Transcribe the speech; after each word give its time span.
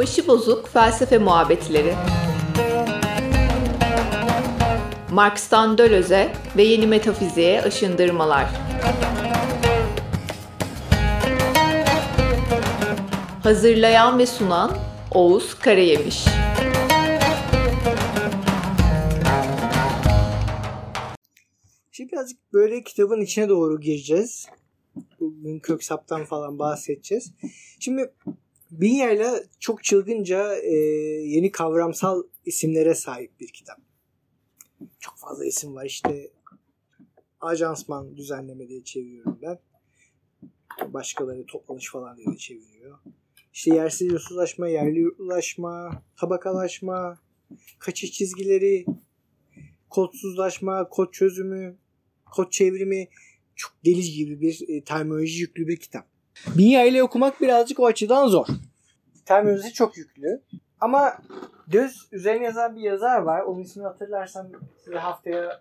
Başı 0.00 0.26
bozuk 0.26 0.68
felsefe 0.68 1.18
muhabbetleri. 1.18 1.94
Marx'tan 5.12 5.78
Döloz'e 5.78 6.32
ve 6.56 6.62
yeni 6.62 6.86
metafiziğe 6.86 7.62
aşındırmalar. 7.62 8.46
Hazırlayan 13.42 14.18
ve 14.18 14.26
sunan 14.26 14.76
Oğuz 15.10 15.54
Karayemiş. 15.54 16.24
Şimdi 21.90 22.12
birazcık 22.12 22.52
böyle 22.52 22.84
kitabın 22.84 23.20
içine 23.20 23.48
doğru 23.48 23.80
gireceğiz. 23.80 24.46
Bugün 25.20 25.58
Köksap'tan 25.58 26.24
falan 26.24 26.58
bahsedeceğiz. 26.58 27.32
Şimdi 27.80 28.12
Binya'yla 28.70 29.42
çok 29.60 29.84
çılgınca 29.84 30.56
e, 30.56 30.74
yeni 31.24 31.50
kavramsal 31.50 32.22
isimlere 32.44 32.94
sahip 32.94 33.40
bir 33.40 33.48
kitap. 33.48 33.80
Çok 35.00 35.18
fazla 35.18 35.44
isim 35.44 35.74
var 35.74 35.84
işte 35.84 36.30
ajansman 37.40 38.16
düzenleme 38.16 38.68
diye 38.68 38.84
çeviriyorum 38.84 39.38
ben. 39.42 39.58
Başkaları 40.92 41.46
toplanış 41.46 41.90
falan 41.90 42.16
diye 42.16 42.36
çeviriyor. 42.36 42.98
İşte 43.52 43.74
yersiz 43.74 44.12
yurtsuzlaşma, 44.12 44.68
yerli 44.68 44.98
yurtlulaşma, 44.98 46.02
tabakalaşma, 46.16 47.18
kaçış 47.78 48.12
çizgileri, 48.12 48.86
kodsuzlaşma, 49.88 50.88
kod 50.88 51.12
çözümü, 51.12 51.78
kod 52.32 52.50
çevrimi 52.50 53.08
çok 53.56 53.72
deli 53.84 54.12
gibi 54.12 54.40
bir 54.40 54.64
e, 54.68 54.84
terminoloji 54.84 55.40
yüklü 55.40 55.68
bir 55.68 55.76
kitap. 55.76 56.09
Binya 56.46 56.84
ile 56.84 57.02
okumak 57.02 57.40
birazcık 57.40 57.80
o 57.80 57.86
açıdan 57.86 58.26
zor. 58.26 58.46
Terminolojisi 59.24 59.72
çok 59.72 59.96
yüklü. 59.96 60.42
Ama 60.80 61.18
Döz 61.72 62.08
üzerine 62.12 62.44
yazan 62.44 62.76
bir 62.76 62.80
yazar 62.80 63.20
var. 63.20 63.40
Onun 63.42 63.60
ismini 63.60 63.86
hatırlarsam 63.86 64.48
size 64.84 64.98
haftaya 64.98 65.60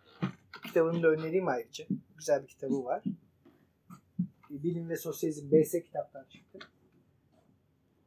kitabını 0.66 1.04
da 1.04 1.08
önereyim 1.08 1.48
ayrıca. 1.48 1.86
Güzel 2.18 2.44
bir 2.44 2.48
kitabı 2.48 2.86
var. 2.86 3.04
Bilim 4.50 4.90
ve 4.90 4.98
Sosyalizm 4.98 5.52
BS 5.52 5.72
kitaptan 5.72 6.26
çıktı. 6.30 6.60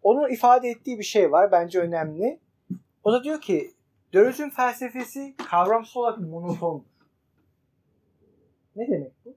Onun 0.03 0.31
ifade 0.31 0.69
ettiği 0.69 0.99
bir 0.99 1.05
şey 1.05 1.33
var. 1.33 1.53
Bence 1.53 1.81
önemli. 1.81 2.41
O 3.05 3.13
da 3.13 3.25
diyor 3.25 3.41
ki 3.41 3.75
Döloz'un 4.13 4.51
felsefesi 4.51 5.35
kavramsal 5.51 6.01
olarak 6.01 6.19
monotondur. 6.19 6.85
Ne 8.77 8.89
demek 8.89 9.13
bu? 9.25 9.37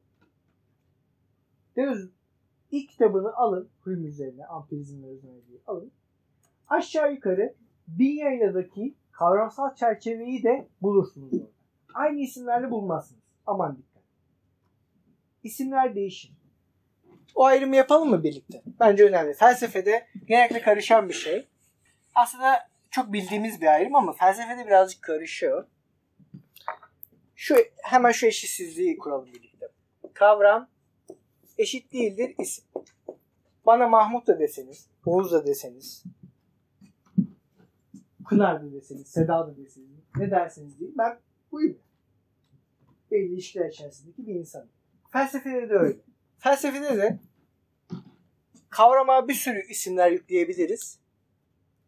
Döz 1.77 2.09
ilk 2.77 2.89
kitabını 2.89 3.35
alın. 3.35 3.69
Hume 3.81 4.07
üzerine, 4.07 4.45
ampirizm 4.45 5.03
ve 5.03 5.07
öznelliği 5.07 5.61
alın. 5.67 5.91
Aşağı 6.67 7.13
yukarı 7.13 7.53
bin 7.87 8.17
yayınadaki 8.17 8.95
kavramsal 9.11 9.75
çerçeveyi 9.75 10.43
de 10.43 10.67
bulursunuz 10.81 11.33
orada. 11.33 11.51
Aynı 11.93 12.19
isimlerle 12.19 12.71
bulmazsınız. 12.71 13.23
Aman 13.47 13.77
dikkat. 13.77 14.03
İsimler 15.43 15.95
değişir. 15.95 16.31
O 17.35 17.45
ayrımı 17.45 17.75
yapalım 17.75 18.09
mı 18.09 18.23
birlikte? 18.23 18.61
Bence 18.79 19.05
önemli. 19.05 19.33
Felsefede 19.33 20.07
genellikle 20.25 20.61
karışan 20.61 21.09
bir 21.09 21.13
şey. 21.13 21.47
Aslında 22.15 22.67
çok 22.91 23.13
bildiğimiz 23.13 23.61
bir 23.61 23.67
ayrım 23.67 23.95
ama 23.95 24.13
felsefede 24.13 24.65
birazcık 24.65 25.01
karışıyor. 25.01 25.67
Şu 27.35 27.55
hemen 27.83 28.11
şu 28.11 28.25
eşitsizliği 28.27 28.97
kuralım 28.97 29.33
birlikte. 29.33 29.67
Kavram 30.13 30.67
eşit 31.57 31.93
değildir 31.93 32.35
isim. 32.39 32.65
Bana 33.65 33.87
Mahmut 33.87 34.27
da 34.27 34.39
deseniz, 34.39 34.89
Oğuz 35.05 35.31
da 35.31 35.45
deseniz, 35.45 36.03
Pınar 38.29 38.63
da 38.63 38.73
deseniz, 38.73 39.07
Seda 39.07 39.47
da 39.47 39.57
deseniz, 39.57 39.89
ne 40.17 40.31
derseniz 40.31 40.79
deyin 40.79 40.95
ben 40.97 41.19
buyum. 41.51 41.77
Belli 43.11 43.33
ilişkiler 43.33 43.69
içerisindeki 43.69 44.27
bir 44.27 44.35
insanım. 44.35 44.69
Felsefede 45.11 45.69
de 45.69 45.73
öyle. 45.73 45.99
Felsefede 46.37 46.97
de 46.97 47.19
kavrama 48.69 49.27
bir 49.27 49.33
sürü 49.33 49.67
isimler 49.69 50.11
yükleyebiliriz. 50.11 50.99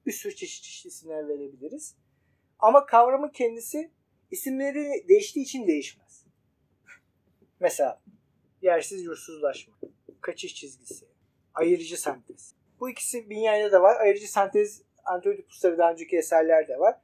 Bir 0.05 0.11
sürü 0.11 0.35
çeşit 0.35 0.63
çeşit 0.63 0.85
isimler 0.85 1.27
verebiliriz. 1.27 1.95
Ama 2.59 2.85
kavramın 2.85 3.29
kendisi 3.29 3.91
isimleri 4.31 5.05
değiştiği 5.09 5.45
için 5.45 5.67
değişmez. 5.67 6.25
Mesela 7.59 8.01
yersiz 8.61 9.03
yursuzlaşma, 9.03 9.73
kaçış 10.21 10.55
çizgisi, 10.55 11.05
ayırıcı 11.53 12.01
sentez. 12.01 12.53
Bu 12.79 12.89
ikisi 12.89 13.29
Binya'da 13.29 13.71
da 13.71 13.81
var. 13.81 13.99
Ayırıcı 13.99 14.31
sentez 14.31 14.81
Antioidipus'ta 15.05 15.71
ve 15.71 15.77
daha 15.77 15.91
önceki 15.91 16.17
eserler 16.17 16.67
de 16.67 16.79
var. 16.79 17.01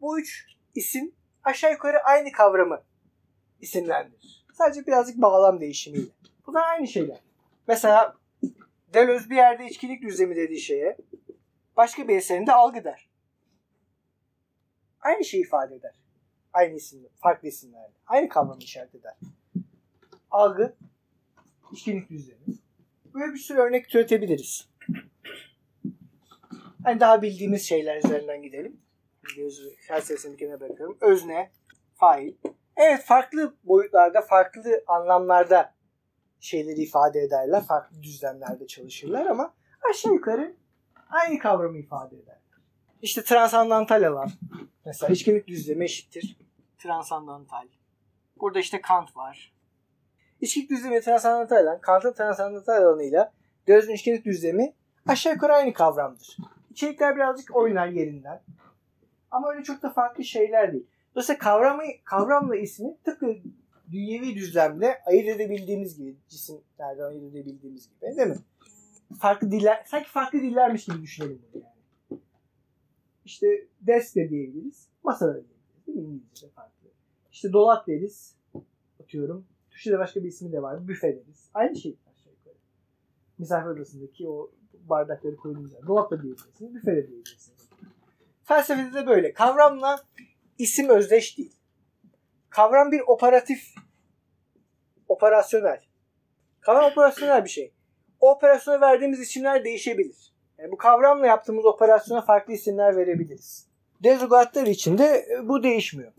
Bu 0.00 0.20
üç 0.20 0.46
isim 0.74 1.14
aşağı 1.44 1.72
yukarı 1.72 1.98
aynı 2.04 2.32
kavramı 2.32 2.82
isimlendirir. 3.60 4.46
Sadece 4.52 4.86
birazcık 4.86 5.22
bağlam 5.22 5.60
değişimiyle. 5.60 6.10
Bunlar 6.46 6.68
aynı 6.68 6.88
şeyler. 6.88 7.20
Mesela 7.68 8.16
Deleuze 8.94 9.30
bir 9.30 9.36
yerde 9.36 9.66
içkilik 9.66 10.02
düzlemi 10.02 10.36
dediği 10.36 10.60
şeye 10.60 10.96
başka 11.76 12.08
bir 12.08 12.16
eserinde 12.16 12.52
algı 12.52 12.84
der. 12.84 13.08
Aynı 15.00 15.24
şeyi 15.24 15.42
ifade 15.42 15.74
eder. 15.74 15.94
Aynı 16.52 16.74
isimle, 16.74 17.08
farklı 17.14 17.48
isimlerle. 17.48 17.92
Aynı 18.06 18.28
kavramı 18.28 18.62
işaret 18.62 18.94
eder. 18.94 19.14
Algı, 20.32 20.74
içkilik 21.72 22.10
düzlemi. 22.10 22.40
Böyle 23.14 23.32
bir 23.32 23.38
sürü 23.38 23.58
örnek 23.58 23.88
türetebiliriz. 23.88 24.68
Hani 26.84 27.00
daha 27.00 27.22
bildiğimiz 27.22 27.62
şeyler 27.62 27.96
üzerinden 28.04 28.42
gidelim. 28.42 28.80
Göz 29.36 29.62
felsefesini 29.88 30.36
kenara 30.36 30.60
bırakalım. 30.60 30.98
Özne, 31.00 31.50
fail. 31.94 32.34
Evet 32.76 33.04
farklı 33.04 33.54
boyutlarda, 33.64 34.20
farklı 34.20 34.84
anlamlarda 34.86 35.74
şeyleri 36.40 36.80
ifade 36.80 37.20
ederler. 37.20 37.64
Farklı 37.64 38.02
düzlemlerde 38.02 38.66
çalışırlar 38.66 39.26
ama 39.26 39.54
aşağı 39.90 40.12
yukarı 40.12 40.56
aynı 41.10 41.38
kavramı 41.38 41.78
ifade 41.78 42.16
ederler. 42.16 42.42
İşte 43.02 43.24
transandantal 43.24 44.02
alan. 44.02 44.30
Mesela 44.84 45.12
içkinlik 45.12 45.46
düzlemi 45.46 45.84
eşittir. 45.84 46.36
Transandantal. 46.78 47.66
Burada 48.40 48.60
işte 48.60 48.80
Kant 48.80 49.16
var. 49.16 49.52
İçkilik 50.42 50.70
düzlemi 50.70 50.94
ve 50.94 51.00
transandantal 51.00 51.56
alan, 51.56 51.80
Kant'ın 51.80 52.12
transandantal 52.12 52.82
alanıyla 52.82 53.32
Deleuze'ün 53.66 53.94
içkinlik 53.94 54.24
düzlemi 54.24 54.72
aşağı 55.08 55.32
yukarı 55.32 55.52
aynı 55.52 55.72
kavramdır. 55.72 56.36
İçerikler 56.70 57.16
birazcık 57.16 57.56
oynar 57.56 57.88
yerinden. 57.88 58.42
Ama 59.30 59.50
öyle 59.52 59.62
çok 59.62 59.82
da 59.82 59.90
farklı 59.90 60.24
şeyler 60.24 60.72
değil. 60.72 60.86
Dolayısıyla 61.14 61.38
kavramı, 61.38 61.82
kavramla 62.04 62.56
ismi 62.56 62.96
tıpkı 63.04 63.36
dünyevi 63.92 64.34
düzlemle 64.34 65.02
ayırt 65.06 65.28
edebildiğimiz 65.28 65.96
gibi, 65.96 66.16
cisimlerden 66.28 67.04
ayırt 67.04 67.24
edebildiğimiz 67.24 67.88
gibi 67.88 68.16
değil 68.16 68.28
mi? 68.28 68.38
Farklı 69.18 69.50
diller, 69.50 69.84
sanki 69.86 70.08
farklı 70.08 70.38
dillermiş 70.38 70.84
gibi 70.84 71.02
düşünelim 71.02 71.42
bunu 71.54 71.62
yani. 71.62 72.20
İşte 73.24 73.46
desk 73.80 74.16
de 74.16 74.30
diyebiliriz, 74.30 74.88
masa 75.04 75.26
da 75.26 75.34
diyebiliriz 75.34 75.86
değil 75.86 75.98
mi? 75.98 76.04
İngilizce'de 76.04 76.50
farklı. 76.50 76.88
İşte 77.32 77.52
dolap 77.52 77.86
deriz, 77.86 78.36
atıyorum. 79.02 79.51
Türkçe'de 79.72 79.98
başka 79.98 80.22
bir 80.22 80.28
ismi 80.28 80.52
de 80.52 80.62
var, 80.62 80.88
büfe 80.88 81.08
deriz. 81.08 81.50
Aynı 81.54 81.76
şey. 81.76 81.96
Misafir 83.38 83.66
odasındaki 83.66 84.28
o 84.28 84.50
bardakları 84.72 85.36
koyduğumuz 85.36 85.72
yer. 85.72 85.86
Dolap 85.86 86.10
da 86.10 86.22
diyebilirsiniz, 86.22 86.74
büfe. 86.74 87.06
Felsefede 88.44 88.94
de 88.94 89.06
böyle. 89.06 89.32
Kavramla 89.32 90.00
isim 90.58 90.88
özdeş 90.88 91.38
değil. 91.38 91.56
Kavram 92.50 92.92
bir 92.92 93.00
operatif, 93.06 93.74
operasyonel. 95.08 95.80
Kavram 96.60 96.92
operasyonel 96.92 97.44
bir 97.44 97.50
şey. 97.50 97.72
O 98.20 98.30
operasyona 98.30 98.80
verdiğimiz 98.80 99.20
isimler 99.20 99.64
değişebilir. 99.64 100.32
Yani 100.58 100.72
bu 100.72 100.76
kavramla 100.76 101.26
yaptığımız 101.26 101.64
operasyona 101.64 102.20
farklı 102.20 102.52
isimler 102.52 102.96
verebiliriz. 102.96 103.68
Dezugatlar 104.02 104.66
için 104.66 104.98
de 104.98 105.26
bu 105.44 105.62
değişmiyor. 105.62 106.12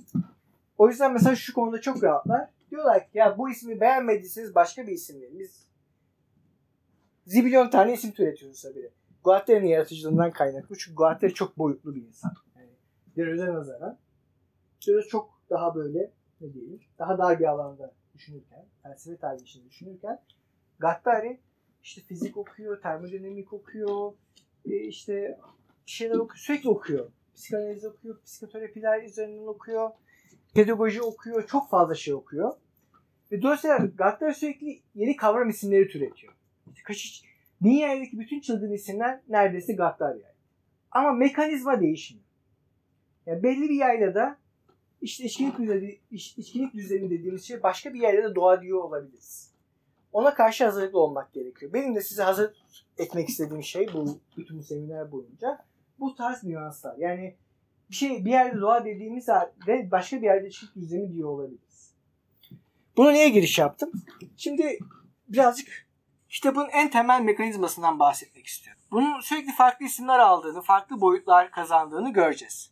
O 0.78 0.90
yüzden 0.90 1.14
mesela 1.14 1.36
şu 1.36 1.54
konuda 1.54 1.82
çok 1.82 2.04
rahatlar. 2.04 2.50
Diyorlar 2.74 3.10
ki 3.10 3.18
ya 3.18 3.38
bu 3.38 3.50
ismi 3.50 3.82
beğenmediyseniz 3.82 4.56
başka 4.56 4.88
bir 4.88 4.92
isim 4.92 5.22
verin. 5.22 5.40
Biz 5.40 5.68
zibilyon 7.26 7.70
tane 7.70 7.94
isim 7.94 8.12
türetiyoruz 8.12 8.62
tabii. 8.62 8.92
Guattari'nin 9.24 9.68
yaratıcılığından 9.68 10.32
kaynaklı. 10.32 10.78
Çünkü 10.78 10.96
Guattari 10.96 11.34
çok 11.34 11.58
boyutlu 11.58 11.96
bir 11.96 12.02
insan. 12.02 12.32
Yani 12.56 12.70
Deleuze'e 13.16 13.54
nazaran. 13.54 13.98
Deleuze 14.88 15.08
çok 15.08 15.40
daha 15.50 15.76
böyle 15.76 16.12
ne 16.42 16.54
diyelim 16.54 16.80
daha 17.00 17.18
dar 17.18 17.40
bir 17.40 17.46
alanda 17.46 17.94
düşünürken, 18.14 18.66
felsefe 18.84 19.18
tarihi 19.18 19.66
düşünürken 19.66 20.22
Guattari 20.80 21.40
işte 21.84 22.02
fizik 22.02 22.38
okuyor, 22.38 22.82
termodinamik 22.82 23.54
okuyor, 23.54 24.14
e, 24.66 24.76
işte 24.76 25.40
bir 25.86 25.92
şeyler 25.92 26.16
okuyor, 26.16 26.38
sürekli 26.38 26.70
okuyor. 26.70 27.12
Psikanaliz 27.36 27.86
okuyor, 27.86 28.22
psikoterapiler 28.22 29.04
üzerinden 29.04 29.48
okuyor, 29.48 29.92
pedagoji 30.54 31.02
okuyor, 31.02 31.48
çok 31.48 31.70
fazla 31.70 31.96
şey 31.96 32.14
okuyor. 32.14 32.54
Ve 33.34 33.42
dolayısıyla 33.42 33.78
Guattari 33.78 34.34
sürekli 34.34 34.80
yeni 34.96 35.16
kavram 35.16 35.50
isimleri 35.50 35.88
türetiyor. 35.88 36.34
İşte 36.68 36.84
kaçış, 36.84 37.24
Dünyadaki 37.64 38.20
bütün 38.20 38.40
çılgın 38.40 38.72
isimler 38.72 39.20
neredeyse 39.30 39.74
gaddar 39.74 40.10
yani. 40.10 40.34
Ama 40.92 41.12
mekanizma 41.12 41.82
değişmiyor. 41.82 42.26
Yani 43.26 43.44
belli 43.44 43.70
bir 43.70 43.76
yaylada 43.76 44.38
işte 45.02 45.24
içkilik 45.24 45.58
düzeni, 45.58 46.00
iç- 46.12 46.38
içkilik 46.38 46.74
düzeni 46.74 47.10
dediğimiz 47.10 47.44
şey 47.44 47.64
başka 47.64 47.94
bir 47.94 48.02
de 48.02 48.36
doğa 48.36 48.62
diyor 48.62 48.84
olabiliriz. 48.84 49.52
Ona 50.12 50.34
karşı 50.34 50.66
hazırlıklı 50.66 51.00
olmak 51.00 51.34
gerekiyor. 51.34 51.74
Benim 51.74 51.96
de 51.96 52.02
size 52.02 52.24
hazır 52.24 52.54
etmek 52.98 53.30
istediğim 53.30 53.64
şey 53.64 53.88
bu 53.94 54.20
bütün 54.38 54.62
seminer 54.62 55.12
boyunca 55.12 55.66
bu 56.00 56.16
tarz 56.16 56.44
nüanslar. 56.44 56.98
Yani 56.98 57.36
bir 57.90 57.96
şey 57.96 58.26
bir 58.26 58.32
yerde 58.32 58.62
doğa 58.62 58.86
dediğimiz 58.86 59.28
halde 59.28 59.92
başka 59.92 60.18
bir 60.18 60.26
yerde 60.26 60.48
içkilik 60.48 60.76
düzeni 60.76 61.14
diyor 61.14 61.30
olabiliriz. 61.30 61.73
Buna 62.98 63.12
niye 63.12 63.30
giriş 63.30 63.60
yaptım? 63.60 63.92
Şimdi 64.38 64.78
birazcık 65.28 65.88
kitabın 66.30 66.70
en 66.74 66.92
temel 66.92 67.22
mekanizmasından 67.22 68.00
bahsetmek 68.00 68.46
istiyorum. 68.46 68.82
Bunun 68.92 69.20
sürekli 69.20 69.52
farklı 69.52 69.86
isimler 69.86 70.20
aldığını, 70.20 70.62
farklı 70.62 71.02
boyutlar 71.02 71.52
kazandığını 71.52 72.14
göreceğiz. 72.14 72.72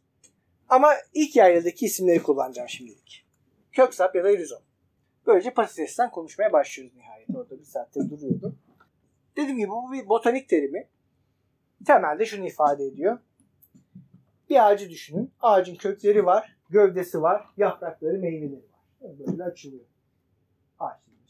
Ama 0.69 0.93
ilk 1.13 1.35
yayladaki 1.35 1.85
isimleri 1.85 2.23
kullanacağım 2.23 2.69
şimdilik. 2.69 3.25
Köksap 3.71 4.15
ya 4.15 4.23
da 4.23 4.29
rizom. 4.29 4.61
Böylece 5.27 5.53
patatesten 5.53 6.11
konuşmaya 6.11 6.53
başlıyoruz 6.53 6.95
nihayet. 6.95 7.29
Orada 7.35 7.59
bir 7.59 7.65
saattir 7.65 8.09
duruyordu. 8.09 8.55
Dediğim 9.35 9.57
gibi 9.57 9.69
bu 9.69 9.91
bir 9.91 10.09
botanik 10.09 10.49
terimi. 10.49 10.87
Temelde 11.85 12.25
şunu 12.25 12.47
ifade 12.47 12.85
ediyor. 12.85 13.19
Bir 14.49 14.67
ağacı 14.67 14.89
düşünün. 14.89 15.31
Ağacın 15.41 15.75
kökleri 15.75 16.25
var, 16.25 16.57
gövdesi 16.69 17.21
var, 17.21 17.45
yaprakları, 17.57 18.17
meyveleri 18.17 18.65
var. 18.71 19.19
Böyle 19.27 19.43
açılıyor. 19.43 19.90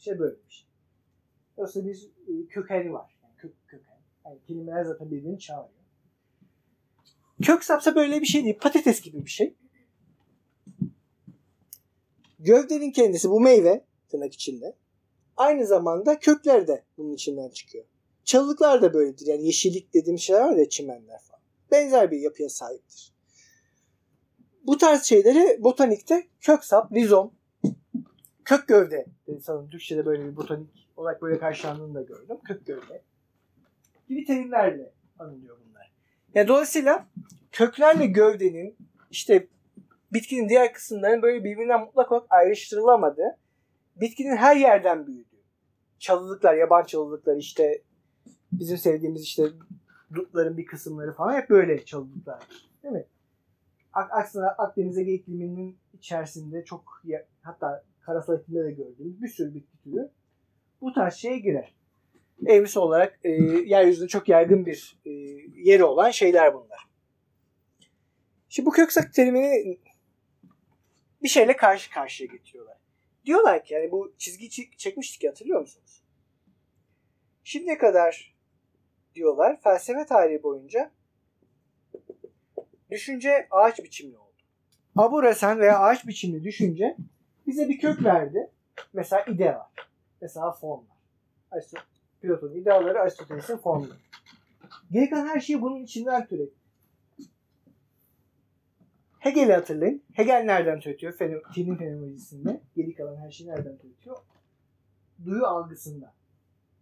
Şey 0.04 0.18
böyle 0.18 0.36
bir 0.48 0.52
şey. 0.52 1.84
Bir 1.84 2.44
e, 2.44 2.46
kökeni 2.48 2.92
var. 2.92 3.18
Yani 3.22 3.36
kök, 3.36 3.52
köken. 3.68 3.98
Yani 4.24 4.38
kelimeler 4.46 4.84
zaten 4.84 5.10
birbirini 5.10 5.38
çağırıyor. 5.38 5.82
Kök 7.42 7.64
sapsa 7.64 7.94
böyle 7.94 8.20
bir 8.20 8.26
şey 8.26 8.44
değil. 8.44 8.58
Patates 8.58 9.00
gibi 9.00 9.24
bir 9.24 9.30
şey. 9.30 9.54
Gövdenin 12.38 12.90
kendisi 12.90 13.30
bu 13.30 13.40
meyve 13.40 13.84
tırnak 14.08 14.34
içinde. 14.34 14.76
Aynı 15.36 15.66
zamanda 15.66 16.18
kökler 16.18 16.68
de 16.68 16.84
bunun 16.98 17.12
içinden 17.12 17.48
çıkıyor. 17.48 17.84
Çalılıklar 18.24 18.82
da 18.82 18.94
böyledir. 18.94 19.26
Yani 19.26 19.46
yeşillik 19.46 19.94
dediğim 19.94 20.18
şeyler 20.18 20.40
var 20.40 20.56
ya 20.56 20.68
çimenler 20.68 21.20
falan. 21.20 21.42
Benzer 21.70 22.10
bir 22.10 22.18
yapıya 22.18 22.48
sahiptir. 22.48 23.12
Bu 24.64 24.78
tarz 24.78 25.02
şeyleri 25.02 25.64
botanikte 25.64 26.26
kök 26.40 26.64
sap, 26.64 26.92
rizom, 26.92 27.34
kök 28.44 28.68
gövde 28.68 29.06
dedi 29.26 29.40
sanırım 29.40 29.70
Türkçe'de 29.70 30.06
böyle 30.06 30.24
bir 30.24 30.36
botanik 30.36 30.88
olarak 30.96 31.22
böyle 31.22 31.38
karşılandığını 31.38 31.94
da 31.94 32.02
gördüm. 32.02 32.36
Kök 32.44 32.66
gövde 32.66 33.02
gibi 34.08 34.24
terimlerle 34.24 34.92
anılıyor 35.18 35.56
bunlar. 35.66 35.92
Yani 36.34 36.48
dolayısıyla 36.48 37.06
köklerle 37.52 38.06
gövdenin 38.06 38.76
işte 39.10 39.48
bitkinin 40.12 40.48
diğer 40.48 40.72
kısımlarının 40.72 41.22
böyle 41.22 41.44
birbirinden 41.44 41.80
mutlak 41.80 42.12
olarak 42.12 42.26
ayrıştırılamadığı, 42.30 43.36
bitkinin 43.96 44.36
her 44.36 44.56
yerden 44.56 45.06
büyüdüğü, 45.06 45.42
çalılıklar, 45.98 46.54
yaban 46.54 46.84
çalılıklar 46.84 47.36
işte 47.36 47.82
bizim 48.52 48.78
sevdiğimiz 48.78 49.22
işte 49.22 49.42
dutların 50.14 50.56
bir 50.56 50.66
kısımları 50.66 51.12
falan 51.12 51.34
hep 51.34 51.50
böyle 51.50 51.84
çalılıklar. 51.84 52.42
Değil 52.82 52.94
mi? 52.94 53.04
Ak- 53.92 54.12
Aksine 54.12 54.44
Akdeniz'e 54.44 55.02
ikliminin 55.02 55.78
içerisinde 55.92 56.64
çok 56.64 57.02
hatta 57.42 57.84
karasal 58.02 58.40
iklimde 58.40 58.64
de 58.64 58.72
gördüğümüz 58.72 59.22
bir 59.22 59.28
sürü 59.28 59.54
bitki 59.54 59.82
türü 59.84 60.10
bu 60.80 60.92
tarz 60.92 61.14
şeye 61.14 61.38
girer. 61.38 61.74
Evlisi 62.46 62.78
olarak 62.78 63.20
e, 63.24 63.30
yeryüzünde 63.66 64.08
çok 64.08 64.28
yaygın 64.28 64.66
bir 64.66 64.98
e, 65.04 65.10
yeri 65.54 65.84
olan 65.84 66.10
şeyler 66.10 66.54
bunlar. 66.54 66.88
Şimdi 68.48 68.66
bu 68.66 68.70
köksak 68.70 69.14
terimini 69.14 69.78
bir 71.22 71.28
şeyle 71.28 71.56
karşı 71.56 71.90
karşıya 71.90 72.32
getiriyorlar. 72.32 72.76
Diyorlar 73.24 73.64
ki 73.64 73.74
yani 73.74 73.90
bu 73.90 74.14
çizgi 74.18 74.46
çi- 74.46 74.76
çekmiştik 74.76 75.24
ya, 75.24 75.30
hatırlıyor 75.30 75.60
musunuz? 75.60 76.02
Şimdiye 77.44 77.78
kadar 77.78 78.34
diyorlar 79.14 79.60
felsefe 79.60 80.06
tarihi 80.06 80.42
boyunca 80.42 80.92
düşünce 82.90 83.46
ağaç 83.50 83.78
biçimli 83.78 84.16
oldu. 84.18 84.32
Abu 84.96 85.22
Resen 85.22 85.58
veya 85.58 85.78
ağaç 85.78 86.06
biçimli 86.06 86.44
düşünce 86.44 86.96
bize 87.46 87.68
bir 87.68 87.78
kök 87.78 88.04
verdi. 88.04 88.50
Mesela 88.92 89.24
ide 89.24 89.54
var. 89.54 89.66
Mesela 90.20 90.52
formlar. 90.52 90.96
Platon'un 92.22 92.54
ideaları 92.54 93.00
Aristoteles'in 93.00 93.56
formları. 93.56 93.92
Geri 94.90 95.10
kalan 95.10 95.26
her 95.26 95.40
şeyi 95.40 95.62
bunun 95.62 95.82
içinden 95.82 96.26
türedi. 96.26 96.52
Hegel'i 99.18 99.52
hatırlayın. 99.52 100.02
Hegel 100.12 100.42
nereden 100.44 100.80
türetiyor? 100.80 101.12
Feno- 101.12 101.52
Tilin 101.54 101.76
fenomenolojisinde. 101.76 102.60
Geri 102.76 102.94
kalan 102.94 103.16
her 103.16 103.30
şeyi 103.30 103.50
nereden 103.50 103.78
türetiyor? 103.78 104.16
Duyu 105.24 105.46
algısında. 105.46 106.14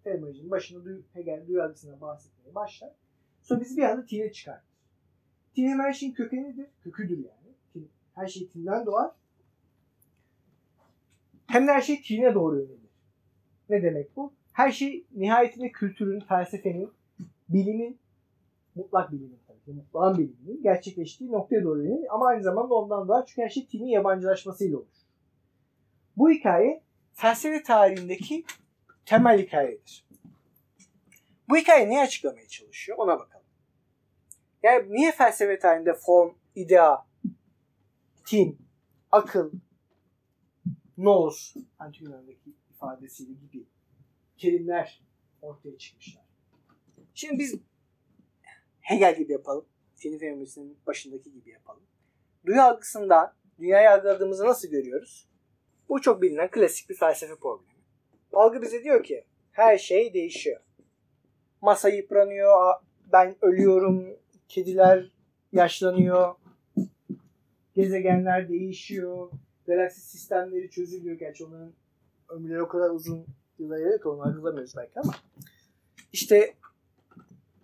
Fenomenolojinin 0.04 0.50
başında 0.50 0.84
duyu, 0.84 1.02
Hegel 1.12 1.46
duyu 1.46 1.62
algısından 1.62 2.00
bahsetmeye 2.00 2.54
başlar. 2.54 2.90
Sonra 3.42 3.60
bizi 3.60 3.76
bir 3.76 3.82
anda 3.82 4.06
tine 4.06 4.32
çıkartır. 4.32 4.70
Tin 5.54 5.78
her 5.78 5.92
şeyin 5.92 6.12
kökenidir. 6.12 6.66
Köküdür 6.84 7.18
yani. 7.18 7.86
Her 8.14 8.26
şey 8.26 8.48
tinden 8.48 8.86
doğar. 8.86 9.10
Hem 11.50 11.66
de 11.66 11.72
her 11.72 11.80
şey 11.80 12.02
tine 12.02 12.34
doğru 12.34 12.56
yönelir. 12.56 12.90
Ne 13.68 13.82
demek 13.82 14.16
bu? 14.16 14.32
Her 14.52 14.72
şey 14.72 15.06
nihayetinde 15.16 15.72
kültürün, 15.72 16.20
felsefenin, 16.20 16.92
bilimin, 17.48 17.98
mutlak 18.74 19.12
bilimin 19.12 19.38
tabii 19.46 19.60
ki, 19.60 19.70
mutlağın 19.70 20.18
biliminin 20.18 20.62
gerçekleştiği 20.62 21.32
noktaya 21.32 21.64
doğru 21.64 21.82
yönelir. 21.82 22.14
Ama 22.14 22.26
aynı 22.26 22.42
zamanda 22.42 22.74
ondan 22.74 23.08
doğar. 23.08 23.26
Çünkü 23.26 23.42
her 23.42 23.48
şey 23.48 23.66
tinin 23.66 23.86
yabancılaşmasıyla 23.86 24.78
olur. 24.78 24.86
Bu 26.16 26.30
hikaye 26.30 26.82
felsefe 27.12 27.62
tarihindeki 27.62 28.44
temel 29.06 29.38
hikayedir. 29.38 30.06
Bu 31.48 31.56
hikaye 31.56 31.88
neyi 31.88 32.00
açıklamaya 32.00 32.48
çalışıyor? 32.48 32.98
Ona 32.98 33.18
bakalım. 33.18 33.46
Yani 34.62 34.92
niye 34.92 35.12
felsefe 35.12 35.58
tarihinde 35.58 35.94
form, 35.94 36.34
idea, 36.54 37.06
tin, 38.26 38.58
akıl, 39.12 39.52
nous, 41.04 41.54
antik 41.78 42.02
Yunan'daki 42.02 42.54
ifadesiyle 42.70 43.32
gibi 43.32 43.64
terimler 44.38 45.02
ortaya 45.42 45.78
çıkmışlar. 45.78 46.24
Şimdi 47.14 47.38
biz 47.38 47.54
Hegel 48.80 49.16
gibi 49.16 49.32
yapalım. 49.32 49.64
Tin 49.96 50.18
fenomenolojisinin 50.18 50.78
başındaki 50.86 51.32
gibi 51.32 51.50
yapalım. 51.50 51.82
Duyu 52.46 52.62
algısında 52.62 53.36
dünyayı 53.58 53.90
algıladığımızı 53.90 54.44
nasıl 54.44 54.68
görüyoruz? 54.68 55.28
Bu 55.88 56.00
çok 56.00 56.22
bilinen 56.22 56.50
klasik 56.50 56.90
bir 56.90 56.94
felsefe 56.94 57.36
problemi. 57.36 57.70
Algı 58.32 58.62
bize 58.62 58.84
diyor 58.84 59.04
ki 59.04 59.24
her 59.52 59.78
şey 59.78 60.14
değişiyor. 60.14 60.60
Masa 61.60 61.88
yıpranıyor, 61.88 62.74
ben 63.12 63.36
ölüyorum, 63.40 64.06
kediler 64.48 65.12
yaşlanıyor, 65.52 66.34
gezegenler 67.74 68.48
değişiyor, 68.48 69.30
galaksi 69.70 70.00
sistemleri 70.00 70.70
çözülüyor. 70.70 71.18
Gerçi 71.18 71.44
onların 71.44 71.72
ömürleri 72.28 72.62
o 72.62 72.68
kadar 72.68 72.90
uzun 72.90 73.26
yıllar 73.58 73.78
yarıyor 73.78 74.02
ki 74.02 74.08
onu 74.08 74.22
algılamıyoruz 74.22 74.76
belki 74.76 75.00
ama. 75.00 75.12
İşte 76.12 76.54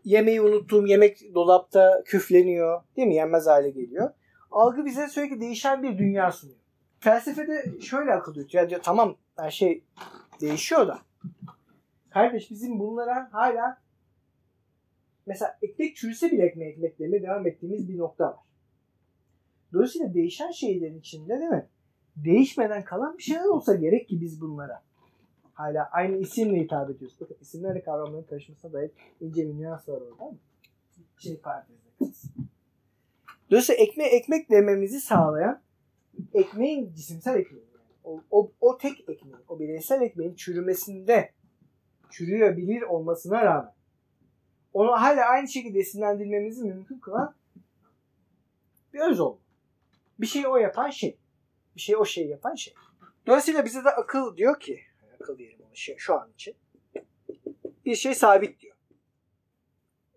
yemeği 0.05 0.41
unuttuğum 0.41 0.87
yemek 0.87 1.35
dolapta 1.35 2.03
küfleniyor. 2.05 2.83
Değil 2.97 3.09
mi? 3.09 3.15
Yenmez 3.15 3.47
hale 3.47 3.71
geliyor. 3.71 4.11
Algı 4.51 4.85
bize 4.85 5.09
sürekli 5.09 5.41
değişen 5.41 5.83
bir 5.83 5.99
dünya 5.99 6.33
sunuyor. 6.33 6.59
Felsefede 7.01 7.81
şöyle 7.81 8.13
akıl 8.13 8.37
yürütüyor. 8.37 8.71
Ya 8.71 8.81
tamam 8.81 9.17
her 9.37 9.51
şey 9.51 9.85
değişiyor 10.41 10.89
da. 10.89 10.99
Kardeş 12.11 12.51
bizim 12.51 12.79
bunlara 12.79 13.29
hala 13.33 13.79
mesela 15.27 15.59
ekmek 15.63 15.97
çürüse 15.97 16.31
bile 16.33 16.45
ekmek 16.47 16.99
demeye 16.99 17.23
devam 17.23 17.47
ettiğimiz 17.47 17.89
bir 17.89 17.99
nokta 17.99 18.25
var. 18.25 18.47
Dolayısıyla 19.73 20.15
değişen 20.15 20.51
şeylerin 20.51 20.99
içinde 20.99 21.39
değil 21.39 21.51
mi? 21.51 21.69
Değişmeden 22.17 22.85
kalan 22.85 23.19
bir 23.19 23.23
şeyler 23.23 23.45
olsa 23.45 23.75
gerek 23.75 24.09
ki 24.09 24.21
biz 24.21 24.41
bunlara 24.41 24.83
hala 25.55 25.89
aynı 25.93 26.17
isimle 26.17 26.61
hitap 26.61 26.91
ediyoruz. 26.91 27.17
Bakın 27.21 27.37
isimlerle 27.41 27.83
kavramların 27.83 28.23
karışmasına 28.23 28.73
dair 28.73 28.91
ince 29.21 29.49
bir 29.49 29.59
nüans 29.59 29.89
var 29.89 30.01
orada 30.01 30.37
şey 31.19 31.37
parantezde 31.37 31.89
kalsın. 31.99 32.31
Dolayısıyla 33.51 33.83
ekmek 33.83 34.13
ekmek 34.13 34.51
dememizi 34.51 35.01
sağlayan 35.01 35.61
ekmeğin 36.35 36.93
cisimsel 36.95 37.37
ekmeği 37.37 37.65
yani. 37.65 37.85
O, 38.05 38.21
o, 38.31 38.53
o 38.61 38.79
tek 38.79 39.01
ekmeğin, 39.01 39.37
o 39.49 39.59
bireysel 39.59 40.03
ekmeğin 40.03 40.35
çürümesinde 40.35 41.33
çürüyebilir 42.11 42.83
olmasına 42.83 43.45
rağmen 43.45 43.73
onu 44.73 44.93
hala 44.93 45.25
aynı 45.25 45.49
şekilde 45.49 45.79
esinlendirmemizi 45.79 46.65
mümkün 46.65 46.99
kılan 46.99 47.35
bir 48.95 49.01
öz 49.01 49.21
olma. 49.21 49.39
Bir 50.21 50.27
şeyi 50.27 50.49
o 50.49 50.57
yapan 50.57 50.91
şey. 50.91 51.19
Bir 51.77 51.81
şeyi 51.81 51.97
o 51.97 52.05
şey 52.05 52.27
yapan 52.27 52.55
şey. 52.55 52.75
Dolayısıyla 53.27 53.65
bize 53.65 53.85
de 53.85 53.91
akıl 53.91 54.37
diyor 54.37 54.61
ki 54.61 54.81
akıl 55.21 55.39
diyelim 55.39 55.59
onu 55.69 55.77
şey, 55.77 55.97
şu 55.99 56.15
an 56.15 56.33
için. 56.33 56.57
Bir 57.85 57.95
şey 57.95 58.15
sabit 58.15 58.61
diyor. 58.61 58.77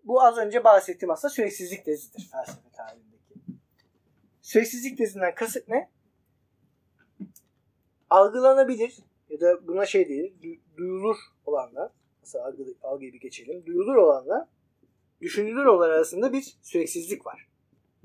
bu 0.04 0.22
az 0.22 0.38
önce 0.38 0.64
bahsettiğim 0.64 1.10
aslında 1.10 1.34
süreksizlik 1.34 1.84
tezidir 1.84 2.28
felsefe 2.32 2.70
tarihindeki. 2.72 3.34
Süreksizlik 4.42 4.98
tezinden 4.98 5.34
kasıt 5.34 5.68
ne? 5.68 5.90
Algılanabilir 8.10 8.96
ya 9.28 9.40
da 9.40 9.66
buna 9.66 9.86
şey 9.86 10.08
değil, 10.08 10.34
du- 10.42 10.60
duyulur 10.76 11.16
olanlar, 11.46 11.92
mesela 12.20 12.46
algı, 12.46 12.64
algıyı 12.82 13.12
bir 13.12 13.20
geçelim, 13.20 13.66
duyulur 13.66 13.94
olanla 13.94 14.48
düşünülür 15.20 15.64
olan 15.64 15.90
arasında 15.90 16.32
bir 16.32 16.56
süreksizlik 16.62 17.26
var. 17.26 17.48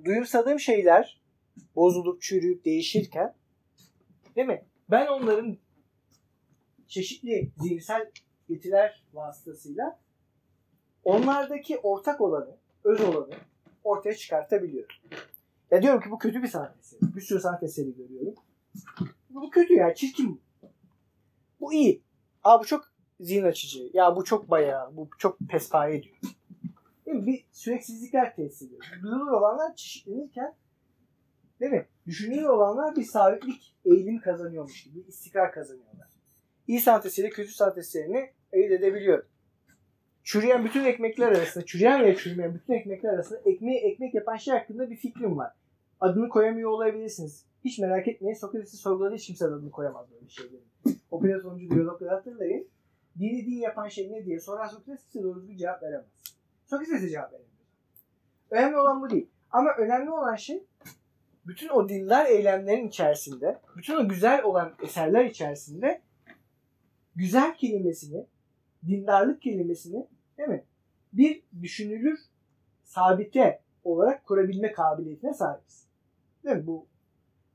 Duyumsadığım 0.04 0.60
şeyler 0.60 1.22
bozulup 1.76 2.22
çürüyüp 2.22 2.66
değişirken 2.66 3.36
değil 4.36 4.48
mi? 4.48 4.66
Ben 4.90 5.08
onların 5.08 5.58
çeşitli 6.88 7.52
zihinsel 7.58 8.12
yetiler 8.50 9.04
vasıtasıyla 9.14 10.00
onlardaki 11.04 11.78
ortak 11.78 12.22
olanı, 12.22 12.58
öz 12.84 13.02
olanı 13.02 13.34
ortaya 13.84 14.16
çıkartabiliyorum. 14.16 14.96
Ya 15.72 15.82
diyorum 15.82 16.02
ki 16.02 16.12
bu 16.12 16.18
kötü 16.18 16.44
bir 16.44 16.48
sanat 16.48 16.78
eseri. 16.80 17.16
Bir 17.16 17.22
sürü 17.22 17.40
sanat 17.40 17.64
eseri 17.64 17.96
görüyorum. 17.96 18.34
Bu 19.30 19.50
kötü 19.50 19.74
ya, 19.74 19.96
çirkin. 19.96 20.42
bu. 21.60 21.74
İyi. 21.74 22.02
Aa 22.44 22.60
bu 22.60 22.66
çok 22.66 22.94
zihin 23.20 23.44
açıcı. 23.44 23.90
Ya 23.94 24.16
bu 24.16 24.24
çok 24.24 24.50
bayağı, 24.50 24.98
bu 24.98 25.10
çok 25.18 25.40
pespaye 25.40 26.04
diyor. 26.04 26.18
Değil 27.06 27.18
mi? 27.18 27.26
Bir 27.26 27.46
süreksizlikler 27.52 28.36
tesis 28.36 28.62
ediyor. 28.62 28.82
Duyulur 29.04 29.32
olanlar 29.32 29.76
çeşitlenirken 29.76 30.56
değil 31.60 31.72
mi? 31.72 31.88
Düşünülür 32.08 32.44
olanlar 32.44 32.96
bir 32.96 33.04
sabitlik 33.04 33.75
eğilim 33.86 34.20
kazanıyormuş 34.20 34.84
gibi, 34.84 35.00
istikrar 35.00 35.52
kazanıyorlar. 35.52 36.08
İyi 36.68 36.80
sanat 36.80 37.06
eseri, 37.06 37.30
kötü 37.30 37.52
sanat 37.52 37.78
eserini 37.78 38.32
ayırt 38.54 38.72
edebiliyorum. 38.72 39.26
Çürüyen 40.24 40.66
bütün 40.66 40.86
ekmekler 40.86 41.28
arasında, 41.28 41.66
çürüyen 41.66 42.04
ve 42.04 42.16
çürümeyen 42.16 42.56
bütün 42.56 42.74
ekmekler 42.74 43.14
arasında 43.14 43.40
ekmeği 43.46 43.80
ekmek 43.80 44.14
yapan 44.14 44.36
şey 44.36 44.54
hakkında 44.54 44.90
bir 44.90 44.96
fikrim 44.96 45.38
var. 45.38 45.52
Adını 46.00 46.30
koyamıyor 46.30 46.70
olabilirsiniz. 46.70 47.46
Hiç 47.66 47.80
merak 47.80 48.08
etmeyin. 48.08 48.36
Sokrates'i 48.36 48.78
sorguladığı 48.78 49.16
hiç 49.16 49.28
kimse 49.28 49.46
adını 49.46 49.72
koyamaz 49.72 50.12
böyle 50.12 50.30
şeylerin. 50.30 50.66
O 51.12 51.20
Platoncu 51.20 51.70
diyalogları 51.70 52.10
hatırlayın. 52.10 52.68
Dini 53.20 53.46
din 53.46 53.60
yapan 53.60 53.88
şey 53.88 54.12
ne 54.12 54.26
diye 54.26 54.40
sorar 54.40 54.68
Sokrates 54.68 55.06
size 55.06 55.24
doğru 55.24 55.42
düzgün 55.42 55.58
cevap 55.58 55.84
veremez. 55.84 56.06
Sokrates'e 56.66 57.10
cevap 57.10 57.34
veremiyor. 57.34 57.56
Önemli 58.52 58.78
olan 58.78 59.02
bu 59.02 59.10
değil. 59.10 59.30
Ama 59.52 59.70
önemli 59.78 60.12
olan 60.12 60.36
şey 60.36 60.64
bütün 61.48 61.70
o 61.70 61.90
dindar 61.90 62.26
eylemlerin 62.26 62.88
içerisinde, 62.88 63.60
bütün 63.78 63.96
o 63.96 64.10
güzel 64.10 64.44
olan 64.44 64.76
eserler 64.84 65.26
içerisinde 65.26 66.02
güzel 67.16 67.56
kelimesini, 67.56 68.26
dindarlık 68.88 69.42
kelimesini 69.42 70.08
değil 70.38 70.50
mi? 70.50 70.64
Bir 71.14 71.44
düşünülür 71.62 72.20
sabite 72.84 73.62
olarak 73.84 74.26
kurabilme 74.26 74.72
kabiliyetine 74.72 75.34
sahibiz. 75.34 75.88
Değil 76.44 76.58
mi? 76.58 76.68
Bu 76.68 76.88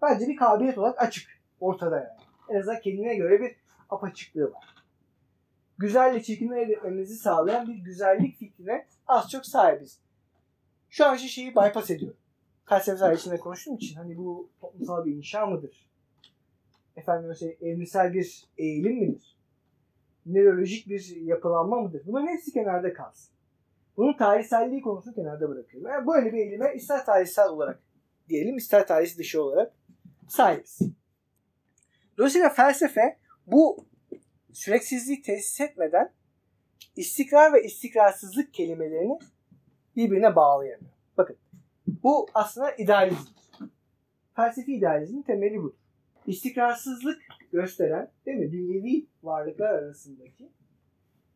bence 0.03 0.29
bir 0.29 0.37
kabiliyet 0.37 0.79
olarak 0.79 1.03
açık. 1.03 1.41
Ortada 1.61 1.97
yani. 1.97 2.21
En 2.49 2.61
azından 2.61 2.81
kendine 2.81 3.17
göre 3.17 3.41
bir 3.41 3.57
apaçıklığı 3.91 4.53
var. 4.53 4.75
Güzelle 5.79 6.23
çirkinliği 6.23 6.61
elde 6.61 6.73
etmemizi 6.73 7.17
sağlayan 7.17 7.69
bir 7.69 7.75
güzellik 7.75 8.37
fikrine 8.37 8.87
az 9.07 9.31
çok 9.31 9.47
sahibiz. 9.47 10.01
Şu 10.91 11.07
an 11.07 11.17
şu 11.17 11.29
şeyi 11.29 11.51
bypass 11.51 11.91
ediyorum. 11.91 12.20
Felsefe 12.71 12.99
tarihinde 12.99 13.37
konuştuğum 13.37 13.77
için 13.77 13.97
hani 13.97 14.17
bu 14.17 14.51
toplumsal 14.61 15.05
bir 15.05 15.13
inşa 15.13 15.47
mıdır? 15.47 15.91
Efendim 16.97 17.29
mesela 17.29 17.53
evrimsel 17.61 18.15
bir 18.15 18.49
eğilim 18.59 18.99
midir? 18.99 19.37
Nörolojik 20.27 20.89
bir 20.89 21.17
yapılanma 21.17 21.81
mıdır? 21.81 22.03
Bunların 22.07 22.27
hepsi 22.27 22.53
kenarda 22.53 22.93
kalsın. 22.93 23.35
Bunun 23.97 24.17
tarihselliği 24.17 24.83
konusunu 24.83 25.15
kenarda 25.15 25.49
bırakıyorum. 25.49 25.91
Yani 25.91 26.07
böyle 26.07 26.33
bir 26.33 26.39
eğilime 26.39 26.75
ister 26.75 27.05
tarihsel 27.05 27.49
olarak 27.49 27.83
diyelim 28.29 28.57
ister 28.57 28.87
tarih 28.87 29.19
dışı 29.19 29.43
olarak 29.43 29.73
sahibiz. 30.29 30.81
Dolayısıyla 32.19 32.49
felsefe 32.49 33.19
bu 33.47 33.87
süreksizliği 34.53 35.23
tesis 35.23 35.61
etmeden 35.61 36.13
istikrar 36.97 37.53
ve 37.53 37.65
istikrarsızlık 37.65 38.55
kelimelerini 38.55 39.19
birbirine 39.97 40.37
bağlayamıyor. 40.37 40.90
Bu 42.03 42.27
aslında 42.35 42.75
idealizmdir. 42.75 43.35
Felsefi 44.37 44.75
idealizmin 44.75 45.23
temeli 45.23 45.63
budur. 45.63 45.79
İstikrarsızlık 46.27 47.23
gösteren 47.53 48.11
değil 48.27 48.39
mi? 48.39 48.53
Dünyevi 48.53 49.07
varlıklar 49.23 49.75
arasındaki 49.75 50.53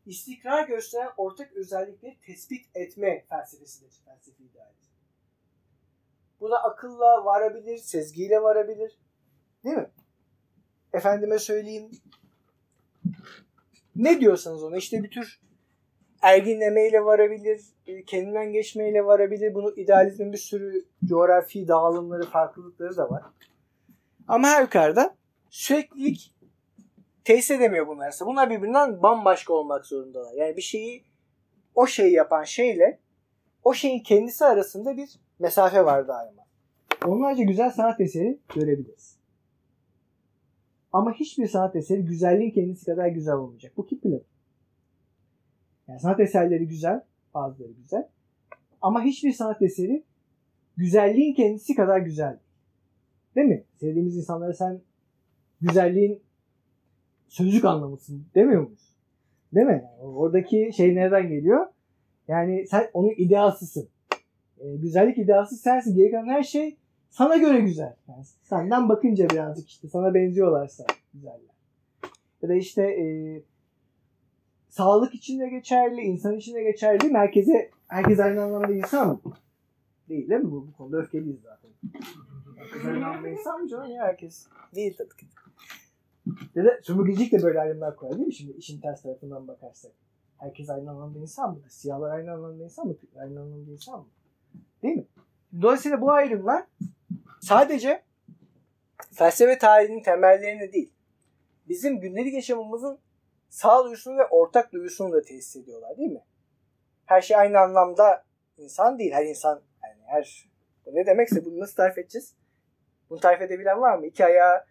istikrar 0.07 0.69
gösteren 0.69 1.11
ortak 1.17 1.53
özellikleri 1.53 2.17
tespit 2.27 2.67
etme 2.75 3.25
felsefesidir 3.29 4.03
felsefi 4.05 4.43
idealizm. 4.45 4.91
Buna 6.41 6.57
akılla 6.57 7.25
varabilir, 7.25 7.79
sezgiyle 7.79 8.43
varabilir. 8.43 8.99
Değil 9.65 9.77
mi? 9.77 9.91
Efendime 10.93 11.39
söyleyeyim. 11.39 11.91
Ne 13.97 14.21
diyorsanız 14.21 14.63
ona 14.63 14.77
işte 14.77 15.03
bir 15.03 15.11
tür 15.11 15.41
erginlemeyle 16.25 17.05
varabilir, 17.05 17.61
e, 17.87 18.05
kendinden 18.05 18.53
geçmeyle 18.53 19.05
varabilir. 19.05 19.55
Bunu 19.55 19.73
idealizmin 19.77 20.33
bir 20.33 20.39
sürü 20.39 20.85
coğrafi 21.05 21.69
dağılımları, 21.69 22.23
farklılıkları 22.23 22.97
da 22.97 23.11
var. 23.11 23.23
Ama 24.29 24.49
her 24.49 24.63
yukarıda 24.63 25.15
süreklilik 25.51 26.35
tesis 27.25 27.51
edemiyor 27.51 27.87
bunlar. 27.87 28.15
Bunlar 28.21 28.51
birbirinden 28.51 29.03
bambaşka 29.03 29.53
olmak 29.53 29.87
zorundalar. 29.87 30.33
Yani 30.35 30.57
bir 30.57 30.63
şeyi 30.63 31.05
o 31.75 31.87
şeyi 31.87 32.13
yapan 32.13 32.45
şeyle 32.45 32.99
o 33.65 33.75
şeyin 33.75 34.03
kendisi 34.03 34.45
arasında 34.45 34.97
bir 34.97 35.21
mesafe 35.39 35.85
var 35.85 36.09
daima. 36.09 36.45
Onlarca 37.07 37.43
güzel 37.43 37.71
sanat 37.71 38.01
eseri 38.01 38.39
görebiliriz. 38.55 39.17
Ama 40.93 41.13
hiçbir 41.13 41.49
sanat 41.49 41.77
eseri 41.77 42.05
güzelliğin 42.05 42.51
kendisi 42.51 42.87
kadar 42.87 43.07
güzel 43.07 43.35
olmayacak. 43.35 43.73
Bu 43.77 43.87
Kipling. 43.87 44.23
Yani 45.89 46.01
sanat 46.01 46.21
eserleri 46.21 46.69
güzel, 46.69 47.03
bazıları 47.35 47.73
güzel. 47.73 48.09
Ama 48.83 49.03
hiçbir 49.03 49.33
sanat 49.33 49.63
eseri 49.63 50.05
güzelliğin 50.77 51.35
kendisi 51.35 51.75
kadar 51.75 51.99
güzel 51.99 52.39
değil. 53.37 53.49
Mi? 53.49 53.65
Sevdiğimiz 53.77 54.17
insanlara 54.17 54.53
sen 54.53 54.81
güzelliğin 55.61 56.23
sözcük 57.29 57.65
anlamısın 57.65 58.27
demiyor 58.35 58.63
muyuz? 58.63 58.95
Değil 59.55 59.67
mi? 59.67 59.85
Oradaki 60.01 60.71
şey 60.77 60.95
nereden 60.95 61.29
geliyor? 61.29 61.67
Yani 62.29 62.67
sen 62.67 62.91
onun 62.93 63.11
idealsısın. 63.17 63.89
Ee, 64.61 64.77
güzellik 64.77 65.19
idealsı 65.19 65.57
sensin. 65.57 65.97
Geri 65.97 66.11
kalan 66.11 66.27
her 66.27 66.43
şey 66.43 66.77
sana 67.11 67.37
göre 67.37 67.61
güzel. 67.61 67.95
Yani 68.09 68.25
senden 68.43 68.89
bakınca 68.89 69.31
birazcık 69.31 69.69
işte 69.69 69.89
sana 69.89 70.15
benziyorlarsa 70.15 70.85
güzeller. 71.15 71.55
Ya 72.43 72.49
da 72.49 72.55
işte 72.55 72.83
e, 72.83 73.05
sağlık 74.75 75.15
için 75.15 75.41
de 75.41 75.49
geçerli, 75.49 76.01
insan 76.01 76.37
için 76.37 76.55
de 76.55 76.63
geçerli. 76.63 77.09
Merkeze 77.09 77.71
herkes 77.89 78.21
aynı 78.21 78.43
anlamda 78.43 78.73
insan 78.73 79.09
mı? 79.09 79.21
Değil 80.09 80.31
değil 80.31 80.41
mi? 80.41 80.51
Bu, 80.51 80.67
bu 80.67 80.73
konuda 80.73 80.97
öfkeliyiz 80.97 81.41
zaten. 81.43 81.71
Herkes 82.57 82.85
aynı 82.85 83.07
anlamda 83.07 83.29
insan 83.29 83.61
mı 83.61 83.69
canım? 83.69 83.91
Ya 83.91 84.03
herkes 84.03 84.47
değil 84.75 84.97
tabii 84.99 85.17
ki. 85.17 85.27
Ya 86.55 86.65
da 86.65 86.81
sömürgecilik 86.83 87.33
de 87.33 87.43
böyle 87.43 87.61
ayrımlar 87.61 87.97
koyar 87.97 88.17
değil 88.17 88.27
mi? 88.27 88.35
Şimdi 88.35 88.53
işin 88.53 88.81
ters 88.81 89.03
tarafından 89.03 89.49
bakarsak. 89.49 89.93
Herkes 90.39 90.71
aynı 90.71 90.91
anlamda 90.91 91.19
insan 91.19 91.51
mı? 91.51 91.61
Siyahlar 91.69 92.11
aynı 92.11 92.33
anlamda 92.33 92.65
insan 92.65 92.87
mı? 92.87 92.97
Türkler 92.97 93.23
aynı 93.23 93.41
anlamda 93.41 93.71
insan 93.71 94.01
mı? 94.01 94.07
Değil 94.83 94.97
mi? 94.97 95.07
Dolayısıyla 95.63 96.01
bu 96.01 96.11
ayrımlar 96.11 96.65
sadece 97.41 98.03
felsefe 99.13 99.59
tarihinin 99.59 100.03
temellerini 100.03 100.73
değil, 100.73 100.93
bizim 101.69 102.01
gündelik 102.01 102.35
yaşamımızın 102.35 102.99
sağduyusunu 103.55 104.19
ve 104.19 104.27
ortak 104.27 104.73
duyusunu 104.73 105.13
da 105.13 105.23
tesis 105.23 105.57
ediyorlar 105.57 105.97
değil 105.97 106.11
mi? 106.11 106.25
Her 107.07 107.21
şey 107.21 107.37
aynı 107.37 107.59
anlamda 107.59 108.25
insan 108.57 108.99
değil. 108.99 109.13
Her 109.13 109.25
insan 109.25 109.63
yani 109.83 110.03
her 110.07 110.49
bu 110.87 110.95
ne 110.95 111.07
demekse 111.07 111.45
bunu 111.45 111.61
nasıl 111.61 111.75
tarif 111.75 111.99
edeceğiz? 111.99 112.35
Bunu 113.11 113.21
tarif 113.21 113.43
edebilen 113.43 113.81
var 113.81 113.99
mı? 113.99 114.07
İki 114.07 114.25
ayağı, 114.25 114.65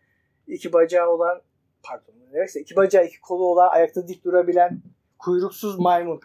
iki 0.47 0.73
bacağı 0.73 1.09
olan 1.09 1.41
pardon 1.83 2.13
ne 2.19 2.33
demekse 2.33 2.59
iki 2.61 2.75
bacağı, 2.75 3.05
iki 3.05 3.21
kolu 3.21 3.45
olan, 3.45 3.69
ayakta 3.69 4.07
dik 4.07 4.25
durabilen 4.25 4.81
kuyruksuz 5.19 5.79
maymun. 5.79 6.19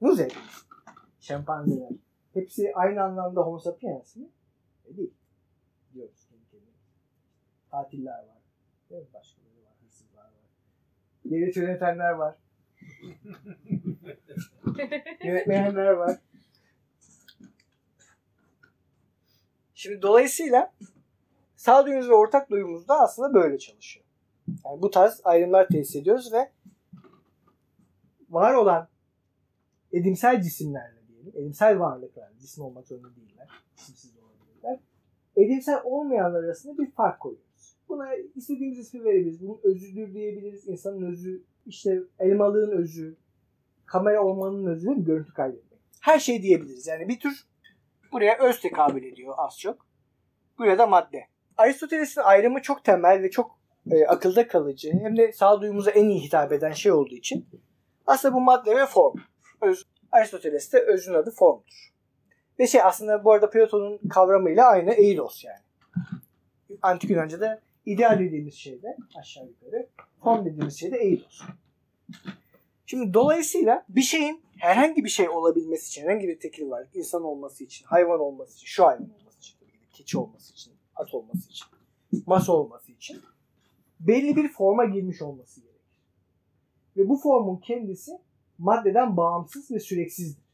Muzey. 0.00 0.28
Şempanzeler. 1.20 1.90
Hepsi 2.34 2.72
aynı 2.74 3.02
anlamda 3.02 3.40
homo 3.40 3.58
sapiens 3.58 4.16
mi? 4.16 4.28
E 4.84 4.96
değil. 4.96 5.14
Diyoruz. 5.94 6.28
Tatiller 7.70 8.18
var. 8.18 8.42
Değil 8.90 9.02
mi? 9.02 9.08
Var. 9.14 9.45
Devlet 11.30 11.56
yönetenler 11.56 12.10
var. 12.10 12.34
Yönetmeyenler 15.24 15.90
var. 15.90 16.18
Şimdi 19.74 20.02
dolayısıyla 20.02 20.72
sağduyumuz 21.56 22.08
ve 22.08 22.14
ortak 22.14 22.50
duyumuz 22.50 22.88
da 22.88 23.00
aslında 23.00 23.34
böyle 23.34 23.58
çalışıyor. 23.58 24.06
Yani 24.48 24.82
bu 24.82 24.90
tarz 24.90 25.20
ayrımlar 25.24 25.68
tesis 25.68 25.96
ediyoruz 25.96 26.32
ve 26.32 26.50
var 28.30 28.54
olan 28.54 28.88
edimsel 29.92 30.42
cisimlerle 30.42 31.08
diyelim. 31.08 31.32
Edimsel 31.34 31.78
varlıklar. 31.78 32.32
Cisim 32.40 32.64
olmak 32.64 32.86
zorunda 32.86 33.16
değiller. 33.16 33.48
Cisimsiz 33.76 34.16
de 34.16 34.20
olabilirler. 34.20 34.80
Edimsel 35.36 35.80
olmayanlar 35.84 36.44
arasında 36.44 36.78
bir 36.78 36.90
fark 36.90 37.20
koyuyoruz. 37.20 37.45
Buna 37.88 38.14
istediğimiz 38.34 38.78
ismi 38.78 39.04
verebiliriz. 39.04 39.42
Bunun 39.42 39.60
özüdür 39.62 40.14
diyebiliriz. 40.14 40.68
İnsanın 40.68 41.12
özü, 41.12 41.42
işte 41.66 42.02
elmalığın 42.18 42.70
özü, 42.70 43.16
kamera 43.86 44.24
olmanın 44.24 44.66
özü 44.66 44.86
değil 44.86 44.98
mi? 44.98 45.04
Görüntü 45.04 45.34
kaydetmek. 45.34 45.80
Her 46.00 46.18
şey 46.18 46.42
diyebiliriz. 46.42 46.86
Yani 46.86 47.08
bir 47.08 47.20
tür 47.20 47.46
buraya 48.12 48.38
öz 48.38 48.60
tekabül 48.60 49.04
ediyor 49.04 49.34
az 49.38 49.58
çok. 49.58 49.86
Buraya 50.58 50.78
da 50.78 50.86
madde. 50.86 51.24
Aristoteles'in 51.56 52.20
ayrımı 52.20 52.62
çok 52.62 52.84
temel 52.84 53.22
ve 53.22 53.30
çok 53.30 53.58
e, 53.90 54.06
akılda 54.06 54.48
kalıcı 54.48 54.92
hem 54.92 55.16
de 55.16 55.32
sağduyumuza 55.32 55.90
en 55.90 56.08
iyi 56.08 56.24
hitap 56.24 56.52
eden 56.52 56.72
şey 56.72 56.92
olduğu 56.92 57.14
için 57.14 57.46
aslında 58.06 58.34
bu 58.34 58.40
madde 58.40 58.76
ve 58.76 58.86
form. 58.86 59.14
Öz, 59.62 59.86
Aristoteles'te 60.12 60.78
özün 60.78 61.14
adı 61.14 61.30
formdur. 61.30 61.92
Ve 62.58 62.66
şey 62.66 62.82
aslında 62.82 63.24
bu 63.24 63.32
arada 63.32 63.50
Platon'un 63.50 64.08
kavramıyla 64.08 64.66
aynı 64.66 64.92
eidos 64.92 65.44
yani. 65.44 65.60
Antik 66.82 67.10
Yunanca'da 67.10 67.60
ideal 67.86 68.18
dediğimiz 68.18 68.54
şeyde 68.54 68.96
aşağı 69.18 69.46
yukarı 69.46 69.88
form 70.22 70.44
dediğimiz 70.44 70.80
şeyde 70.80 70.98
eidos. 70.98 71.42
Şimdi 72.86 73.14
dolayısıyla 73.14 73.84
bir 73.88 74.02
şeyin 74.02 74.42
herhangi 74.58 75.04
bir 75.04 75.08
şey 75.08 75.28
olabilmesi 75.28 75.86
için, 75.86 76.02
herhangi 76.02 76.28
bir 76.28 76.40
tekil 76.40 76.70
var, 76.70 76.86
insan 76.94 77.22
olması 77.22 77.64
için, 77.64 77.86
hayvan 77.86 78.20
olması 78.20 78.56
için, 78.56 78.66
şu 78.66 78.86
hayvan 78.86 79.10
olması 79.10 79.38
için, 79.38 79.58
keçi 79.92 80.18
olması 80.18 80.52
için, 80.52 80.72
at 80.96 81.14
olması 81.14 81.50
için, 81.50 81.66
masa 82.26 82.52
olması 82.52 82.92
için 82.92 83.20
belli 84.00 84.36
bir 84.36 84.48
forma 84.48 84.84
girmiş 84.84 85.22
olması 85.22 85.60
gerekir. 85.60 85.76
Ve 86.96 87.08
bu 87.08 87.16
formun 87.16 87.56
kendisi 87.56 88.12
maddeden 88.58 89.16
bağımsız 89.16 89.70
ve 89.70 89.80
süreksizdir. 89.80 90.44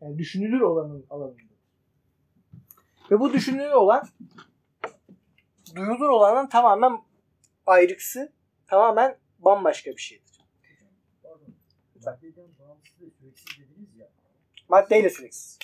Yani 0.00 0.18
düşünülür 0.18 0.60
olanın 0.60 1.06
alanındadır. 1.10 1.44
Ve 3.10 3.20
bu 3.20 3.32
düşünülür 3.32 3.72
olan 3.72 4.08
duyulur 5.74 6.08
olanın 6.08 6.46
tamamen 6.46 7.02
ayrıksı, 7.66 8.32
tamamen 8.66 9.18
bambaşka 9.38 9.90
bir 9.90 10.00
şeydir. 10.00 10.40
Maddeden 12.04 12.48
bağımsız 12.58 13.00
ve 13.00 13.10
süreksiz 13.10 13.58
dediniz 13.58 13.96
ya. 13.96 14.08
Maddeyle 14.68 15.10
süreksiz. 15.10 15.58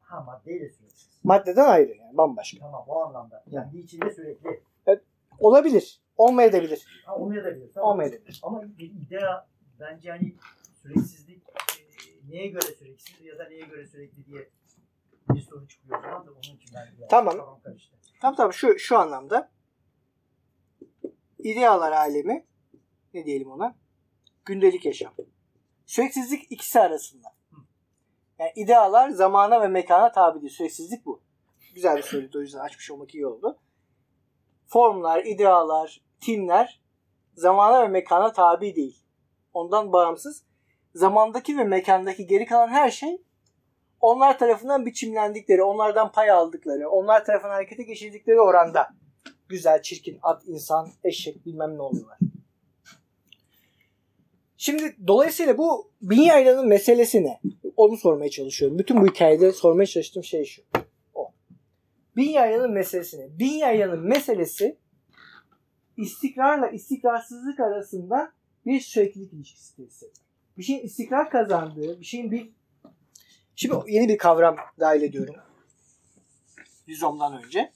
Ha 0.00 0.20
maddeyle 0.20 0.70
süreksiz. 0.70 1.20
Maddeden 1.24 1.64
ayrı 1.64 1.96
yani 1.96 2.16
bambaşka. 2.16 2.58
Tamam 2.58 2.84
o 2.88 3.00
anlamda. 3.00 3.44
Kendi 3.50 3.78
içinde 3.78 4.10
sürekli. 4.10 4.62
Olabilir. 5.38 6.00
Olmayabilir. 6.16 7.02
Ha 7.06 7.16
olmayabilir. 7.16 7.72
Tamam. 7.74 7.90
Olmayabilir. 7.90 8.40
Ama 8.42 8.62
bir 8.62 8.90
idea 8.90 9.46
bence 9.80 10.10
hani 10.10 10.34
süreksizlik 10.82 11.42
e, 11.48 12.30
neye 12.30 12.46
göre 12.46 12.74
süreksiz 12.78 13.20
ya 13.20 13.38
da 13.38 13.48
neye 13.48 13.66
göre 13.66 13.86
sürekli 13.86 14.26
diye 14.26 14.48
bir 15.28 15.40
soru 15.40 15.68
çıkıyor 15.68 15.98
o 15.98 16.02
zaman 16.02 16.26
da 16.26 16.30
onun 16.30 16.56
için 16.56 16.70
ben 16.74 16.88
biraz 16.98 17.08
Tamam. 17.10 17.36
kafam 17.36 17.60
karıştı. 17.60 17.96
Tamam 18.20 18.36
tamam 18.36 18.52
şu, 18.52 18.78
şu 18.78 18.98
anlamda 18.98 19.50
idealar 21.38 21.92
alemi 21.92 22.46
ne 23.14 23.24
diyelim 23.24 23.50
ona? 23.50 23.76
Gündelik 24.44 24.86
yaşam. 24.86 25.14
Süreksizlik 25.86 26.52
ikisi 26.52 26.80
arasında. 26.80 27.28
Yani 28.38 28.52
idealar 28.56 29.10
zamana 29.10 29.62
ve 29.62 29.68
mekana 29.68 30.12
tabidir. 30.12 30.50
Süreksizlik 30.50 31.06
bu. 31.06 31.22
Güzel 31.74 31.96
bir 31.96 32.02
soruydu 32.02 32.38
o 32.38 32.40
yüzden 32.40 32.58
açmış 32.58 32.90
olmak 32.90 33.14
iyi 33.14 33.26
oldu. 33.26 33.58
Formlar, 34.66 35.24
idealar, 35.24 36.02
tinler 36.20 36.82
zamana 37.34 37.82
ve 37.82 37.88
mekana 37.88 38.32
tabi 38.32 38.76
değil. 38.76 39.04
Ondan 39.52 39.92
bağımsız. 39.92 40.44
Zamandaki 40.94 41.58
ve 41.58 41.64
mekandaki 41.64 42.26
geri 42.26 42.46
kalan 42.46 42.68
her 42.68 42.90
şey 42.90 43.22
onlar 44.00 44.38
tarafından 44.38 44.86
biçimlendikleri, 44.86 45.62
onlardan 45.62 46.12
pay 46.12 46.30
aldıkları, 46.30 46.90
onlar 46.90 47.24
tarafından 47.24 47.52
harekete 47.52 47.82
geçirdikleri 47.82 48.40
oranda 48.40 48.88
güzel, 49.48 49.82
çirkin, 49.82 50.18
at, 50.22 50.42
insan, 50.46 50.88
eşek 51.04 51.46
bilmem 51.46 51.76
ne 51.76 51.82
oluyorlar. 51.82 52.18
Şimdi 54.56 54.96
dolayısıyla 55.06 55.58
bu 55.58 55.90
bin 56.02 56.20
yaylanın 56.20 56.68
meselesi? 56.68 57.38
Onu 57.76 57.96
sormaya 57.96 58.30
çalışıyorum. 58.30 58.78
Bütün 58.78 59.00
bu 59.00 59.06
hikayede 59.06 59.52
sormaya 59.52 59.86
çalıştığım 59.86 60.24
şey 60.24 60.44
şu. 60.44 60.62
O. 61.14 61.32
Bin 62.16 62.30
yaylanın 62.30 62.72
meselesi? 62.72 63.38
Bin 63.38 63.52
yaylanın 63.52 64.00
meselesi 64.00 64.78
istikrarla 65.96 66.68
istikrarsızlık 66.68 67.60
arasında 67.60 68.32
bir 68.66 68.80
süreklilik 68.80 69.32
ilişkisi 69.32 69.76
tesis 69.76 70.02
etmek. 70.02 70.26
Bir 70.58 70.62
şeyin 70.62 70.82
istikrar 70.82 71.30
kazandığı, 71.30 72.00
bir 72.00 72.04
şeyin 72.04 72.30
bir 72.30 72.50
Şimdi 73.58 73.74
yeni 73.88 74.08
bir 74.08 74.18
kavram 74.18 74.56
dahil 74.80 75.02
ediyorum. 75.02 75.34
Rizom'dan 76.88 77.44
önce. 77.44 77.72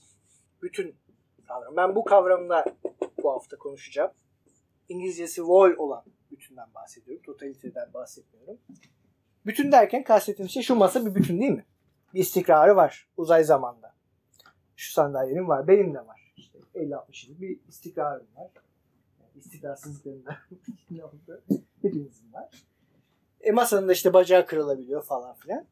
Bütün 0.62 0.96
kavram. 1.48 1.76
Ben 1.76 1.94
bu 1.94 2.04
kavramla 2.04 2.64
bu 3.22 3.32
hafta 3.32 3.58
konuşacağım. 3.58 4.10
İngilizcesi 4.88 5.36
whole 5.36 5.76
olan 5.76 6.04
bütünden 6.30 6.74
bahsediyorum. 6.74 7.22
Totaliteden 7.22 7.94
bahsetmiyorum. 7.94 8.58
Bütün 9.46 9.72
derken 9.72 10.04
kastettiğim 10.04 10.48
şey 10.48 10.62
şu 10.62 10.74
masa 10.74 11.06
bir 11.06 11.14
bütün 11.14 11.40
değil 11.40 11.52
mi? 11.52 11.66
Bir 12.14 12.20
istikrarı 12.20 12.76
var 12.76 13.08
uzay 13.16 13.44
zamanda. 13.44 13.94
Şu 14.76 14.92
sandalyenin 14.92 15.48
var. 15.48 15.68
Benim 15.68 15.94
de 15.94 16.06
var. 16.06 16.32
İşte 16.36 16.58
50-60 16.74 17.26
yıllık 17.26 17.40
bir 17.40 17.60
istikrarım 17.68 18.26
var. 18.36 18.50
Yani 19.20 19.30
istikrarsızlıklarında 19.38 20.36
ne 20.90 21.04
oldu? 21.04 21.42
Hepimizin 21.82 22.32
var. 22.32 22.50
E 23.40 23.50
masanın 23.50 23.88
da 23.88 23.92
işte 23.92 24.12
bacağı 24.12 24.46
kırılabiliyor 24.46 25.04
falan 25.04 25.34
filan. 25.34 25.66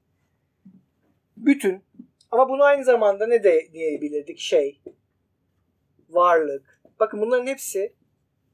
Bütün. 1.44 1.84
Ama 2.30 2.48
bunu 2.48 2.62
aynı 2.62 2.84
zamanda 2.84 3.26
ne 3.26 3.44
de 3.44 3.68
diyebilirdik? 3.72 4.38
Şey, 4.38 4.80
varlık. 6.08 6.80
Bakın 7.00 7.20
bunların 7.20 7.46
hepsi 7.46 7.94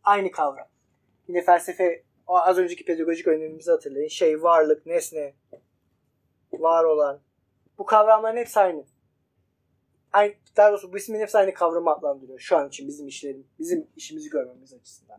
aynı 0.05 0.31
kavram. 0.31 0.69
Yine 1.29 1.43
felsefe 1.43 2.05
o 2.27 2.37
az 2.37 2.59
önceki 2.59 2.85
pedagojik 2.85 3.27
önemimizi 3.27 3.71
hatırlayın. 3.71 4.09
Şey, 4.09 4.43
varlık, 4.43 4.87
nesne, 4.87 5.35
var 6.53 6.85
olan. 6.85 7.21
Bu 7.79 7.87
kavramların 7.87 8.37
hepsi 8.37 8.61
aynı. 8.61 8.85
Aynı, 10.13 10.35
daha 10.57 10.71
doğrusu 10.71 10.93
bu 10.93 10.97
ismin 10.97 11.21
hepsi 11.21 11.39
aynı 11.39 11.55
kavramı 11.55 11.91
adlandırıyor. 11.91 12.39
Şu 12.39 12.57
an 12.57 12.69
için 12.69 12.89
bizim 12.89 13.07
işlerim, 13.07 13.47
bizim 13.59 13.87
işimizi 13.97 14.31
görmemiz 14.31 14.73
açısından. 14.73 15.17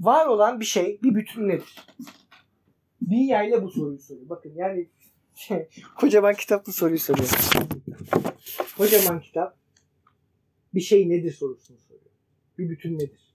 Var 0.00 0.26
olan 0.26 0.60
bir 0.60 0.64
şey, 0.64 1.00
bir 1.02 1.14
bütün 1.14 1.48
nedir? 1.48 1.86
Dünya 3.10 3.42
ile 3.42 3.62
bu 3.62 3.70
soruyu 3.70 3.98
soruyor. 3.98 4.28
Bakın 4.28 4.52
yani 4.56 4.88
kocaman 5.96 6.34
kitap 6.34 6.66
bu 6.66 6.72
soruyu 6.72 6.98
soruyor. 6.98 7.28
kocaman 8.78 9.20
kitap 9.20 9.58
bir 10.74 10.80
şey 10.80 11.08
nedir 11.08 11.32
sorusunu 11.32 11.78
soruyor. 11.78 12.04
Bir 12.58 12.70
bütün 12.70 12.94
nedir? 12.94 13.34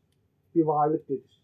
Bir 0.55 0.63
varlık 0.63 1.09
nedir? 1.09 1.41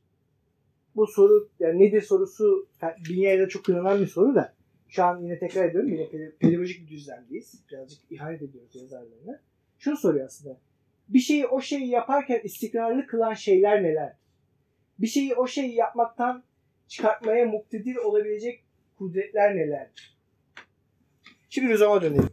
Bu 0.96 1.08
soru 1.08 1.50
yani 1.60 1.80
nedir 1.80 2.02
sorusu 2.02 2.70
dünyada 3.10 3.48
çok 3.48 3.66
kullanılan 3.66 4.02
bir 4.02 4.08
soru 4.08 4.36
da 4.36 4.56
şu 4.88 5.04
an 5.04 5.22
yine 5.22 5.40
tekrar 5.40 5.70
ediyorum 5.70 5.90
yine 5.90 6.02
ped- 6.02 6.38
pedagojik 6.38 6.82
bir 6.82 6.88
düzlemdeyiz. 6.88 7.64
Birazcık 7.72 8.12
ihanet 8.12 8.42
ediyoruz 8.42 8.76
yazarlarına. 8.76 9.42
Şunu 9.80 9.98
soruyor 9.98 10.26
aslında. 10.26 10.60
Bir 11.10 11.20
şeyi 11.20 11.48
o 11.48 11.62
şeyi 11.62 11.88
yaparken 11.88 12.42
istikrarlı 12.44 13.08
kılan 13.08 13.34
şeyler 13.34 13.84
neler? 13.84 14.18
Bir 15.00 15.08
şeyi 15.08 15.36
o 15.36 15.48
şeyi 15.48 15.76
yapmaktan 15.76 16.44
çıkartmaya 16.88 17.46
muktedir 17.46 17.96
olabilecek 17.96 18.64
kudretler 18.98 19.56
nelerdir? 19.56 20.15
Şimdi 21.56 21.74
Rüzom'a 21.74 22.02
dönelim. 22.02 22.30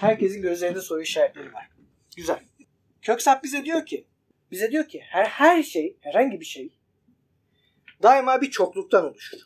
Herkesin 0.00 0.42
gözlerinde 0.42 0.80
soru 0.80 1.02
işaretleri 1.02 1.52
var. 1.52 1.70
Güzel. 2.16 2.40
Köksap 3.02 3.44
bize 3.44 3.64
diyor 3.64 3.86
ki 3.86 4.06
bize 4.50 4.70
diyor 4.70 4.88
ki 4.88 5.00
her, 5.00 5.24
her 5.24 5.62
şey, 5.62 5.96
herhangi 6.00 6.40
bir 6.40 6.44
şey 6.44 6.78
daima 8.02 8.40
bir 8.40 8.50
çokluktan 8.50 9.04
oluşur. 9.04 9.38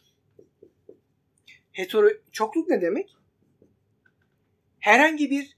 Hetero, 1.73 2.09
çokluk 2.33 2.69
ne 2.69 2.81
demek? 2.81 3.17
Herhangi 4.79 5.31
bir 5.31 5.57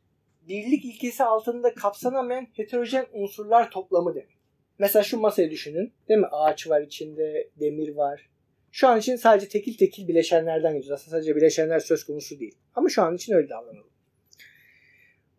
birlik 0.49 0.85
ilkesi 0.85 1.25
altında 1.25 1.75
kapsanamayan 1.75 2.47
heterojen 2.53 3.07
unsurlar 3.13 3.71
toplamı 3.71 4.15
demek. 4.15 4.39
Mesela 4.79 5.03
şu 5.03 5.21
masayı 5.21 5.51
düşünün. 5.51 5.93
Değil 6.09 6.21
mi? 6.21 6.29
Ağaç 6.31 6.69
var 6.69 6.81
içinde, 6.81 7.51
demir 7.61 7.95
var. 7.97 8.31
Şu 8.73 8.89
an 8.89 8.99
için 8.99 9.17
sadece 9.17 9.49
tekil 9.49 9.77
tekil 9.77 10.09
bileşenlerden 10.09 10.77
gidiyoruz. 10.77 10.91
Aslında 10.91 11.17
sadece 11.17 11.37
bileşenler 11.37 11.81
söz 11.81 12.05
konusu 12.05 12.41
değil. 12.41 12.55
Ama 12.75 12.89
şu 12.89 13.03
an 13.03 13.15
için 13.15 13.35
öyle 13.35 13.49
davranalım. 13.49 13.91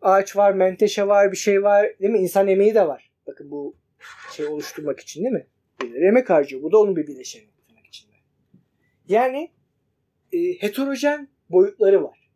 Ağaç 0.02 0.36
var, 0.36 0.52
menteşe 0.52 1.06
var, 1.06 1.32
bir 1.32 1.36
şey 1.36 1.62
var. 1.62 1.86
Değil 2.00 2.12
mi? 2.12 2.18
İnsan 2.18 2.48
emeği 2.48 2.74
de 2.74 2.86
var. 2.86 3.10
Bakın 3.26 3.50
bu 3.50 3.76
şey 4.36 4.46
oluşturmak 4.46 5.00
için 5.00 5.24
değil 5.24 5.34
mi? 5.34 5.46
Emek 5.94 6.30
harcıyor. 6.30 6.62
Bu 6.62 6.72
da 6.72 6.78
onun 6.78 6.96
bir 6.96 7.06
bileşeni. 7.06 7.44
Tırnak 7.68 7.86
içinde. 7.86 8.14
Yani 9.08 9.50
e, 10.32 10.38
heterojen 10.38 11.28
boyutları 11.50 12.04
var. 12.04 12.30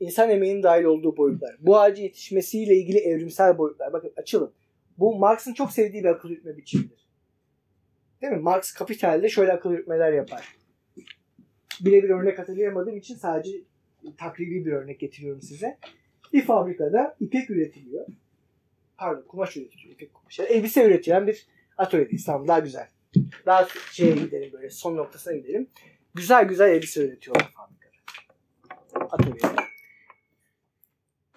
İnsan 0.00 0.30
emeğinin 0.30 0.62
dahil 0.62 0.84
olduğu 0.84 1.16
boyutlar. 1.16 1.56
Bu 1.60 1.78
ağacı 1.78 2.02
yetişmesiyle 2.02 2.76
ilgili 2.76 2.98
evrimsel 2.98 3.58
boyutlar. 3.58 3.92
Bakın 3.92 4.12
açılın. 4.16 4.52
Bu 4.98 5.18
Marx'ın 5.18 5.54
çok 5.54 5.72
sevdiği 5.72 6.04
bir 6.04 6.08
akıl 6.08 6.30
yürütme 6.30 6.56
biçimidir. 6.56 7.05
Değil 8.22 8.32
mi? 8.32 8.38
Marx 8.38 8.72
Kapital'de 8.72 9.28
şöyle 9.28 9.52
akıl 9.52 9.72
yürütmeler 9.72 10.12
yapar. 10.12 10.56
birebir 11.80 12.10
örnek 12.10 12.38
hatırlayamadığım 12.38 12.96
için 12.96 13.14
sadece 13.14 13.58
takribi 14.18 14.64
bir 14.64 14.72
örnek 14.72 15.00
getiriyorum 15.00 15.42
size. 15.42 15.78
Bir 16.32 16.44
fabrikada 16.44 17.16
ipek 17.20 17.50
üretiliyor. 17.50 18.06
Pardon 18.98 19.24
kumaş 19.28 19.56
üretiliyor. 19.56 19.94
İpek 19.94 20.14
kumaş. 20.14 20.38
Yani 20.38 20.48
elbise 20.48 20.84
üretilen 20.84 21.26
bir 21.26 21.46
atölyedeyiz. 21.78 22.24
Tamam 22.24 22.48
daha 22.48 22.58
güzel. 22.58 22.88
Daha 23.46 23.68
şeye 23.92 24.14
gidelim 24.14 24.52
böyle 24.52 24.70
son 24.70 24.96
noktasına 24.96 25.36
gidelim. 25.36 25.68
Güzel 26.14 26.44
güzel 26.44 26.70
elbise 26.70 27.04
üretiyorlar 27.06 27.52
fabrikada. 27.52 29.08
Atölyede. 29.10 29.62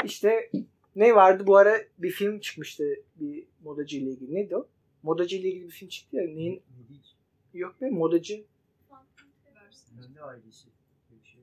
İşte 0.04 0.52
ne 0.96 1.16
vardı 1.16 1.48
bu 1.48 1.58
ara 1.58 1.78
bir 1.98 2.12
film 2.12 2.40
çıkmıştı 2.40 2.96
bir 3.16 3.44
modacı 3.64 3.98
ile 3.98 4.10
ilgili. 4.10 4.36
Neydi 4.36 4.56
o? 4.56 4.68
Modacı 5.04 5.36
ile 5.36 5.50
ilgili 5.50 5.66
bir 5.66 5.72
film 5.72 5.90
çıktı 5.90 6.18
ya. 6.18 6.24
Neyin? 6.24 6.62
Ne 6.78 6.90
değil? 6.90 7.02
Yok 7.54 7.82
be 7.82 7.90
modacı. 7.90 8.44
Kendi 10.20 10.22
ailesi. 10.22 10.64
Şey. 11.24 11.42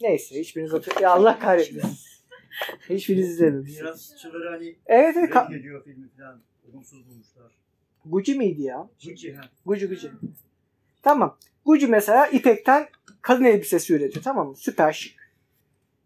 Neyse 0.00 0.40
hiçbiriniz 0.40 0.72
hatır... 0.72 1.00
Ya 1.00 1.10
Allah 1.10 1.38
kahretmesin. 1.38 1.98
Hiçbiriniz 2.90 3.30
izlemediniz. 3.30 3.80
Mirasçıları 3.80 4.50
hani 4.50 4.76
Evet 4.86 5.16
evet. 5.18 5.30
Ka- 5.30 5.50
reddediyor 5.50 5.84
filmi 5.84 6.08
falan. 6.08 6.40
Olumsuz 6.72 7.08
bulmuşlar. 7.08 7.52
Gucci 8.04 8.34
miydi 8.34 8.62
ya? 8.62 8.88
Gucci 9.04 9.34
ha. 9.34 9.42
Gucci 9.66 9.86
Gucci. 9.86 10.10
Tamam. 11.02 11.38
Gucci 11.64 11.86
mesela 11.86 12.26
ipekten 12.26 12.88
kadın 13.22 13.44
elbisesi 13.44 13.94
üretiyor 13.94 14.24
tamam 14.24 14.48
mı? 14.48 14.56
Süper 14.56 14.92
şık. 14.92 15.24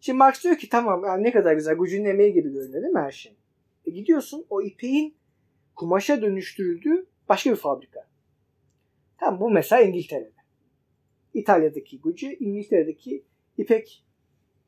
Şimdi 0.01 0.19
Max 0.19 0.45
diyor 0.45 0.59
ki 0.59 0.69
tamam 0.69 1.05
yani 1.05 1.23
ne 1.23 1.33
kadar 1.33 1.55
güzel 1.55 1.75
Gucci'nin 1.75 2.05
emeği 2.05 2.33
gibi 2.33 2.53
görünüyor 2.53 2.83
değil 2.83 2.95
mi 2.95 3.01
her 3.01 3.13
şey? 3.13 3.37
E 3.87 3.91
gidiyorsun 3.91 4.47
o 4.51 4.63
ipeğin 4.63 5.15
kumaşa 5.79 6.23
dönüştürüldüğü 6.23 7.07
başka 7.29 7.51
bir 7.51 7.57
fabrika. 7.57 8.09
Tamam 9.19 9.41
bu 9.41 9.51
mesela 9.51 9.83
İngiltere'de. 9.83 10.33
İtalya'daki 11.35 12.01
Gucci 12.01 12.37
İngiltere'deki 12.41 13.25
ipek 13.59 14.05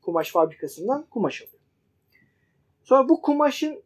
kumaş 0.01 0.31
fabrikasından 0.31 1.05
kumaş 1.09 1.41
alıyor. 1.41 1.63
Sonra 2.83 3.09
bu 3.09 3.21
kumaşın 3.21 3.83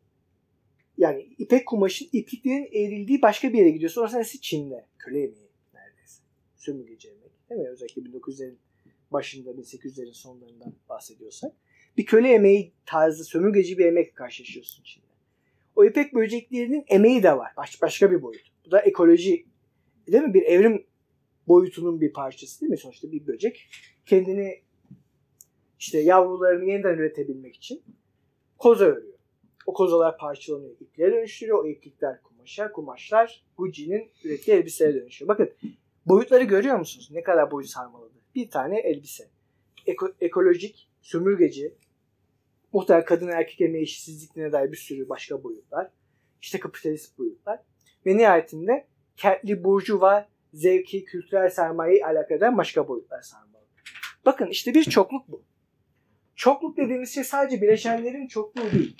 yani 0.97 1.21
ipek 1.37 1.67
kumaşın 1.67 2.09
ipliklerin 2.11 2.69
eğrildiği 2.71 3.21
başka 3.21 3.53
bir 3.53 3.57
yere 3.57 3.69
gidiyor. 3.69 3.91
Sonrasında 3.91 4.17
neresi? 4.17 4.41
Çin'de. 4.41 4.85
Köle 4.97 5.19
emeği 5.19 5.49
neredeyse. 5.73 6.23
Sömürgeci 6.55 7.09
emek. 7.09 7.49
Değil 7.49 7.61
mi? 7.61 7.67
Özellikle 7.67 8.01
1900'lerin 8.01 8.55
başında 9.11 9.51
1800'lerin 9.51 10.13
sonlarından 10.13 10.73
bahsediyorsak. 10.89 11.53
Bir 11.97 12.05
köle 12.05 12.29
emeği 12.29 12.73
tarzı 12.85 13.23
sömürgeci 13.23 13.77
bir 13.77 13.85
emekle 13.85 14.13
karşılaşıyorsun 14.13 14.83
Çin'de. 14.83 15.04
O 15.75 15.85
ipek 15.85 16.13
böceklerinin 16.13 16.85
emeği 16.87 17.23
de 17.23 17.37
var. 17.37 17.51
Baş, 17.57 17.81
başka 17.81 18.11
bir 18.11 18.21
boyut. 18.21 18.51
Bu 18.65 18.71
da 18.71 18.79
ekoloji 18.79 19.45
değil 20.07 20.23
mi? 20.23 20.33
Bir 20.33 20.41
evrim 20.41 20.85
boyutunun 21.47 22.01
bir 22.01 22.13
parçası 22.13 22.61
değil 22.61 22.69
mi? 22.69 22.77
Sonuçta 22.77 23.11
bir 23.11 23.27
böcek 23.27 23.67
kendini 24.05 24.61
işte 25.79 25.99
yavrularını 25.99 26.65
yeniden 26.65 26.93
üretebilmek 26.93 27.55
için 27.55 27.83
koza 28.57 28.85
örüyor. 28.85 29.13
O 29.65 29.73
kozalar 29.73 30.17
parçalanıyor, 30.17 30.75
ipliğe 30.79 31.11
dönüştürüyor. 31.11 31.63
O 31.63 31.67
iplikler 31.67 32.21
kumaşa, 32.21 32.71
kumaşlar 32.71 33.43
Gucci'nin 33.57 34.11
ürettiği 34.23 34.57
elbiselere 34.57 34.93
dönüşüyor. 34.95 35.29
Bakın 35.29 35.49
boyutları 36.05 36.43
görüyor 36.43 36.77
musunuz? 36.77 37.09
Ne 37.11 37.23
kadar 37.23 37.51
boyut 37.51 37.69
sarmaladı. 37.69 38.13
Bir 38.35 38.49
tane 38.49 38.79
elbise. 38.79 39.29
Eko- 39.87 40.13
ekolojik, 40.21 40.89
sömürgeci, 41.01 41.75
muhtemelen 42.73 43.05
kadın 43.05 43.27
erkek 43.27 43.61
emeği 43.61 43.83
eşitsizliklerine 43.83 44.51
dair 44.51 44.71
bir 44.71 44.77
sürü 44.77 45.09
başka 45.09 45.43
boyutlar. 45.43 45.91
İşte 46.41 46.59
kapitalist 46.59 47.17
boyutlar. 47.17 47.59
Ve 48.05 48.17
nihayetinde 48.17 48.87
kentli 49.17 49.63
burjuva 49.63 50.27
zevki, 50.53 51.05
kültürel 51.05 51.49
sermayeyi 51.49 52.05
alakadan 52.05 52.57
başka 52.57 52.87
boyutlar 52.87 53.21
sarmalı. 53.21 53.65
Bakın 54.25 54.47
işte 54.47 54.73
bir 54.73 54.83
çokluk 54.83 55.27
bu. 55.27 55.43
Çokluk 56.35 56.77
dediğimiz 56.77 57.13
şey 57.13 57.23
sadece 57.23 57.61
bileşenlerin 57.61 58.27
çokluğu 58.27 58.71
değil. 58.71 58.97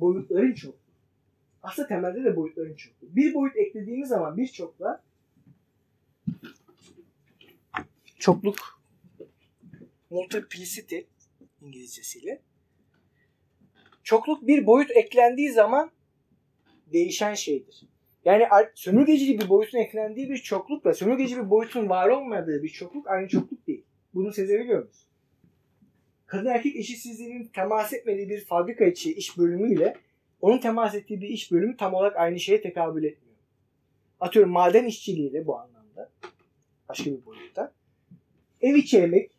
Boyutların 0.00 0.54
çokluğu. 0.54 0.80
Aslında 1.62 1.88
temelde 1.88 2.24
de 2.24 2.36
boyutların 2.36 2.74
çokluğu. 2.74 3.16
Bir 3.16 3.34
boyut 3.34 3.56
eklediğimiz 3.56 4.08
zaman 4.08 4.36
bir 4.36 4.46
çokluğa 4.46 5.02
çokluk 8.18 8.80
multiplicity 10.10 10.98
İngilizcesiyle 11.60 12.42
çokluk 14.10 14.46
bir 14.46 14.66
boyut 14.66 14.90
eklendiği 14.90 15.52
zaman 15.52 15.90
değişen 16.92 17.34
şeydir. 17.34 17.82
Yani 18.24 18.48
ar- 18.48 18.72
sömürgeci 18.74 19.40
bir 19.40 19.48
boyutun 19.48 19.78
eklendiği 19.78 20.30
bir 20.30 20.36
çoklukla 20.36 20.94
sömürgeci 20.94 21.36
bir 21.36 21.50
boyutun 21.50 21.88
var 21.88 22.08
olmadığı 22.08 22.62
bir 22.62 22.68
çokluk 22.68 23.08
aynı 23.08 23.28
çokluk 23.28 23.66
değil. 23.66 23.84
Bunu 24.14 24.32
sezebiliyor 24.32 24.78
musunuz? 24.78 25.06
Kadın 26.26 26.46
erkek 26.46 26.76
eşitsizliğinin 26.76 27.44
temas 27.44 27.92
etmediği 27.92 28.28
bir 28.28 28.44
fabrika 28.44 28.84
içi 28.84 29.14
iş 29.14 29.38
bölümüyle 29.38 29.96
onun 30.40 30.58
temas 30.58 30.94
ettiği 30.94 31.20
bir 31.20 31.28
iş 31.28 31.52
bölümü 31.52 31.76
tam 31.76 31.94
olarak 31.94 32.16
aynı 32.16 32.40
şeye 32.40 32.60
tekabül 32.60 33.04
etmiyor. 33.04 33.38
Atıyorum 34.20 34.52
maden 34.52 34.84
işçiliğiyle 34.84 35.46
bu 35.46 35.58
anlamda 35.58 36.10
başka 36.88 37.10
bir 37.10 37.24
boyutta. 37.26 37.72
Ev 38.60 38.74
içi 38.74 38.98
emek, 38.98 39.30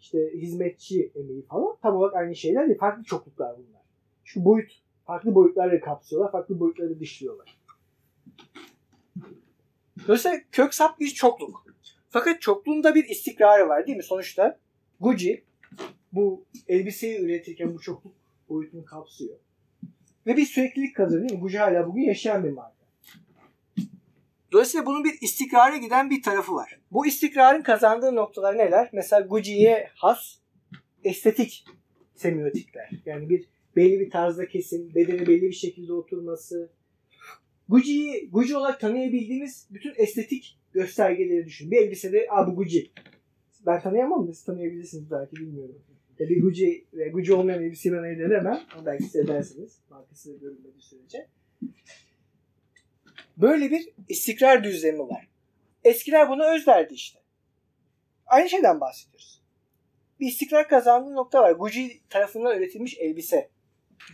işte 0.00 0.18
hizmetçi 0.34 1.12
emeği 1.14 1.42
falan 1.42 1.76
tam 1.82 1.96
olarak 1.96 2.14
aynı 2.14 2.36
şeyler 2.36 2.66
değil. 2.68 2.78
Farklı 2.78 3.04
çokluklar 3.04 3.56
bunlar. 3.56 3.73
Şu 4.24 4.44
boyut, 4.44 4.72
farklı 5.06 5.34
boyutları 5.34 5.80
kapsıyorlar, 5.80 6.32
farklı 6.32 6.60
boyutları 6.60 7.00
dışlıyorlar. 7.00 7.58
Dolayısıyla 10.04 10.38
kök 10.52 10.74
sap 10.74 11.00
bir 11.00 11.08
çokluk. 11.08 11.66
Fakat 12.10 12.42
çokluğunda 12.42 12.94
bir 12.94 13.04
istikrarı 13.04 13.68
var 13.68 13.86
değil 13.86 13.96
mi? 13.96 14.02
Sonuçta 14.02 14.58
Gucci 15.00 15.44
bu 16.12 16.44
elbiseyi 16.68 17.20
üretirken 17.20 17.74
bu 17.74 17.80
çokluk 17.80 18.12
boyutunu 18.48 18.84
kapsıyor. 18.84 19.36
Ve 20.26 20.36
bir 20.36 20.46
süreklilik 20.46 20.96
kazanıyor 20.96 21.28
değil 21.28 21.38
mi? 21.38 21.42
Gucci 21.42 21.58
hala 21.58 21.86
bugün 21.86 22.02
yaşayan 22.02 22.44
bir 22.44 22.50
marka. 22.50 22.74
Dolayısıyla 24.52 24.86
bunun 24.86 25.04
bir 25.04 25.14
istikrara 25.20 25.76
giden 25.76 26.10
bir 26.10 26.22
tarafı 26.22 26.54
var. 26.54 26.80
Bu 26.90 27.06
istikrarın 27.06 27.62
kazandığı 27.62 28.14
noktalar 28.14 28.58
neler? 28.58 28.90
Mesela 28.92 29.26
Gucci'ye 29.26 29.90
has 29.94 30.38
estetik 31.04 31.64
semiotikler. 32.14 32.90
Yani 33.06 33.28
bir 33.28 33.48
belli 33.76 34.00
bir 34.00 34.10
tarzda 34.10 34.48
kesim, 34.48 34.94
bedeni 34.94 35.26
belli 35.26 35.42
bir 35.42 35.52
şekilde 35.52 35.92
oturması. 35.92 36.70
Gucci'yi 37.68 38.30
Gucci 38.30 38.56
olarak 38.56 38.80
tanıyabildiğimiz 38.80 39.68
bütün 39.70 39.92
estetik 39.96 40.58
göstergeleri 40.72 41.46
düşün. 41.46 41.70
Bir 41.70 41.76
elbisede 41.76 42.26
Aa, 42.30 42.46
bu 42.46 42.56
Gucci. 42.56 42.90
Ben 43.66 43.80
tanıyamam 43.80 44.28
da 44.28 44.32
siz 44.32 44.44
tanıyabilirsiniz 44.44 45.10
belki 45.10 45.36
bilmiyorum. 45.36 45.82
Ya 46.18 46.28
bir 46.28 46.42
Gucci 46.42 46.84
ve 46.92 47.08
Gucci 47.08 47.34
olmayan 47.34 47.62
elbiseyi 47.62 47.94
ben 47.94 48.02
ayırt 48.02 48.20
edemem. 48.20 48.60
Ama 48.74 48.86
belki 48.86 49.04
siz 49.04 49.16
edersiniz. 49.16 49.78
Markası 49.90 50.38
görünmediği 50.40 50.82
sürece. 50.82 51.28
Böyle 53.36 53.70
bir 53.70 53.88
istikrar 54.08 54.64
düzlemi 54.64 54.98
var. 54.98 55.28
Eskiler 55.84 56.28
buna 56.28 56.54
özlerdi 56.54 56.94
işte. 56.94 57.18
Aynı 58.26 58.48
şeyden 58.48 58.80
bahsediyoruz. 58.80 59.42
Bir 60.20 60.26
istikrar 60.26 60.68
kazandığı 60.68 61.14
nokta 61.14 61.42
var. 61.42 61.52
Gucci 61.52 62.00
tarafından 62.10 62.58
üretilmiş 62.58 62.98
elbise. 62.98 63.50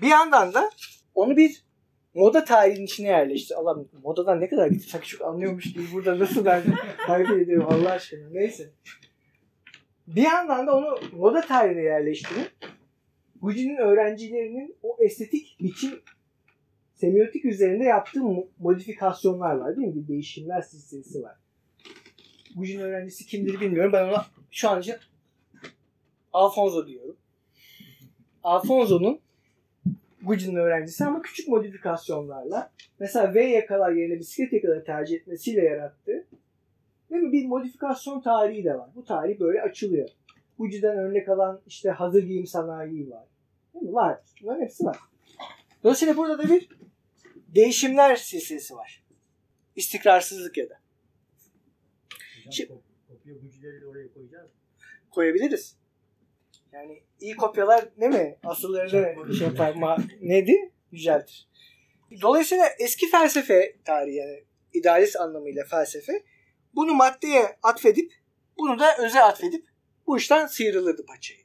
Bir 0.02 0.08
yandan 0.08 0.54
da 0.54 0.70
onu 1.14 1.36
bir 1.36 1.64
moda 2.14 2.44
tarihinin 2.44 2.84
içine 2.86 3.08
yerleşti. 3.08 3.56
Allah 3.56 3.84
modadan 4.02 4.40
ne 4.40 4.48
kadar 4.48 4.66
gitti 4.66 4.90
sanki 4.90 5.08
çok 5.08 5.22
anlıyormuş 5.28 5.72
gibi 5.72 5.84
burada 5.92 6.18
nasıl 6.18 6.44
ben 6.44 6.62
tarif 7.06 7.30
ediyorum 7.30 7.68
Allah 7.70 7.90
aşkına. 7.90 8.28
Neyse. 8.30 8.70
Bir 10.06 10.22
yandan 10.22 10.66
da 10.66 10.76
onu 10.76 10.98
moda 11.12 11.40
tarihine 11.40 11.82
yerleştirip 11.82 12.52
Gucci'nin 13.42 13.76
öğrencilerinin 13.76 14.76
o 14.82 14.96
estetik 15.00 15.56
biçim 15.60 16.00
semiotik 16.94 17.44
üzerinde 17.44 17.84
yaptığı 17.84 18.20
mo- 18.20 18.46
modifikasyonlar 18.58 19.54
var 19.54 19.76
değil 19.76 19.88
mi? 19.88 19.94
Bir 19.94 20.08
değişimler 20.08 20.62
silsilesi 20.62 21.22
var. 21.22 21.36
Gucci'nin 22.56 22.82
öğrencisi 22.82 23.26
kimdir 23.26 23.60
bilmiyorum. 23.60 23.92
Ben 23.92 24.08
ona 24.08 24.26
şu 24.50 24.70
an 24.70 24.80
için 24.80 24.94
Alfonso 26.32 26.86
diyorum. 26.86 27.16
Alfonso'nun 28.42 29.20
Gucci'nin 30.22 30.56
öğrencisi 30.56 31.04
ama 31.04 31.22
küçük 31.22 31.48
modifikasyonlarla 31.48 32.72
mesela 32.98 33.34
V 33.34 33.44
yakalar 33.44 33.92
yerine 33.92 34.18
bisiklet 34.18 34.52
yakaları 34.52 34.84
tercih 34.84 35.16
etmesiyle 35.16 35.64
yarattığı 35.64 36.26
değil 37.10 37.22
mi? 37.22 37.32
bir 37.32 37.46
modifikasyon 37.46 38.20
tarihi 38.20 38.64
de 38.64 38.74
var. 38.78 38.90
Bu 38.94 39.04
tarih 39.04 39.40
böyle 39.40 39.62
açılıyor. 39.62 40.08
Gucci'den 40.58 40.96
örnek 40.96 41.28
alan 41.28 41.60
işte 41.66 41.90
hazır 41.90 42.22
giyim 42.22 42.46
sanayi 42.46 43.10
var. 43.10 43.24
Değil 43.74 43.84
mi? 43.84 43.92
Var. 43.92 44.18
Bunların 44.42 44.62
hepsi 44.62 44.84
var. 44.84 44.96
Dolayısıyla 45.84 46.16
burada 46.16 46.38
da 46.38 46.48
bir 46.48 46.68
değişimler 47.48 48.16
silsilesi 48.16 48.76
var. 48.76 49.04
İstikrarsızlık 49.76 50.56
ya 50.56 50.70
da. 50.70 50.74
Hocam 52.46 52.50
Şi- 52.50 52.68
kop- 52.68 52.80
kopya 53.08 53.34
Gucci'leri 53.34 53.86
oraya 53.86 54.12
koyacağız. 54.12 54.50
Koyabiliriz. 55.10 55.76
Yani 56.72 57.02
iyi 57.20 57.36
kopyalar 57.36 57.88
ne 57.98 58.08
mi? 58.08 58.36
Asıllarını 58.44 59.34
şey 59.34 59.46
yapar. 59.46 59.74
Ma- 59.74 60.02
neydi? 60.20 60.72
Yüceltir. 60.92 61.48
Dolayısıyla 62.22 62.64
eski 62.78 63.10
felsefe 63.10 63.76
tarihi 63.84 64.16
yani 64.16 64.44
idealist 64.72 65.16
anlamıyla 65.16 65.64
felsefe 65.64 66.22
bunu 66.74 66.94
maddeye 66.94 67.56
atfedip 67.62 68.12
Bunu 68.58 68.78
da 68.78 68.96
öze 68.98 69.22
atfedip 69.22 69.66
bu 70.06 70.18
işten 70.18 70.46
sıyrılırdı 70.46 71.06
paçayı. 71.06 71.40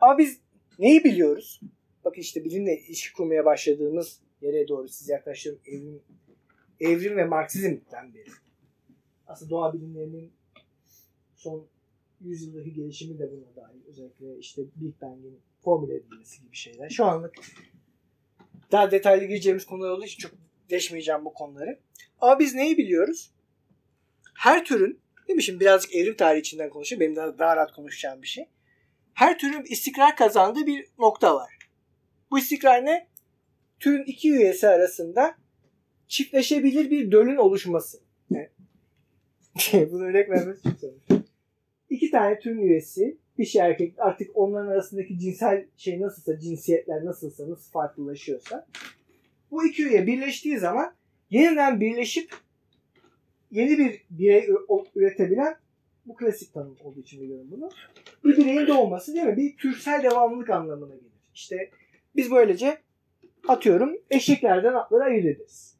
Ama 0.00 0.18
biz 0.18 0.40
neyi 0.78 1.04
biliyoruz? 1.04 1.60
Bakın 2.04 2.20
işte 2.20 2.44
bilimle 2.44 2.78
ilişki 2.78 3.12
kurmaya 3.12 3.44
başladığımız 3.44 4.20
yere 4.40 4.68
doğru 4.68 4.88
siz 4.88 5.08
yaklaştığım 5.08 5.58
evrim, 5.66 6.02
evrim 6.80 7.16
ve 7.16 7.24
Marksizmden 7.24 8.14
beri. 8.14 8.30
Aslında 9.26 9.50
doğa 9.50 9.74
bilimlerinin 9.74 10.32
son 11.36 11.66
yüzyıldaki 12.20 12.74
gelişimi 12.74 13.18
de 13.18 13.30
buna 13.32 13.56
dahil. 13.56 13.80
Özellikle 13.88 14.38
işte 14.38 14.62
Big 14.76 14.94
Bang'in 15.02 15.40
formüle 15.60 15.94
edilmesi 15.94 16.42
gibi 16.42 16.56
şeyler. 16.56 16.88
Şu 16.88 17.04
anlık 17.04 17.34
daha 18.72 18.90
detaylı 18.90 19.24
gireceğimiz 19.24 19.66
konular 19.66 19.90
olduğu 19.90 20.04
için 20.04 20.18
çok 20.18 20.32
deşmeyeceğim 20.70 21.24
bu 21.24 21.34
konuları. 21.34 21.78
Ama 22.20 22.38
biz 22.38 22.54
neyi 22.54 22.78
biliyoruz? 22.78 23.30
Her 24.34 24.64
türün, 24.64 25.00
değil 25.28 25.36
mi 25.36 25.42
şimdi 25.42 25.60
birazcık 25.60 25.94
evrim 25.94 26.16
tarihi 26.16 26.40
içinden 26.40 26.70
konuşayım. 26.70 27.00
Benim 27.00 27.16
daha, 27.16 27.38
daha 27.38 27.56
rahat 27.56 27.72
konuşacağım 27.72 28.22
bir 28.22 28.26
şey. 28.26 28.48
Her 29.14 29.38
türün 29.38 29.64
istikrar 29.64 30.16
kazandığı 30.16 30.66
bir 30.66 30.86
nokta 30.98 31.34
var. 31.34 31.58
Bu 32.30 32.38
istikrar 32.38 32.84
ne? 32.84 33.08
Türün 33.80 34.04
iki 34.04 34.32
üyesi 34.32 34.68
arasında 34.68 35.36
çiftleşebilir 36.08 36.90
bir 36.90 37.12
dölün 37.12 37.36
oluşması. 37.36 37.98
Bunu 39.92 40.04
örnek 40.04 40.30
vermesi 40.30 40.62
çok 40.62 40.78
zor. 40.78 40.92
İki 41.90 42.10
tane 42.10 42.38
türün 42.38 42.62
üyesi 42.62 43.16
dişi 43.38 43.50
şey 43.52 43.62
erkek 43.62 43.94
artık 43.98 44.30
onların 44.34 44.68
arasındaki 44.68 45.18
cinsel 45.18 45.66
şey 45.76 46.00
nasılsa 46.00 46.40
cinsiyetler 46.40 47.04
nasılsa 47.04 47.50
nasıl 47.50 47.70
farklılaşıyorsa 47.70 48.66
bu 49.50 49.66
iki 49.66 49.86
üye 49.86 50.06
birleştiği 50.06 50.58
zaman 50.58 50.94
yeniden 51.30 51.80
birleşip 51.80 52.34
yeni 53.50 53.78
bir 53.78 54.04
birey 54.10 54.48
üretebilen 54.94 55.56
bu 56.06 56.16
klasik 56.16 56.54
tanım 56.54 56.76
olduğu 56.84 57.00
için 57.00 57.22
biliyorum 57.22 57.46
bunu. 57.50 57.70
Bir 58.24 58.36
bireyin 58.36 58.66
doğması 58.66 59.14
değil 59.14 59.26
mi? 59.26 59.36
Bir 59.36 59.56
türsel 59.56 60.02
devamlılık 60.02 60.50
anlamına 60.50 60.94
gelir. 60.94 61.12
İşte 61.34 61.70
biz 62.16 62.30
böylece 62.30 62.78
atıyorum 63.48 63.96
eşeklerden 64.10 64.74
atları 64.74 65.04
ayırt 65.04 65.26
ederiz. 65.26 65.76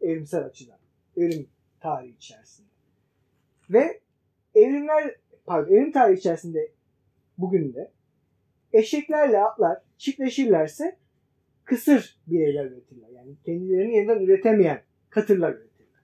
Evrimsel 0.00 0.44
açıdan. 0.44 0.78
Evrim 1.16 1.48
tarihi 1.80 2.16
içerisinde. 2.16 2.68
Ve 3.70 4.00
evrimler 4.54 5.14
pardon, 5.48 5.74
evrim 5.74 5.92
tarihi 5.92 6.18
içerisinde 6.18 6.72
bugün 7.38 7.74
de 7.74 7.90
eşeklerle 8.72 9.38
atlar 9.38 9.78
çiftleşirlerse 9.98 10.96
kısır 11.64 12.18
bireyler 12.26 12.64
üretirler. 12.64 13.08
Yani 13.08 13.36
kendilerini 13.44 13.96
yeniden 13.96 14.20
üretemeyen 14.20 14.82
katırlar 15.10 15.52
üretirler. 15.52 16.02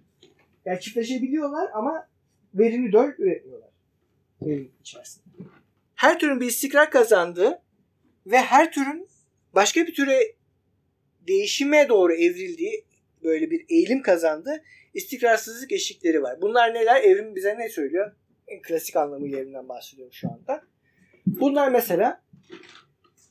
Yani 0.64 0.80
çiftleşebiliyorlar 0.80 1.70
ama 1.74 2.09
verimli 2.54 2.92
döl 2.92 3.12
üretmiyorlar. 3.18 3.70
Evrim 4.42 4.72
içerisinde. 4.80 5.24
Her 5.94 6.18
türün 6.18 6.40
bir 6.40 6.46
istikrar 6.46 6.90
kazandığı 6.90 7.62
ve 8.26 8.38
her 8.38 8.72
türün 8.72 9.09
başka 9.54 9.87
bir 9.87 9.94
türe 9.94 10.35
değişime 11.28 11.88
doğru 11.88 12.14
evrildiği 12.14 12.85
böyle 13.22 13.50
bir 13.50 13.64
eğilim 13.68 14.02
kazandığı 14.02 14.62
istikrarsızlık 14.94 15.72
eşikleri 15.72 16.22
var. 16.22 16.40
Bunlar 16.42 16.74
neler? 16.74 17.02
Evrim 17.02 17.35
bize 17.35 17.59
ne 17.59 17.68
söylüyor? 17.68 18.12
Klasik 18.62 18.96
anlamıyla 18.96 19.38
evrimden 19.38 19.68
bahsediyorum 19.68 20.12
şu 20.12 20.28
anda. 20.28 20.62
Bunlar 21.26 21.68
mesela 21.68 22.22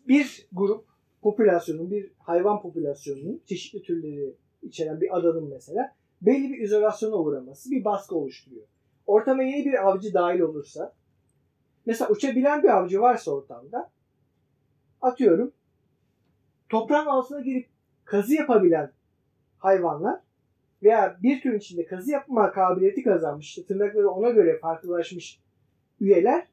bir 0.08 0.48
grup 0.52 0.86
popülasyonun, 1.22 1.92
bir 1.92 2.12
hayvan 2.20 2.62
popülasyonunun 2.62 3.42
çeşitli 3.46 3.82
türleri 3.82 4.36
içeren 4.62 5.02
bir 5.02 5.18
adanın 5.18 5.50
mesela 5.50 5.96
belli 6.22 6.50
bir 6.54 6.60
izolasyona 6.60 7.16
uğraması 7.16 7.72
bir 7.72 7.86
baskı 7.86 8.16
oluşturuyor. 8.16 8.66
Ortama 9.08 9.44
yeni 9.44 9.66
bir 9.66 9.88
avcı 9.88 10.14
dahil 10.14 10.40
olursa 10.40 10.94
mesela 11.86 12.10
uçabilen 12.10 12.64
bir 12.64 12.70
avcı 12.70 13.02
varsa 13.02 13.32
ortamda 13.32 13.92
atıyorum 15.02 15.54
toprağın 16.70 17.06
altına 17.06 17.42
girip 17.42 17.70
kazı 18.06 18.34
yapabilen 18.34 18.92
hayvanlar 19.58 20.20
veya 20.84 21.18
bir 21.24 21.42
tür 21.42 21.54
içinde 21.54 21.86
kazı 21.86 22.12
yapma 22.12 22.52
kabiliyeti 22.52 23.04
kazanmış, 23.04 23.56
tırnakları 23.68 24.10
ona 24.10 24.30
göre 24.30 24.60
farklılaşmış 24.60 25.40
üyeler 26.00 26.48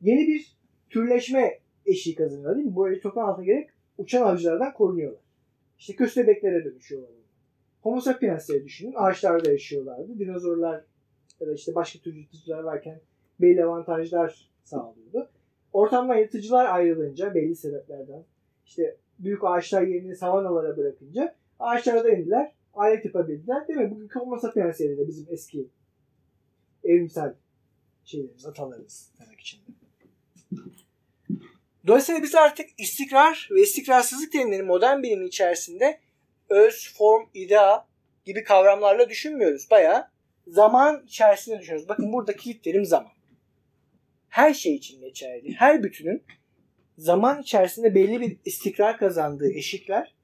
yeni 0.00 0.28
bir 0.28 0.56
türleşme 0.90 1.58
eşiği 1.86 2.16
kazanıyorlar 2.16 2.56
değil 2.56 2.66
mi? 2.66 2.76
Böyle 2.76 3.00
toprağın 3.00 3.28
altına 3.28 3.44
gerek 3.44 3.70
uçan 3.98 4.22
avcılardan 4.22 4.72
korunuyorlar. 4.72 5.20
İşte 5.78 5.96
köstebeklere 5.96 6.64
dönüşüyorlar. 6.64 7.10
Homo 7.82 8.00
sapiensleri 8.00 8.64
düşünün. 8.64 8.94
Ağaçlarda 8.96 9.52
yaşıyorlardı. 9.52 10.18
Dinozorlar 10.18 10.84
ya 11.40 11.46
da 11.46 11.54
işte 11.54 11.74
başka 11.74 11.98
tür 11.98 12.14
yırtıcılar 12.14 12.62
varken 12.62 13.00
belli 13.40 13.64
avantajlar 13.64 14.50
sağlıyordu. 14.64 15.30
Ortamdan 15.72 16.16
yırtıcılar 16.16 16.66
ayrılınca 16.66 17.34
belli 17.34 17.56
sebeplerden 17.56 18.24
işte 18.66 18.96
büyük 19.18 19.44
ağaçlar 19.44 19.82
yerini 19.82 20.16
savanalara 20.16 20.76
bırakınca 20.76 21.34
ağaçlara 21.58 22.04
da 22.04 22.10
indiler. 22.10 22.52
Alet 22.74 23.04
yapabildiler. 23.04 23.68
Değil 23.68 23.78
mi? 23.78 23.90
Bugünkü 23.90 24.18
Homo 24.18 24.38
sapiensleri 24.38 24.98
de 24.98 25.08
bizim 25.08 25.26
eski 25.30 25.68
evrimsel 26.84 27.34
şeylerimiz, 28.04 28.46
atalarımız 28.46 29.10
demek 29.20 29.40
içinde. 29.40 29.70
Dolayısıyla 31.86 32.22
biz 32.22 32.34
artık 32.34 32.70
istikrar 32.78 33.48
ve 33.50 33.62
istikrarsızlık 33.62 34.32
terimleri 34.32 34.62
modern 34.62 35.02
bilimin 35.02 35.26
içerisinde 35.26 36.00
öz, 36.48 36.94
form, 36.98 37.28
idea 37.34 37.86
gibi 38.24 38.44
kavramlarla 38.44 39.08
düşünmüyoruz. 39.08 39.70
Bayağı 39.70 40.08
zaman 40.46 41.02
içerisinde 41.06 41.58
düşünüyoruz. 41.58 41.88
Bakın 41.88 42.12
burada 42.12 42.36
kilit 42.36 42.64
terim 42.64 42.84
zaman. 42.84 43.12
Her 44.28 44.54
şey 44.54 44.74
için 44.74 45.00
geçerli. 45.00 45.52
Her 45.52 45.82
bütünün 45.82 46.22
zaman 46.98 47.42
içerisinde 47.42 47.94
belli 47.94 48.20
bir 48.20 48.36
istikrar 48.44 48.98
kazandığı 48.98 49.52
eşikler 49.52 50.14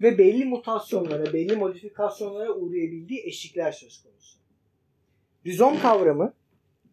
ve 0.00 0.18
belli 0.18 0.44
mutasyonlara, 0.44 1.32
belli 1.32 1.56
modifikasyonlara 1.56 2.52
uğrayabildiği 2.52 3.22
eşikler 3.26 3.72
söz 3.72 4.02
konusu. 4.02 4.38
Rizom 5.46 5.80
kavramı 5.80 6.34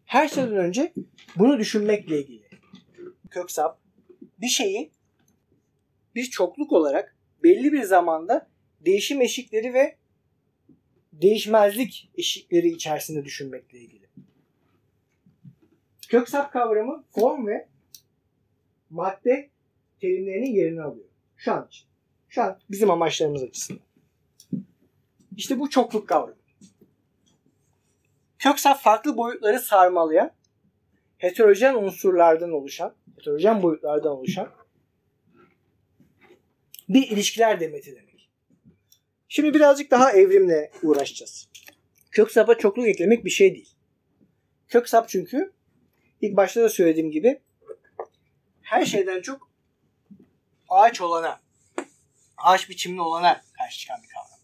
her 0.04 0.28
şeyden 0.28 0.56
önce 0.56 0.92
bunu 1.36 1.58
düşünmekle 1.58 2.20
ilgili. 2.20 2.48
Köksap 3.30 3.80
bir 4.40 4.48
şeyi 4.48 4.90
bir 6.14 6.24
çokluk 6.24 6.72
olarak 6.72 7.16
belli 7.42 7.72
bir 7.72 7.82
zamanda 7.82 8.50
değişim 8.80 9.20
eşikleri 9.20 9.74
ve 9.74 9.96
değişmezlik 11.12 12.10
eşikleri 12.14 12.68
içerisinde 12.68 13.24
düşünmekle 13.24 13.78
ilgili. 13.78 14.04
Köksap 16.08 16.52
kavramı 16.52 17.04
form 17.10 17.46
ve 17.46 17.68
madde 18.90 19.50
terimlerinin 20.00 20.54
yerini 20.54 20.82
alıyor. 20.82 21.08
Şu 21.36 21.52
an 21.52 21.66
için. 21.68 21.86
Şu 22.34 22.42
an 22.42 22.58
bizim 22.70 22.90
amaçlarımız 22.90 23.42
açısından. 23.42 23.82
İşte 25.36 25.58
bu 25.58 25.70
çokluk 25.70 26.08
kavramı. 26.08 26.36
Köksap 28.38 28.80
farklı 28.80 29.16
boyutları 29.16 29.60
sarmalayan 29.60 30.30
heterojen 31.18 31.74
unsurlardan 31.74 32.52
oluşan, 32.52 32.94
heterojen 33.16 33.62
boyutlardan 33.62 34.12
oluşan 34.12 34.50
bir 36.88 37.10
ilişkiler 37.10 37.60
demeti 37.60 37.96
demek. 37.96 38.30
Şimdi 39.28 39.54
birazcık 39.54 39.90
daha 39.90 40.12
evrimle 40.12 40.70
uğraşacağız. 40.82 41.48
Köksap'a 42.10 42.58
çokluk 42.58 42.88
eklemek 42.88 43.24
bir 43.24 43.30
şey 43.30 43.54
değil. 43.54 43.74
Köksap 44.68 45.08
çünkü 45.08 45.52
ilk 46.20 46.36
başta 46.36 46.62
da 46.62 46.68
söylediğim 46.68 47.10
gibi 47.10 47.40
her 48.62 48.84
şeyden 48.84 49.20
çok 49.20 49.50
ağaç 50.68 51.00
olana, 51.00 51.43
ağaç 52.36 52.70
biçimli 52.70 53.00
olana 53.00 53.42
karşı 53.58 53.78
çıkan 53.78 54.02
bir 54.02 54.08
kavram. 54.08 54.34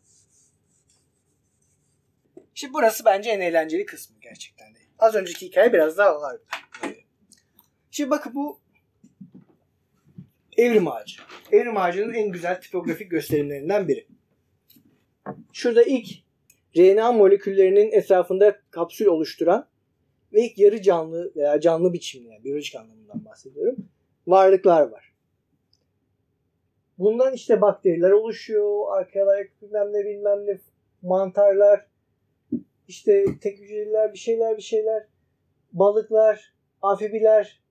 Şimdi 2.54 2.74
burası 2.74 3.04
bence 3.04 3.30
en 3.30 3.40
eğlenceli 3.40 3.86
kısmı 3.86 4.16
gerçekten 4.20 4.74
de. 4.74 4.78
Az 4.98 5.14
önceki 5.14 5.46
hikaye 5.46 5.72
biraz 5.72 5.98
daha 5.98 6.20
vardı. 6.20 6.44
Şimdi 7.90 8.10
bakın 8.10 8.34
bu 8.34 8.60
evrim 10.56 10.88
ağacı. 10.88 11.22
Evrim 11.52 11.76
ağacının 11.76 12.14
en 12.14 12.32
güzel 12.32 12.60
tipografik 12.60 13.10
gösterimlerinden 13.10 13.88
biri. 13.88 14.06
Şurada 15.52 15.82
ilk 15.82 16.08
RNA 16.76 17.12
moleküllerinin 17.12 17.92
etrafında 17.92 18.60
kapsül 18.70 19.06
oluşturan 19.06 19.68
ve 20.32 20.46
ilk 20.46 20.58
yarı 20.58 20.82
canlı 20.82 21.32
veya 21.36 21.60
canlı 21.60 21.92
biçimli 21.92 22.28
yani 22.28 22.44
biyolojik 22.44 22.76
anlamından 22.76 23.24
bahsediyorum. 23.24 23.76
Varlıklar 24.26 24.82
var. 24.82 25.09
Bundan 27.00 27.32
işte 27.32 27.60
bakteriler 27.60 28.10
oluşuyor, 28.10 28.98
arkalar 28.98 29.46
bilmem 29.62 29.92
ne 29.92 30.04
bilmem 30.04 30.46
ne 30.46 30.58
mantarlar, 31.02 31.86
işte 32.88 33.24
tek 33.40 33.58
hücreliler 33.58 34.12
bir 34.12 34.18
şeyler 34.18 34.56
bir 34.56 34.62
şeyler, 34.62 35.06
balıklar, 35.72 36.54
amfibiler, 36.82 37.62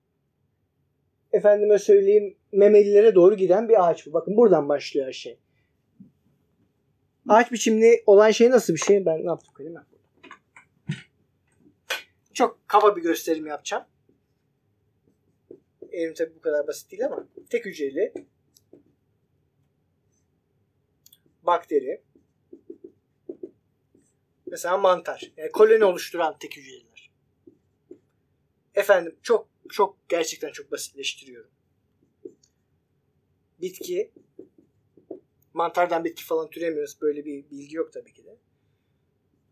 efendime 1.32 1.78
söyleyeyim 1.78 2.36
memelilere 2.52 3.14
doğru 3.14 3.36
giden 3.36 3.68
bir 3.68 3.88
ağaç 3.88 4.06
bu. 4.06 4.12
Bakın 4.12 4.36
buradan 4.36 4.68
başlıyor 4.68 5.06
her 5.06 5.12
şey. 5.12 5.38
Ağaç 7.28 7.52
biçimli 7.52 8.02
olan 8.06 8.30
şey 8.30 8.50
nasıl 8.50 8.74
bir 8.74 8.78
şey? 8.78 9.06
Ben 9.06 9.24
ne 9.24 9.26
yaptım 9.26 9.54
kalem 9.54 9.74
Çok 12.32 12.68
kaba 12.68 12.96
bir 12.96 13.02
gösterim 13.02 13.46
yapacağım. 13.46 13.84
Evrim 15.92 16.14
tabi 16.14 16.34
bu 16.34 16.40
kadar 16.40 16.66
basit 16.66 16.90
değil 16.90 17.06
ama 17.06 17.28
tek 17.50 17.66
hücreli 17.66 18.12
bakteri 21.50 22.02
mesela 24.46 24.78
mantar 24.78 25.32
yani 25.36 25.52
koloni 25.52 25.84
oluşturan 25.84 26.38
tek 26.38 26.56
hücreliler. 26.56 27.10
Efendim 28.74 29.16
çok 29.22 29.48
çok 29.68 30.08
gerçekten 30.08 30.52
çok 30.52 30.72
basitleştiriyorum. 30.72 31.50
Bitki 33.60 34.12
mantardan 35.54 36.04
bitki 36.04 36.24
falan 36.24 36.50
türemiyoruz. 36.50 37.00
Böyle 37.00 37.24
bir 37.24 37.50
bilgi 37.50 37.76
yok 37.76 37.92
tabii 37.92 38.12
ki 38.12 38.24
de. 38.24 38.36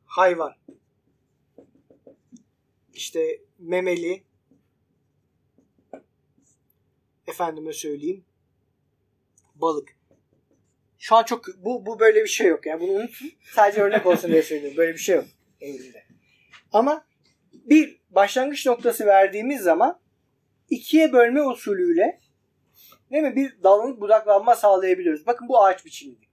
Hayvan. 0.04 0.54
İşte 2.94 3.40
memeli 3.58 4.24
efendime 7.26 7.72
söyleyeyim 7.72 8.24
balık. 9.54 9.97
Şu 10.98 11.16
an 11.16 11.22
çok 11.22 11.44
bu 11.58 11.87
bu 11.87 12.00
böyle 12.00 12.22
bir 12.22 12.28
şey 12.28 12.46
yok 12.46 12.66
yani 12.66 12.80
bunu 12.80 12.90
unutun. 12.90 13.32
Sadece 13.54 13.82
örnek 13.82 14.06
olsun 14.06 14.30
diye 14.30 14.42
söylüyorum. 14.42 14.76
Böyle 14.76 14.92
bir 14.92 14.98
şey 14.98 15.16
yok 15.16 15.24
evrimde. 15.61 16.04
Ama 16.72 17.04
bir 17.52 18.00
başlangıç 18.11 18.66
noktası 18.66 19.06
verdiğimiz 19.06 19.61
zaman 19.61 20.00
ikiye 20.70 21.12
bölme 21.12 21.42
usulüyle 21.42 22.20
değil 23.11 23.22
mi 23.22 23.37
bir 23.37 23.62
dalın 23.62 24.00
budaklanma 24.00 24.54
sağlayabiliyoruz. 24.54 25.26
Bakın 25.26 25.48
bu 25.48 25.64
ağaç 25.64 25.84
biçimidir. 25.84 26.28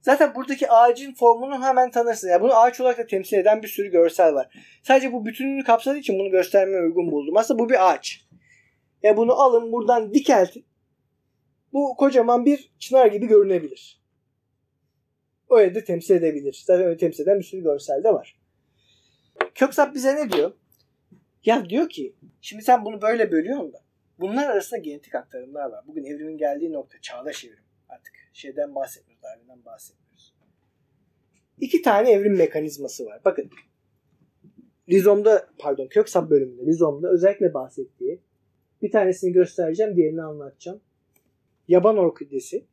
Zaten 0.00 0.34
buradaki 0.34 0.70
ağacın 0.70 1.14
formunu 1.14 1.64
hemen 1.64 1.90
tanırsınız. 1.90 2.30
Yani 2.32 2.42
bunu 2.42 2.54
ağaç 2.54 2.80
olarak 2.80 2.98
da 2.98 3.06
temsil 3.06 3.38
eden 3.38 3.62
bir 3.62 3.68
sürü 3.68 3.90
görsel 3.90 4.34
var. 4.34 4.58
Sadece 4.82 5.12
bu 5.12 5.26
bütününü 5.26 5.64
kapsadığı 5.64 5.98
için 5.98 6.18
bunu 6.18 6.30
göstermeye 6.30 6.82
uygun 6.82 7.10
buldum. 7.10 7.36
Aslında 7.36 7.58
bu 7.58 7.68
bir 7.68 7.90
ağaç. 7.90 8.20
Ya 9.02 9.16
bunu 9.16 9.32
alın 9.32 9.72
buradan 9.72 10.14
dikeltin. 10.14 10.66
Bu 11.74 11.96
kocaman 11.96 12.46
bir 12.46 12.72
çınar 12.78 13.06
gibi 13.06 13.26
görünebilir. 13.26 14.00
Öyle 15.50 15.74
de 15.74 15.84
temsil 15.84 16.14
edebilir. 16.14 16.62
Zaten 16.66 16.86
öyle 16.86 16.96
temsil 16.96 17.22
eden 17.22 17.38
bir 17.38 17.44
sürü 17.44 17.62
görsel 17.62 18.04
de 18.04 18.14
var. 18.14 18.40
Köksap 19.54 19.94
bize 19.94 20.16
ne 20.16 20.32
diyor? 20.32 20.52
Ya 21.44 21.68
diyor 21.68 21.88
ki 21.88 22.14
şimdi 22.40 22.62
sen 22.62 22.84
bunu 22.84 23.02
böyle 23.02 23.32
bölüyorsun 23.32 23.72
da 23.72 23.80
bunlar 24.20 24.50
arasında 24.50 24.80
genetik 24.80 25.14
aktarımlar 25.14 25.70
var. 25.70 25.84
Bugün 25.86 26.04
evrimin 26.04 26.38
geldiği 26.38 26.72
nokta 26.72 27.00
çağdaş 27.00 27.44
evrim. 27.44 27.64
Artık 27.88 28.14
şeyden 28.32 28.74
bahsetmiyoruz, 28.74 29.22
Darwin'den 29.22 29.64
bahsetmiyoruz. 29.64 30.34
İki 31.60 31.82
tane 31.82 32.10
evrim 32.10 32.36
mekanizması 32.36 33.06
var. 33.06 33.20
Bakın 33.24 33.50
rizomda 34.90 35.48
pardon 35.58 35.86
köksap 35.86 36.30
bölümünde 36.30 36.66
rizomda 36.66 37.08
özellikle 37.08 37.54
bahsettiği 37.54 38.20
bir 38.82 38.90
tanesini 38.90 39.32
göstereceğim, 39.32 39.96
diğerini 39.96 40.22
anlatacağım. 40.22 40.80
Yaban 41.68 41.96
orkidesi. 41.96 42.64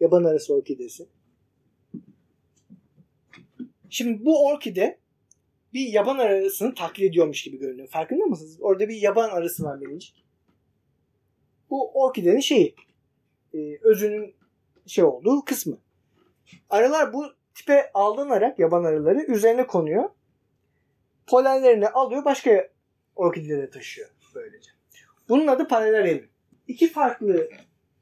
Yaban 0.00 0.24
arası 0.24 0.54
orkidesi. 0.54 1.08
Şimdi 3.90 4.24
bu 4.24 4.46
orkide 4.46 4.98
bir 5.74 5.88
yaban 5.88 6.18
arasını 6.18 6.74
taklit 6.74 7.10
ediyormuş 7.10 7.42
gibi 7.42 7.58
görünüyor. 7.58 7.88
Farkında 7.88 8.24
mısınız? 8.24 8.58
Orada 8.60 8.88
bir 8.88 8.96
yaban 8.96 9.30
arısı 9.30 9.64
var 9.64 9.76
minicik. 9.76 10.24
Bu 11.70 12.02
orkidenin 12.02 12.40
şeyi. 12.40 12.74
E, 13.54 13.78
özünün 13.82 14.34
şey 14.86 15.04
olduğu 15.04 15.44
kısmı. 15.44 15.78
Arılar 16.70 17.12
bu 17.12 17.26
tipe 17.54 17.90
aldanarak 17.94 18.58
yaban 18.58 18.84
arıları 18.84 19.22
üzerine 19.22 19.66
konuyor. 19.66 20.10
Polenlerini 21.26 21.88
alıyor 21.88 22.24
başka 22.24 22.68
orkidelere 23.16 23.70
taşıyor 23.70 24.08
böylece. 24.34 24.70
Bunun 25.28 25.46
adı 25.46 25.68
paralel. 25.68 26.24
İki 26.68 26.92
farklı 26.92 27.50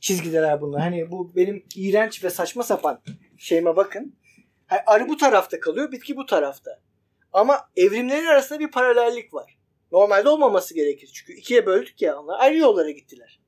çizgiler 0.01 0.61
bunlar. 0.61 0.81
Hani 0.81 1.11
bu 1.11 1.37
benim 1.37 1.65
iğrenç 1.77 2.25
ve 2.25 2.31
saçma 2.31 2.63
sapan 2.63 3.01
şeyime 3.37 3.77
bakın. 3.77 4.17
Hani 4.67 4.81
arı 4.87 5.09
bu 5.09 5.17
tarafta 5.17 5.61
kalıyor, 5.61 5.93
bitki 5.93 6.17
bu 6.17 6.27
tarafta. 6.27 6.81
Ama 7.33 7.69
evrimlerin 7.77 8.27
arasında 8.27 8.59
bir 8.59 8.71
paralellik 8.71 9.35
var. 9.35 9.59
Normalde 9.93 10.29
olmaması 10.29 10.75
gerekir. 10.75 11.11
Çünkü 11.15 11.33
ikiye 11.33 11.67
böldük 11.67 12.03
ya 12.03 12.21
onlar. 12.21 12.41
Ayrı 12.41 12.59
yollara 12.59 12.91
gittiler. 12.91 13.41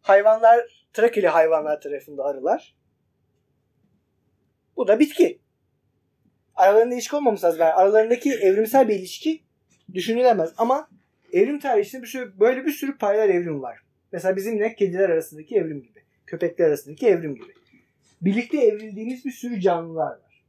Hayvanlar, 0.00 0.86
trakeli 0.92 1.28
hayvanlar 1.28 1.80
tarafında 1.80 2.24
arılar. 2.24 2.76
Bu 4.76 4.88
da 4.88 4.98
bitki. 4.98 5.40
Aralarında 6.54 6.94
ilişki 6.94 7.16
olmaması 7.16 7.46
lazım. 7.46 7.60
Yani 7.60 7.72
aralarındaki 7.72 8.32
evrimsel 8.32 8.88
bir 8.88 8.94
ilişki 8.94 9.42
düşünülemez. 9.94 10.52
Ama 10.58 10.88
evrim 11.32 11.60
tarihinde 11.60 12.02
bir 12.02 12.06
sürü, 12.06 12.40
böyle 12.40 12.66
bir 12.66 12.72
sürü 12.72 12.98
paralel 12.98 13.34
evrim 13.34 13.62
var. 13.62 13.81
Mesela 14.12 14.36
bizimle 14.36 14.74
kediler 14.74 15.10
arasındaki 15.10 15.56
evrim 15.56 15.82
gibi. 15.82 16.02
Köpekler 16.26 16.68
arasındaki 16.68 17.06
evrim 17.06 17.34
gibi. 17.34 17.52
Birlikte 18.22 18.58
evrildiğimiz 18.58 19.24
bir 19.24 19.30
sürü 19.30 19.60
canlılar 19.60 20.10
var. 20.10 20.44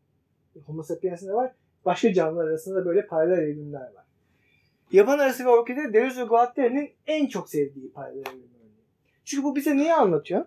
Homo 0.65 0.83
sapiens'inde 0.83 1.33
var. 1.33 1.51
Başka 1.85 2.13
canlılar 2.13 2.47
arasında 2.47 2.75
da 2.75 2.85
böyle 2.85 3.07
paralel 3.07 3.37
evrimler 3.37 3.81
var. 3.81 4.05
Yaban 4.91 5.19
arası 5.19 5.45
ve 5.45 5.49
orkide 5.49 5.93
Deleuze 5.93 6.23
Guattari'nin 6.23 6.91
en 7.07 7.27
çok 7.27 7.49
sevdiği 7.49 7.91
paralel 7.91 8.19
evrim. 8.19 8.53
Çünkü 9.25 9.43
bu 9.43 9.55
bize 9.55 9.77
neyi 9.77 9.93
anlatıyor? 9.93 10.45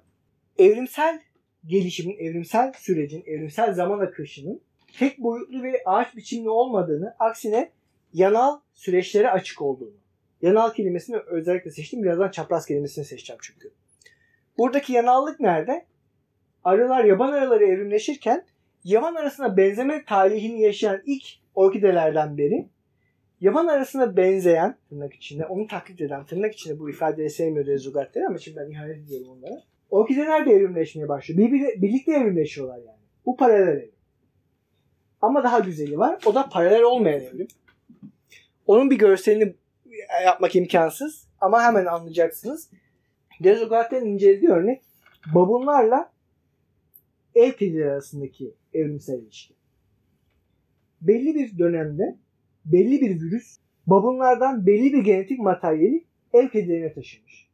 Evrimsel 0.59 1.21
gelişimin, 1.67 2.17
evrimsel 2.19 2.73
sürecin, 2.73 3.25
evrimsel 3.27 3.75
zaman 3.75 3.99
akışının 3.99 4.61
tek 4.99 5.19
boyutlu 5.19 5.63
ve 5.63 5.83
ağaç 5.87 6.17
biçimli 6.17 6.49
olmadığını, 6.49 7.15
aksine 7.19 7.73
yanal 8.13 8.61
süreçlere 8.75 9.31
açık 9.31 9.63
olduğunu. 9.63 9.97
Yanal 10.43 10.71
kelimesini 10.71 11.17
özellikle 11.17 11.71
seçtim. 11.71 12.03
Birazdan 12.03 12.31
çapraz 12.31 12.67
kelimesini 12.67 13.05
seçeceğim 13.05 13.39
çünkü. 13.43 13.71
Buradaki 14.59 14.93
yanallık 14.93 15.41
nerede? 15.41 15.87
Arılar, 16.65 17.05
yaban 17.05 17.33
arıları 17.33 17.65
evrimleşirken 17.67 18.45
yaban 18.85 19.15
arasına 19.15 19.57
benzeme 19.57 20.05
talihini 20.05 20.61
yaşayan 20.61 21.03
ilk 21.07 21.25
orkidelerden 21.55 22.39
beri 22.39 22.69
yaban 23.41 23.67
arasına 23.67 24.17
benzeyen 24.17 24.77
tırnak 24.89 25.15
içinde 25.15 25.47
onu 25.47 25.67
taklit 25.67 26.01
eden 26.01 26.27
tırnak 26.27 26.55
içinde 26.55 26.79
bu 26.79 26.91
ifadeyi 26.91 27.31
sevmiyor 27.31 27.67
diye 27.67 28.27
ama 28.27 28.39
şimdi 28.39 28.57
ben 28.57 28.71
ihanet 28.71 28.97
ediyorum 28.97 29.29
onlara. 29.29 29.63
Orkideler 29.91 30.47
de 30.47 30.51
evrimleşmeye 30.51 31.09
başlıyor. 31.09 31.39
Birbiri, 31.39 31.83
birlikte 31.83 32.13
evrimleşiyorlar 32.13 32.79
yani. 32.79 32.99
Bu 33.27 33.37
paralel 33.37 33.69
evrim. 33.69 33.93
Ama 35.21 35.45
daha 35.45 35.59
güzeli 35.59 35.99
var. 35.99 36.19
O 36.27 36.35
da 36.35 36.49
paralel 36.49 36.83
olmayan 36.83 37.21
evrim. 37.21 37.49
Onun 38.67 38.91
bir 38.91 38.99
görselini 38.99 39.55
yapmak 40.25 40.57
imkansız 40.57 41.29
ama 41.41 41.63
hemen 41.63 41.87
anlayacaksınız. 41.87 42.71
Dezogat'ın 43.45 44.07
incelediği 44.07 44.51
örnek 44.51 44.83
babunlarla 45.35 46.13
ev 47.35 47.53
kedileri 47.53 47.91
arasındaki 47.91 48.55
evrimsel 48.75 49.23
ilişki. 49.23 49.55
Belli 51.01 51.35
bir 51.35 51.59
dönemde 51.59 52.19
belli 52.65 53.01
bir 53.01 53.21
virüs 53.21 53.59
babunlardan 53.87 54.67
belli 54.67 54.93
bir 54.93 55.05
genetik 55.05 55.39
materyali 55.39 56.05
ev 56.33 56.49
kedilerine 56.49 56.93
taşımış. 56.93 57.49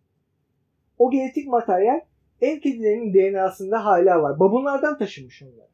O 0.99 1.11
genetik 1.11 1.49
materyal 1.49 2.01
ev 2.41 2.61
kedilerinin 2.61 3.15
DNA'sında 3.15 3.85
hala 3.85 4.23
var. 4.23 4.41
Babunlardan 4.41 4.99
taşımış 4.99 5.43
onları. 5.43 5.73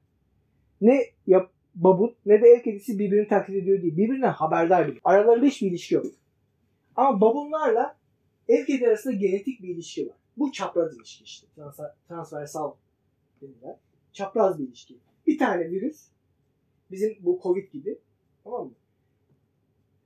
Ne 0.80 1.00
yap 1.26 1.50
babun 1.74 2.14
ne 2.26 2.42
de 2.42 2.46
ev 2.48 2.62
kedisi 2.62 2.98
birbirini 2.98 3.28
taklit 3.28 3.56
ediyor 3.56 3.82
değil. 3.82 3.96
Birbirinden 3.96 4.32
haberdar 4.32 4.88
bile. 4.88 4.98
Aralarında 5.04 5.46
hiçbir 5.46 5.66
ilişki 5.66 5.94
yok. 5.94 6.06
Ama 6.98 7.20
babunlarla 7.20 7.96
ev 8.48 8.66
kedi 8.66 8.86
arasında 8.86 9.14
genetik 9.14 9.62
bir 9.62 9.68
ilişki 9.68 10.08
var. 10.08 10.16
Bu 10.36 10.52
çapraz 10.52 10.96
ilişki 10.96 11.24
işte. 11.24 11.46
Transfer, 11.54 11.94
transversal 12.08 12.74
denilen. 13.42 13.78
Çapraz 14.12 14.58
bir 14.58 14.68
ilişki. 14.68 14.96
Bir 15.26 15.38
tane 15.38 15.70
virüs 15.70 16.06
bizim 16.90 17.16
bu 17.20 17.40
Covid 17.42 17.72
gibi 17.72 17.98
tamam 18.44 18.66
mı? 18.66 18.72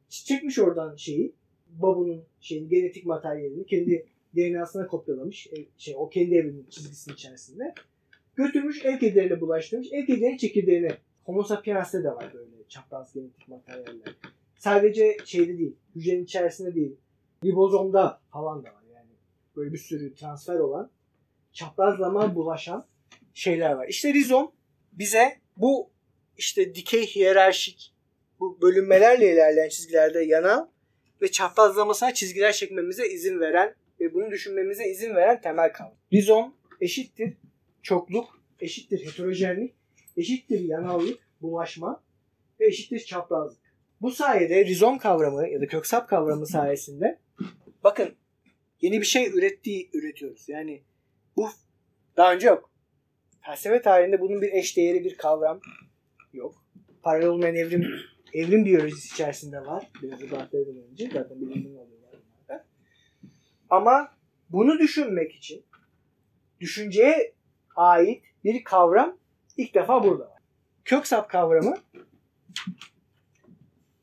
Çekmiş 0.08 0.58
oradan 0.58 0.96
şeyi 0.96 1.32
babunun 1.68 2.24
şeyin 2.40 2.68
genetik 2.68 3.06
materyalini 3.06 3.66
kendi 3.66 4.06
DNA'sına 4.36 4.86
kopyalamış. 4.86 5.48
Şey, 5.76 5.94
o 5.96 6.08
kendi 6.08 6.34
evinin 6.34 6.66
çizgisinin 6.70 7.14
içerisinde. 7.14 7.74
Götürmüş 8.36 8.84
ev 8.84 8.98
kedilerine 8.98 9.40
bulaştırmış. 9.40 9.92
Ev 9.92 10.06
kedilerin 10.06 10.36
çekirdeğini 10.36 10.90
Homo 11.24 11.42
sapiens'te 11.42 12.04
de 12.04 12.10
var 12.10 12.30
böyle 12.34 12.68
çapraz 12.68 13.12
genetik 13.12 13.48
materyaller. 13.48 14.14
Sadece 14.62 15.16
şeyde 15.24 15.58
değil, 15.58 15.76
hücrenin 15.94 16.24
içerisinde 16.24 16.74
değil, 16.74 16.96
ribozomda 17.44 18.20
falan 18.32 18.64
da 18.64 18.68
var 18.68 18.82
yani. 18.94 19.10
Böyle 19.56 19.72
bir 19.72 19.78
sürü 19.78 20.14
transfer 20.14 20.58
olan, 20.58 20.90
çaprazlama 21.52 22.34
bulaşan 22.34 22.86
şeyler 23.34 23.72
var. 23.72 23.88
İşte 23.88 24.14
rizom 24.14 24.52
bize 24.92 25.38
bu 25.56 25.90
işte 26.36 26.74
dikey 26.74 27.06
hiyerarşik 27.06 27.94
bu 28.40 28.62
bölünmelerle 28.62 29.32
ilerleyen 29.32 29.68
çizgilerde 29.68 30.24
yanal 30.24 30.66
ve 31.22 31.30
çaprazlamasına 31.30 32.14
çizgiler 32.14 32.52
çekmemize 32.52 33.08
izin 33.08 33.40
veren 33.40 33.74
ve 34.00 34.14
bunu 34.14 34.30
düşünmemize 34.30 34.90
izin 34.90 35.14
veren 35.14 35.40
temel 35.40 35.72
kavram. 35.72 35.96
Rizom 36.12 36.54
eşittir 36.80 37.34
çokluk, 37.82 38.40
eşittir 38.60 39.06
heterojenlik, 39.06 39.74
eşittir 40.16 40.60
yanallık, 40.60 41.18
bulaşma 41.40 42.02
ve 42.60 42.66
eşittir 42.66 43.00
çaprazlık. 43.00 43.61
Bu 44.02 44.10
sayede 44.10 44.64
rizom 44.64 44.98
kavramı 44.98 45.48
ya 45.48 45.60
da 45.60 45.66
köksap 45.66 46.08
kavramı 46.08 46.46
sayesinde 46.46 47.18
bakın 47.84 48.14
yeni 48.80 49.00
bir 49.00 49.06
şey 49.06 49.26
ürettiği 49.26 49.90
üretiyoruz. 49.92 50.48
Yani 50.48 50.82
bu 51.36 51.48
daha 52.16 52.34
önce 52.34 52.46
yok. 52.46 52.70
Felsefe 53.40 53.82
tarihinde 53.82 54.20
bunun 54.20 54.42
bir 54.42 54.52
eş 54.52 54.76
değeri 54.76 55.04
bir 55.04 55.16
kavram 55.16 55.60
yok. 56.32 56.64
Paralel 57.02 57.28
olmayan 57.28 57.54
evrim 57.54 57.86
evrim 58.32 58.64
biyolojisi 58.64 59.14
içerisinde 59.14 59.60
var. 59.60 59.90
Biraz 60.02 60.22
uzatlardan 60.22 60.76
önce 60.90 61.10
zaten 61.12 61.40
bilimin 61.40 61.76
oluyorlar 61.76 61.88
bunlarda. 62.12 62.64
Ama 63.70 64.14
bunu 64.50 64.78
düşünmek 64.78 65.34
için 65.34 65.64
düşünceye 66.60 67.34
ait 67.76 68.22
bir 68.44 68.64
kavram 68.64 69.18
ilk 69.56 69.74
defa 69.74 70.04
burada 70.04 70.24
var. 70.24 70.42
Köksap 70.84 71.30
kavramı 71.30 71.76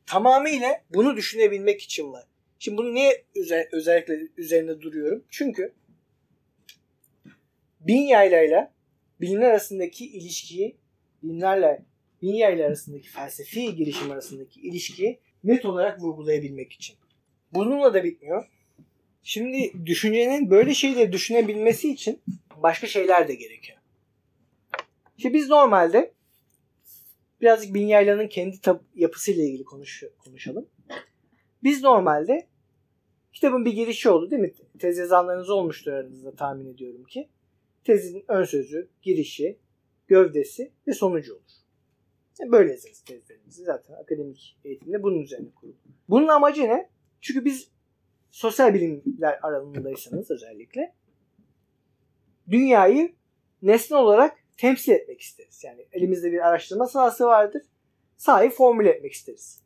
tamamıyla 0.09 0.81
bunu 0.89 1.17
düşünebilmek 1.17 1.81
için 1.81 2.11
var. 2.11 2.23
Şimdi 2.59 2.77
bunu 2.77 2.93
niye 2.93 3.23
özel, 3.35 3.67
özellikle 3.71 4.19
üzerinde 4.37 4.81
duruyorum? 4.81 5.23
Çünkü 5.29 5.73
bin 7.79 8.01
yaylayla 8.01 8.73
bilimler 9.21 9.49
arasındaki 9.49 10.05
ilişkiyi 10.05 10.77
bilimlerle 11.23 11.85
bin 12.21 12.33
yayla 12.33 12.67
arasındaki 12.67 13.09
felsefi 13.09 13.75
girişim 13.75 14.11
arasındaki 14.11 14.61
ilişkiyi 14.61 15.19
net 15.43 15.65
olarak 15.65 16.01
vurgulayabilmek 16.01 16.71
için. 16.71 16.95
Bununla 17.53 17.93
da 17.93 18.03
bitmiyor. 18.03 18.45
Şimdi 19.23 19.85
düşüncenin 19.85 20.49
böyle 20.49 20.73
şeyleri 20.73 21.11
düşünebilmesi 21.11 21.91
için 21.91 22.21
başka 22.57 22.87
şeyler 22.87 23.27
de 23.27 23.35
gerekiyor. 23.35 23.77
Şimdi 25.17 25.33
biz 25.33 25.49
normalde 25.49 26.13
birazcık 27.41 27.73
Bin 27.73 27.87
Yayla'nın 27.87 28.27
kendi 28.27 28.57
yapısıyla 28.95 29.43
ilgili 29.43 29.63
konuş 29.63 30.03
konuşalım. 30.17 30.65
Biz 31.63 31.83
normalde 31.83 32.47
kitabın 33.33 33.65
bir 33.65 33.73
girişi 33.73 34.09
oldu 34.09 34.31
değil 34.31 34.41
mi? 34.41 34.53
Tez 34.79 34.97
yazanlarınız 34.97 35.49
olmuştur 35.49 35.91
aranızda 35.91 36.35
tahmin 36.35 36.73
ediyorum 36.73 37.03
ki. 37.03 37.29
Tezin 37.83 38.25
ön 38.27 38.43
sözü, 38.43 38.89
girişi, 39.01 39.57
gövdesi 40.07 40.71
ve 40.87 40.93
sonucu 40.93 41.33
olur. 41.33 41.51
E, 42.43 42.51
Böyle 42.51 42.71
yazarız 42.71 43.01
tezlerimizi 43.01 43.63
zaten 43.63 43.93
akademik 43.93 44.57
eğitimde 44.63 45.03
bunun 45.03 45.21
üzerine 45.21 45.49
kurulu. 45.55 45.75
Bunun 46.09 46.27
amacı 46.27 46.61
ne? 46.61 46.89
Çünkü 47.21 47.45
biz 47.45 47.71
sosyal 48.31 48.73
bilimler 48.73 49.39
alanındaysanız 49.41 50.31
özellikle 50.31 50.93
dünyayı 52.49 53.15
nesne 53.61 53.97
olarak 53.97 54.38
temsil 54.59 54.91
etmek 54.91 55.21
isteriz. 55.21 55.63
Yani 55.63 55.85
elimizde 55.91 56.31
bir 56.31 56.47
araştırma 56.47 56.87
sahası 56.87 57.25
vardır. 57.25 57.61
Sahayı 58.17 58.51
formüle 58.51 58.89
etmek 58.89 59.13
isteriz. 59.13 59.63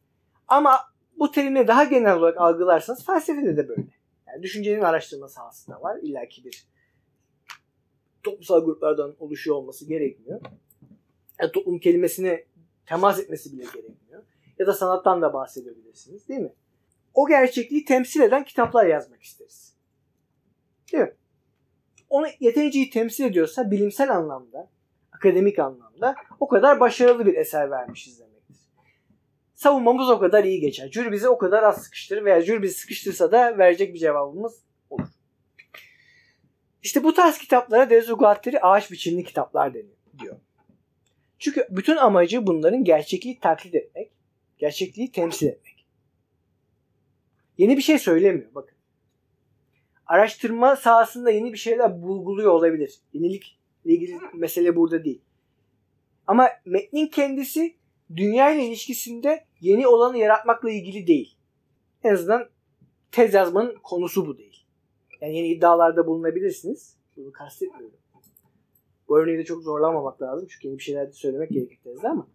Ama 0.47 0.79
bu 1.19 1.31
terimi 1.31 1.67
daha 1.67 1.83
genel 1.83 2.15
olarak 2.15 2.37
algılarsanız 2.37 3.05
felsefede 3.05 3.57
de 3.57 3.69
böyle. 3.69 3.87
Yani 4.27 4.43
düşüncenin 4.43 4.81
araştırma 4.81 5.27
sahası 5.27 5.71
da 5.71 5.81
var. 5.81 5.97
İlla 6.01 6.25
ki 6.25 6.45
bir 6.45 6.67
toplumsal 8.23 8.65
gruplardan 8.65 9.15
oluşuyor 9.19 9.55
olması 9.55 9.87
gerekmiyor. 9.87 10.41
Yani 11.39 11.51
toplum 11.51 11.79
kelimesine 11.79 12.43
temas 12.85 13.19
etmesi 13.19 13.53
bile 13.53 13.63
gerekmiyor. 13.63 14.23
Ya 14.59 14.67
da 14.67 14.73
sanattan 14.73 15.21
da 15.21 15.33
bahsedebilirsiniz 15.33 16.29
değil 16.29 16.39
mi? 16.39 16.53
O 17.13 17.27
gerçekliği 17.27 17.85
temsil 17.85 18.21
eden 18.21 18.43
kitaplar 18.43 18.85
yazmak 18.85 19.23
isteriz. 19.23 19.73
Değil 20.91 21.03
mi? 21.03 21.13
Onu 22.09 22.27
yeterince 22.39 22.89
temsil 22.89 23.23
ediyorsa 23.23 23.71
bilimsel 23.71 24.15
anlamda, 24.15 24.69
akademik 25.23 25.59
anlamda 25.59 26.15
o 26.39 26.47
kadar 26.47 26.79
başarılı 26.79 27.25
bir 27.25 27.33
eser 27.33 27.71
vermişiz 27.71 28.19
demektir. 28.19 28.57
Savunmamız 29.53 30.09
o 30.09 30.19
kadar 30.19 30.43
iyi 30.43 30.59
geçer. 30.59 30.89
Jüri 30.91 31.11
bizi 31.11 31.29
o 31.29 31.37
kadar 31.37 31.63
az 31.63 31.83
sıkıştırır 31.83 32.25
veya 32.25 32.41
jüri 32.41 32.61
bizi 32.61 32.73
sıkıştırsa 32.73 33.31
da 33.31 33.57
verecek 33.57 33.93
bir 33.93 33.99
cevabımız 33.99 34.63
olur. 34.89 35.07
İşte 36.83 37.03
bu 37.03 37.13
tarz 37.13 37.37
kitaplara 37.37 37.89
Dezugatleri 37.89 38.61
ağaç 38.61 38.91
biçimli 38.91 39.23
kitaplar 39.23 39.73
deniyor 39.73 39.97
diyor. 40.19 40.35
Çünkü 41.39 41.67
bütün 41.69 41.97
amacı 41.97 42.47
bunların 42.47 42.83
gerçekliği 42.83 43.39
taklit 43.39 43.75
etmek, 43.75 44.11
gerçekliği 44.57 45.11
temsil 45.11 45.47
etmek. 45.47 45.85
Yeni 47.57 47.77
bir 47.77 47.81
şey 47.81 47.99
söylemiyor 47.99 48.55
bakın. 48.55 48.77
Araştırma 50.05 50.75
sahasında 50.75 51.31
yeni 51.31 51.53
bir 51.53 51.57
şeyler 51.57 52.01
bulguluyor 52.01 52.51
olabilir. 52.51 52.99
Yenilikle 53.13 53.62
ilgili 53.85 54.19
mesele 54.33 54.75
burada 54.75 55.05
değil. 55.05 55.21
Ama 56.27 56.49
metnin 56.65 57.07
kendisi 57.07 57.75
dünya 58.15 58.51
ile 58.51 58.65
ilişkisinde 58.65 59.45
yeni 59.61 59.87
olanı 59.87 60.17
yaratmakla 60.17 60.71
ilgili 60.71 61.07
değil. 61.07 61.37
En 62.03 62.13
azından 62.13 62.49
tez 63.11 63.33
yazmanın 63.33 63.75
konusu 63.83 64.27
bu 64.27 64.37
değil. 64.37 64.65
Yani 65.21 65.37
yeni 65.37 65.47
iddialarda 65.47 66.07
bulunabilirsiniz. 66.07 66.97
Bunu 67.17 67.31
kastetmiyorum. 67.31 67.97
Bu 69.07 69.19
örneği 69.19 69.37
de 69.37 69.43
çok 69.43 69.63
zorlamamak 69.63 70.21
lazım. 70.21 70.47
Çünkü 70.49 70.67
yeni 70.67 70.77
bir 70.77 70.83
şeyler 70.83 71.07
de 71.07 71.11
söylemek 71.11 71.49
gerekir 71.49 71.79
ama. 72.03 72.27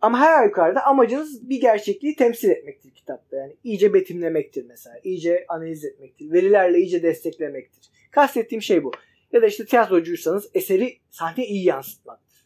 Ama 0.00 0.18
her 0.18 0.32
halükarda 0.34 0.86
amacınız 0.86 1.50
bir 1.50 1.60
gerçekliği 1.60 2.16
temsil 2.16 2.50
etmektir 2.50 2.90
kitapta. 2.90 3.36
Yani 3.36 3.56
iyice 3.64 3.94
betimlemektir 3.94 4.64
mesela. 4.68 4.96
iyice 5.04 5.44
analiz 5.48 5.84
etmektir. 5.84 6.32
Verilerle 6.32 6.78
iyice 6.78 7.02
desteklemektir. 7.02 7.90
Kastettiğim 8.10 8.62
şey 8.62 8.84
bu. 8.84 8.92
Ya 9.34 9.42
da 9.42 9.46
işte 9.46 9.66
tiyatrocuysanız 9.66 10.50
eseri 10.54 10.98
sahne 11.10 11.46
iyi 11.46 11.64
yansıtmaktır. 11.64 12.44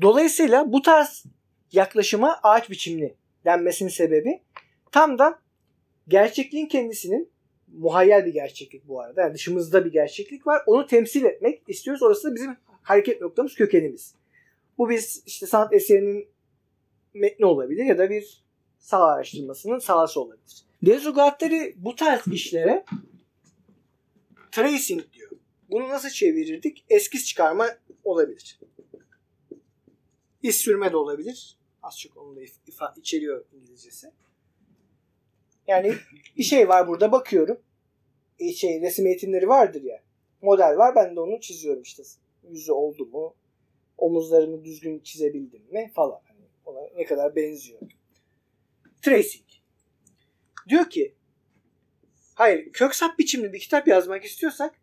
Dolayısıyla 0.00 0.72
bu 0.72 0.82
tarz 0.82 1.24
yaklaşıma 1.72 2.40
ağaç 2.42 2.70
biçimli 2.70 3.16
denmesinin 3.44 3.90
sebebi 3.90 4.42
tam 4.92 5.18
da 5.18 5.38
gerçekliğin 6.08 6.66
kendisinin 6.66 7.30
muhayyel 7.72 8.26
bir 8.26 8.32
gerçeklik 8.32 8.88
bu 8.88 9.00
arada. 9.00 9.20
Yani 9.20 9.34
dışımızda 9.34 9.84
bir 9.84 9.92
gerçeklik 9.92 10.46
var. 10.46 10.62
Onu 10.66 10.86
temsil 10.86 11.24
etmek 11.24 11.62
istiyoruz. 11.68 12.02
Orası 12.02 12.30
da 12.30 12.34
bizim 12.34 12.56
hareket 12.82 13.20
noktamız, 13.20 13.54
kökenimiz. 13.54 14.14
Bu 14.78 14.90
biz 14.90 15.22
işte 15.26 15.46
sanat 15.46 15.74
eserinin 15.74 16.28
metni 17.14 17.46
olabilir 17.46 17.84
ya 17.84 17.98
da 17.98 18.10
bir 18.10 18.44
saha 18.78 19.04
araştırmasının 19.04 19.78
sahası 19.78 20.20
olabilir. 20.20 20.62
Dezugatleri 20.82 21.74
bu 21.76 21.96
tarz 21.96 22.26
işlere 22.26 22.84
tracing. 24.50 25.04
Bunu 25.70 25.88
nasıl 25.88 26.08
çevirirdik? 26.08 26.84
Eskiz 26.90 27.26
çıkarma 27.26 27.68
olabilir. 28.04 28.60
İz 30.42 30.56
sürme 30.56 30.92
de 30.92 30.96
olabilir. 30.96 31.56
Az 31.82 32.00
çok 32.00 32.16
onu 32.16 32.36
da 32.36 32.40
ifa 32.66 32.94
içeriyor 32.96 33.44
İngilizcesi. 33.52 34.12
Yani 35.66 35.94
bir 36.36 36.42
şey 36.42 36.68
var 36.68 36.88
burada 36.88 37.12
bakıyorum. 37.12 37.60
E 38.38 38.52
şey 38.52 38.80
resim 38.80 39.06
eğitimleri 39.06 39.48
vardır 39.48 39.82
ya. 39.82 40.02
Model 40.42 40.76
var 40.76 40.94
ben 40.94 41.16
de 41.16 41.20
onu 41.20 41.40
çiziyorum 41.40 41.82
işte. 41.82 42.02
Yüzü 42.50 42.72
oldu 42.72 43.06
mu? 43.06 43.34
Omuzlarını 43.98 44.64
düzgün 44.64 45.00
çizebildim 45.00 45.62
mi? 45.70 45.90
Falan. 45.94 46.20
Hani 46.24 46.40
ona 46.64 46.80
ne 46.96 47.04
kadar 47.04 47.36
benziyor. 47.36 47.80
Tracing. 49.02 49.44
Diyor 50.68 50.90
ki 50.90 51.14
hayır 52.34 52.72
köksap 52.72 53.18
biçimli 53.18 53.52
bir 53.52 53.58
kitap 53.58 53.88
yazmak 53.88 54.24
istiyorsak 54.24 54.80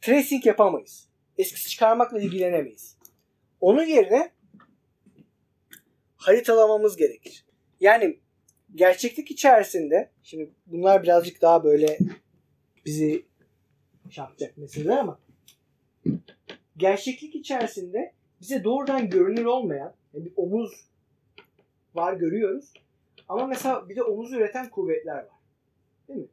tracing 0.00 0.46
yapamayız. 0.46 1.08
Eskisi 1.38 1.70
çıkarmakla 1.70 2.20
ilgilenemeyiz. 2.20 2.96
Onun 3.60 3.84
yerine 3.84 4.32
haritalamamız 6.16 6.96
gerekir. 6.96 7.44
Yani 7.80 8.20
gerçeklik 8.74 9.30
içerisinde 9.30 10.10
şimdi 10.22 10.50
bunlar 10.66 11.02
birazcık 11.02 11.42
daha 11.42 11.64
böyle 11.64 11.98
bizi 12.86 13.26
şey 14.10 14.24
yapacak 14.24 14.56
meseleler 14.56 14.96
ama 14.96 15.18
gerçeklik 16.76 17.34
içerisinde 17.34 18.12
bize 18.40 18.64
doğrudan 18.64 19.10
görünür 19.10 19.44
olmayan 19.44 19.94
yani 20.14 20.24
bir 20.24 20.32
omuz 20.36 20.88
var 21.94 22.14
görüyoruz. 22.14 22.72
Ama 23.28 23.46
mesela 23.46 23.88
bir 23.88 23.96
de 23.96 24.02
omuz 24.02 24.32
üreten 24.32 24.70
kuvvetler 24.70 25.16
var. 25.16 25.38
Değil 26.08 26.20
mi? 26.20 26.26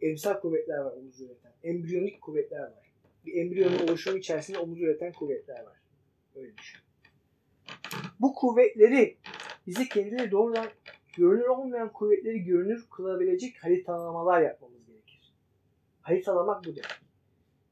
Emsal 0.00 0.40
kuvvetler 0.40 0.78
var 0.78 0.92
omuz 0.92 1.20
üreten. 1.20 1.52
Embriyonik 1.62 2.20
kuvvetler 2.20 2.60
var. 2.60 2.89
Bir 3.26 3.34
embriyonun 3.34 3.88
oluşumu 3.88 4.18
içerisinde 4.18 4.58
omuz 4.58 4.80
üreten 4.80 5.12
kuvvetler 5.12 5.64
var. 5.64 5.76
Öyle 6.34 6.56
düşün. 6.56 6.80
Bu 8.20 8.34
kuvvetleri 8.34 9.16
bize 9.66 9.88
kendileri 9.88 10.30
doğrudan 10.30 10.66
görünür 11.16 11.46
olmayan 11.46 11.92
kuvvetleri 11.92 12.44
görünür 12.44 12.86
kılabilecek 12.90 13.64
haritalamalar 13.64 14.42
yapmamız 14.42 14.86
gerekir. 14.86 15.34
Haritalamak 16.00 16.64
bu 16.64 16.76
demek. 16.76 17.00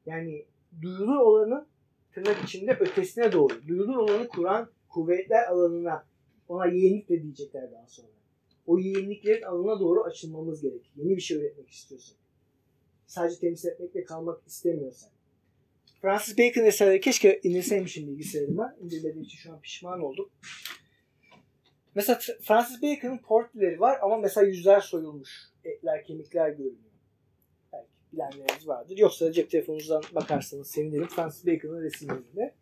Yani 0.05 0.45
duyulur 0.81 1.15
olanın 1.15 1.67
tırnak 2.11 2.43
içinde 2.43 2.77
ötesine 2.79 3.31
doğru. 3.31 3.67
Duyulur 3.67 3.95
olanı 3.95 4.27
kuran 4.27 4.69
kuvvetler 4.89 5.47
alanına 5.47 6.05
ona 6.47 6.65
yeğenlik 6.65 7.09
de 7.09 7.23
diyecekler 7.23 7.71
daha 7.71 7.87
sonra. 7.87 8.07
O 8.67 8.79
yeğenliklerin 8.79 9.41
alanına 9.41 9.79
doğru 9.79 10.03
açılmamız 10.03 10.61
gerekir. 10.61 10.91
Yeni 10.95 11.15
bir 11.15 11.21
şey 11.21 11.37
öğretmek 11.37 11.69
istiyorsan. 11.69 12.17
Sadece 13.07 13.39
temsil 13.39 13.69
etmekle 13.69 14.03
kalmak 14.03 14.47
istemiyorsan. 14.47 15.09
Francis 16.01 16.37
Bacon 16.37 16.65
eserleri 16.65 17.01
keşke 17.01 17.39
indirseymişim 17.43 18.07
bilgisayarıma. 18.07 18.75
İndirmediğim 18.81 19.21
için 19.21 19.37
şu 19.37 19.51
an 19.51 19.61
pişman 19.61 20.01
oldum. 20.01 20.29
Mesela 21.95 22.19
Francis 22.41 22.81
Bacon'ın 22.81 23.17
portreleri 23.17 23.79
var 23.79 23.99
ama 24.01 24.17
mesela 24.17 24.47
yüzler 24.47 24.79
soyulmuş. 24.79 25.29
Etler, 25.63 26.03
kemikler 26.05 26.49
görünüyor. 26.49 26.91
Belki 27.73 27.87
bilenleriniz 28.13 28.67
vardır. 28.67 28.97
Yoksa 28.97 29.31
cep 29.31 29.51
telefonunuzdan 29.51 30.03
bakarsanız 30.15 30.71
sevinirim. 30.71 31.07
Francis 31.07 31.47
Bacon'ın 31.47 31.81
resimlerinde. 31.81 32.55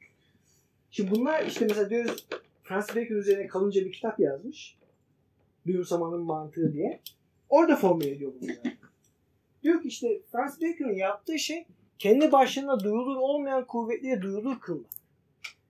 Şimdi 0.91 1.11
bunlar 1.11 1.45
işte 1.45 1.65
mesela 1.65 1.89
diyoruz 1.89 2.27
Francis 2.63 2.95
Bacon 2.95 3.15
üzerine 3.15 3.47
kalınca 3.47 3.85
bir 3.85 3.91
kitap 3.91 4.19
yazmış. 4.19 4.77
Duyumsamanın 5.67 6.21
mantığı 6.21 6.73
diye. 6.73 7.01
Orada 7.49 7.75
formüle 7.75 8.09
ediyor 8.11 8.33
bunları. 8.41 8.77
Diyor 9.63 9.81
ki 9.81 9.87
işte 9.87 10.21
Francis 10.31 10.61
Bacon'ın 10.61 10.95
yaptığı 10.95 11.39
şey 11.39 11.65
kendi 11.99 12.31
başına 12.31 12.79
duyulur 12.79 13.15
olmayan 13.15 13.65
kuvvetleri 13.65 14.21
duyulur 14.21 14.59
kılmak. 14.59 14.91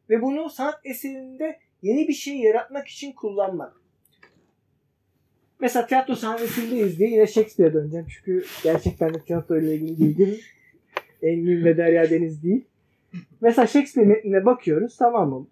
Ve 0.10 0.22
bunu 0.22 0.50
sanat 0.50 0.80
eserinde 0.84 1.60
yeni 1.82 2.08
bir 2.08 2.14
şey 2.14 2.38
yaratmak 2.38 2.88
için 2.88 3.12
kullanmak. 3.12 3.82
Mesela 5.60 5.88
tiyatro 5.88 6.16
sahnesindeyiz 6.16 7.00
diye 7.00 7.10
yine 7.10 7.28
Shakespeare'e 7.28 7.74
döneceğim. 7.74 8.06
Çünkü 8.10 8.46
gerçekten 8.64 9.14
de 9.14 9.20
tiyatro 9.20 9.60
ile 9.60 9.76
ilgili 9.76 10.00
bilgim 10.00 10.38
Engin 11.22 11.66
ve 11.66 11.78
Derya 11.78 12.10
Deniz 12.10 12.44
değil. 12.44 12.66
Mesela 13.42 13.68
Shakespeare 13.68 14.08
metnine 14.08 14.46
bakıyoruz 14.46 14.98
tamam 14.98 15.30
mı? 15.30 15.48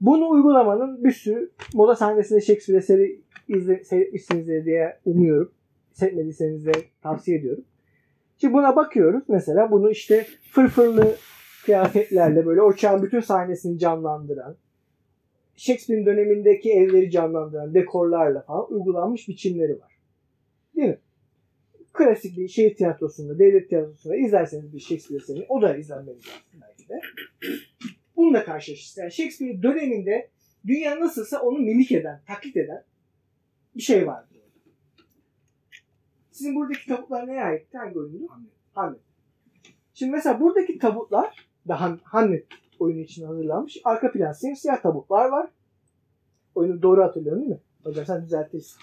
Bunu 0.00 0.28
uygulamanın 0.28 1.04
bir 1.04 1.12
sürü 1.12 1.50
moda 1.74 1.96
sahnesinde 1.96 2.40
Shakespeare 2.40 2.78
eseri 2.78 3.20
izle, 3.48 3.84
seyretmişsinizdir 3.84 4.64
diye 4.64 4.98
umuyorum. 5.04 5.52
Seyretmediyseniz 5.92 6.66
de 6.66 6.72
tavsiye 7.02 7.38
ediyorum. 7.38 7.64
Şimdi 8.40 8.54
buna 8.54 8.76
bakıyoruz. 8.76 9.24
Mesela 9.28 9.70
bunu 9.70 9.90
işte 9.90 10.26
fırfırlı 10.52 11.16
kıyafetlerle 11.64 12.46
böyle 12.46 12.62
o 12.62 12.76
çağın 12.76 13.02
bütün 13.02 13.20
sahnesini 13.20 13.78
canlandıran, 13.78 14.56
Shakespeare'in 15.56 16.06
dönemindeki 16.06 16.72
evleri 16.72 17.10
canlandıran 17.10 17.74
dekorlarla 17.74 18.42
falan 18.42 18.72
uygulanmış 18.72 19.28
biçimleri 19.28 19.80
var. 19.80 19.92
Değil 20.76 20.88
mi? 20.88 20.98
Klasik 21.92 22.38
bir 22.38 22.48
şehir 22.48 22.74
tiyatrosunda, 22.74 23.38
devlet 23.38 23.68
tiyatrosunda 23.68 24.16
izlerseniz 24.16 24.74
bir 24.74 24.80
Shakespeare 24.80 25.22
eserini 25.22 25.46
o 25.48 25.62
da 25.62 25.76
izlenmeniz 25.76 26.26
lazım 26.26 26.62
belki 26.62 26.88
de. 26.88 27.00
Bununla 28.16 28.44
karşılaşırsınız. 28.44 28.98
Yani 28.98 29.12
Shakespeare 29.12 29.62
döneminde 29.62 30.28
dünya 30.66 31.00
nasılsa 31.00 31.40
onu 31.40 31.58
mimik 31.58 31.92
eden, 31.92 32.20
taklit 32.26 32.56
eden 32.56 32.84
bir 33.76 33.82
şey 33.82 34.06
vardı. 34.06 34.33
Sizin 36.34 36.54
buradaki 36.54 36.86
tabutlar 36.88 37.26
neye 37.28 37.44
ait? 37.44 37.74
Hangi 37.74 37.98
oyundu? 37.98 38.28
Hamlet. 38.74 39.00
Şimdi 39.94 40.12
mesela 40.12 40.40
buradaki 40.40 40.78
tabutlar 40.78 41.46
da 41.68 41.74
Ham- 41.80 42.00
Hamlet 42.02 42.46
oyunu 42.78 43.00
için 43.00 43.26
hazırlanmış. 43.26 43.80
Arka 43.84 44.12
plan 44.12 44.32
siyah, 44.32 44.54
siyah 44.56 44.82
tabutlar 44.82 45.28
var. 45.28 45.50
Oyunu 46.54 46.82
doğru 46.82 47.04
hatırlıyorum 47.04 47.40
değil 47.42 47.52
mi? 47.52 47.60
Hocam 47.84 48.06
sen 48.06 48.24
düzeltirsin. 48.24 48.80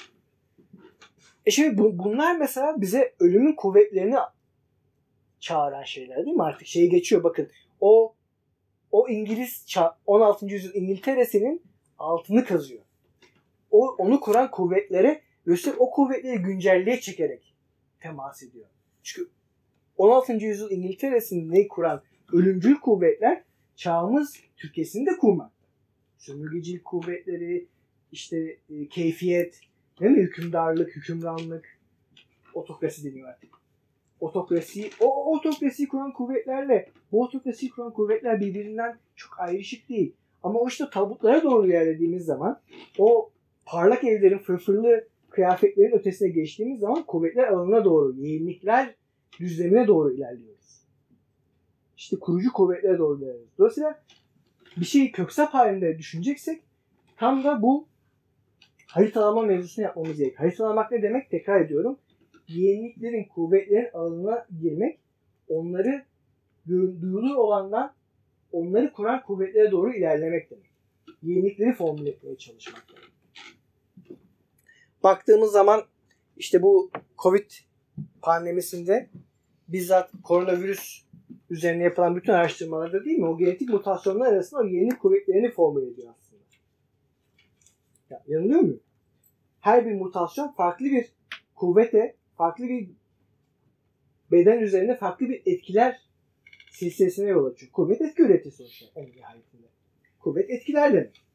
E 1.46 1.52
şimdi 1.52 1.78
bu- 1.78 1.98
bunlar 2.00 2.38
mesela 2.38 2.82
bize 2.82 3.14
ölümün 3.20 3.54
kuvvetlerini 3.56 4.16
çağıran 5.40 5.84
şeyler 5.84 6.26
değil 6.26 6.36
mi? 6.36 6.44
Artık 6.44 6.68
şeyi 6.68 6.90
geçiyor 6.90 7.24
bakın. 7.24 7.48
O 7.82 8.16
o 8.92 9.10
İngiliz 9.10 9.66
ça- 9.68 9.94
16. 10.06 10.46
yüzyıl 10.54 10.74
İngiltere'sinin 10.74 11.62
altını 11.98 12.46
kazıyor. 12.46 12.82
O 13.72 13.96
onu 13.98 14.20
kuran 14.20 14.52
kuvvetlere 14.52 15.08
ve 15.08 15.22
üstelik 15.46 15.82
o 15.82 15.92
kuvvetleri 15.92 16.38
güncelliğe 16.38 17.00
çekerek 17.00 17.54
temas 18.00 18.44
ediyor. 18.44 18.66
Çünkü 19.04 19.30
16. 19.98 20.34
yüzyıl 20.34 20.72
İngiltere'sini 20.72 21.68
kuran 21.68 22.02
ölümcül 22.34 22.76
kuvvetler 22.76 23.44
çağımız 23.76 24.36
Türkiye'sini 24.58 25.06
de 25.06 25.18
kurmakta. 25.18 25.66
Sömürgecilik 26.18 26.86
kuvvetleri, 26.86 27.68
işte 28.12 28.58
e, 28.70 28.88
keyfiyet, 28.88 29.60
değil 30.00 30.12
mi? 30.12 30.22
Hükümdarlık, 30.22 30.96
hükümranlık, 30.96 31.78
otokrasi 32.54 33.04
deniyor 33.04 33.30
artık. 33.30 33.50
Otokrasi, 34.20 34.90
o 35.00 35.36
otokrasiyi 35.36 35.88
kuran 35.88 36.14
kuvvetlerle 36.14 36.90
bu 37.12 37.24
otokrasiyi 37.24 37.72
kuran 37.72 37.94
kuvvetler 37.94 38.40
birbirinden 38.40 38.98
çok 39.16 39.40
ayrışık 39.40 39.90
değil. 39.90 40.14
Ama 40.44 40.60
o 40.60 40.68
işte 40.68 40.86
tabutlara 40.94 41.44
doğru 41.44 41.68
ilerlediğimiz 41.68 42.26
zaman 42.26 42.60
o 42.98 43.32
parlak 43.66 44.04
evlerin 44.04 44.38
fırfırlı 44.38 45.08
kıyafetlerin 45.32 45.92
ötesine 45.92 46.30
geçtiğimiz 46.30 46.80
zaman 46.80 47.04
kuvvetler 47.04 47.48
alanına 47.48 47.86
doğru, 47.86 48.16
yeğenlikler 48.16 48.96
düzlemine 49.40 49.88
doğru 49.88 50.14
ilerliyoruz. 50.14 50.82
İşte 51.98 52.20
kurucu 52.20 52.54
kuvvetlere 52.54 52.98
doğru 52.98 53.18
ilerliyoruz. 53.18 53.58
Dolayısıyla 53.58 54.04
bir 54.78 54.86
şeyi 54.86 55.12
köksap 55.12 55.54
halinde 55.54 55.98
düşüneceksek 55.98 56.64
tam 57.18 57.44
da 57.44 57.62
bu 57.62 57.88
haritalama 58.88 59.42
mevzusunu 59.42 59.86
yapmamız 59.86 60.18
gerek. 60.18 60.40
Haritalamak 60.40 60.92
ne 60.92 61.02
demek? 61.02 61.30
Tekrar 61.30 61.62
ediyorum. 61.62 61.98
Yeğenliklerin, 62.48 63.24
kuvvetlerin 63.24 63.90
alanına 63.94 64.48
girmek, 64.62 65.00
onları 65.48 66.06
duyulur 66.68 67.36
olandan 67.36 67.94
onları 68.52 68.94
kuran 68.94 69.24
kuvvetlere 69.24 69.72
doğru 69.72 69.94
ilerlemek 69.94 70.52
demek. 70.52 70.72
Yeğenlikleri 71.24 71.74
formüle 71.74 72.10
etmeye 72.10 72.38
çalışmak 72.38 72.88
demek. 72.90 73.11
Baktığımız 75.04 75.52
zaman 75.52 75.84
işte 76.38 76.62
bu 76.62 76.92
Covid 77.18 77.52
pandemisinde 78.22 79.10
bizzat 79.68 80.12
koronavirüs 80.24 81.06
üzerine 81.50 81.84
yapılan 81.84 82.16
bütün 82.16 82.34
araştırmalarda 82.34 83.06
değil 83.06 83.18
mi? 83.18 83.28
O 83.28 83.38
genetik 83.38 83.70
mutasyonlar 83.70 84.34
arasında 84.34 84.62
o 84.62 84.64
yeni 84.64 84.98
kuvvetlerini 84.98 85.52
formüle 85.52 85.92
ediyor 85.92 86.14
aslında. 86.18 86.42
Ya, 88.10 88.24
yanılıyor 88.28 88.60
muyum? 88.60 88.84
Her 89.60 89.86
bir 89.86 89.94
mutasyon 89.94 90.52
farklı 90.52 90.86
bir 90.86 91.06
kuvvete, 91.56 92.16
farklı 92.38 92.64
bir 92.64 92.90
beden 94.32 94.60
üzerine 94.60 94.96
farklı 94.96 95.30
bir 95.30 95.42
etkiler 95.46 96.02
silsilesine 96.72 97.30
yol 97.30 97.46
açıyor. 97.46 97.72
Kuvvet 97.72 98.02
etki 98.02 98.22
üretir 98.22 98.52
sonuçta 98.52 98.86
en 98.96 99.06
nihayetinde. 99.06 99.68
Kuvvet 100.20 100.50
etkiler 100.50 100.94
demek. 100.94 101.31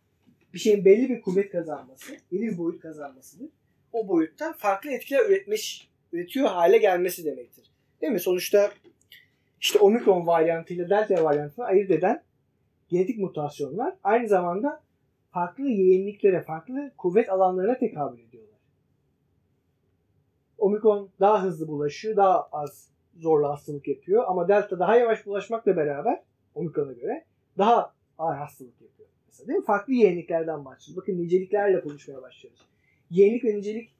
Bir 0.54 0.58
şeyin 0.58 0.84
belli 0.84 1.08
bir 1.08 1.20
kuvvet 1.20 1.52
kazanması, 1.52 2.16
yeni 2.30 2.42
bir 2.42 2.58
boyut 2.58 2.80
kazanmasıdır. 2.80 3.48
O 3.92 4.08
boyuttan 4.08 4.52
farklı 4.52 4.90
etkiler 4.90 5.26
üretmiş, 5.26 5.90
üretiyor 6.12 6.48
hale 6.48 6.78
gelmesi 6.78 7.24
demektir. 7.24 7.70
Değil 8.00 8.12
mi? 8.12 8.20
Sonuçta 8.20 8.70
işte 9.60 9.78
omikron 9.78 10.26
varyantı 10.26 10.74
ile 10.74 10.90
delta 10.90 11.24
varyantını 11.24 11.64
ayırt 11.64 11.90
eden 11.90 12.22
genetik 12.88 13.18
mutasyonlar 13.18 13.94
aynı 14.04 14.28
zamanda 14.28 14.82
farklı 15.30 15.68
yeğenliklere, 15.68 16.42
farklı 16.42 16.92
kuvvet 16.98 17.28
alanlarına 17.28 17.78
tekabül 17.78 18.20
ediyorlar. 18.20 18.58
Omikron 20.58 21.10
daha 21.20 21.42
hızlı 21.42 21.68
bulaşıyor, 21.68 22.16
daha 22.16 22.42
az 22.52 22.90
zorlu 23.16 23.48
hastalık 23.48 23.88
yapıyor 23.88 24.24
ama 24.26 24.48
delta 24.48 24.78
daha 24.78 24.96
yavaş 24.96 25.26
bulaşmakla 25.26 25.76
beraber 25.76 26.22
omikron'a 26.54 26.92
göre 26.92 27.24
daha 27.58 27.94
ağır 28.18 28.36
hastalık 28.36 28.80
yapıyor. 28.80 29.08
Mesela 29.36 29.48
değil 29.48 29.58
mi? 29.58 29.64
Farklı 29.64 29.92
yeğenliklerden 29.92 30.64
başlıyoruz. 30.64 30.96
Bakın 30.96 31.18
niceliklerle 31.18 31.80
konuşmaya 31.80 32.22
başlıyoruz. 32.22 32.60
Yeğenlik 33.10 33.44
ve 33.44 33.56
nicelik 33.56 33.90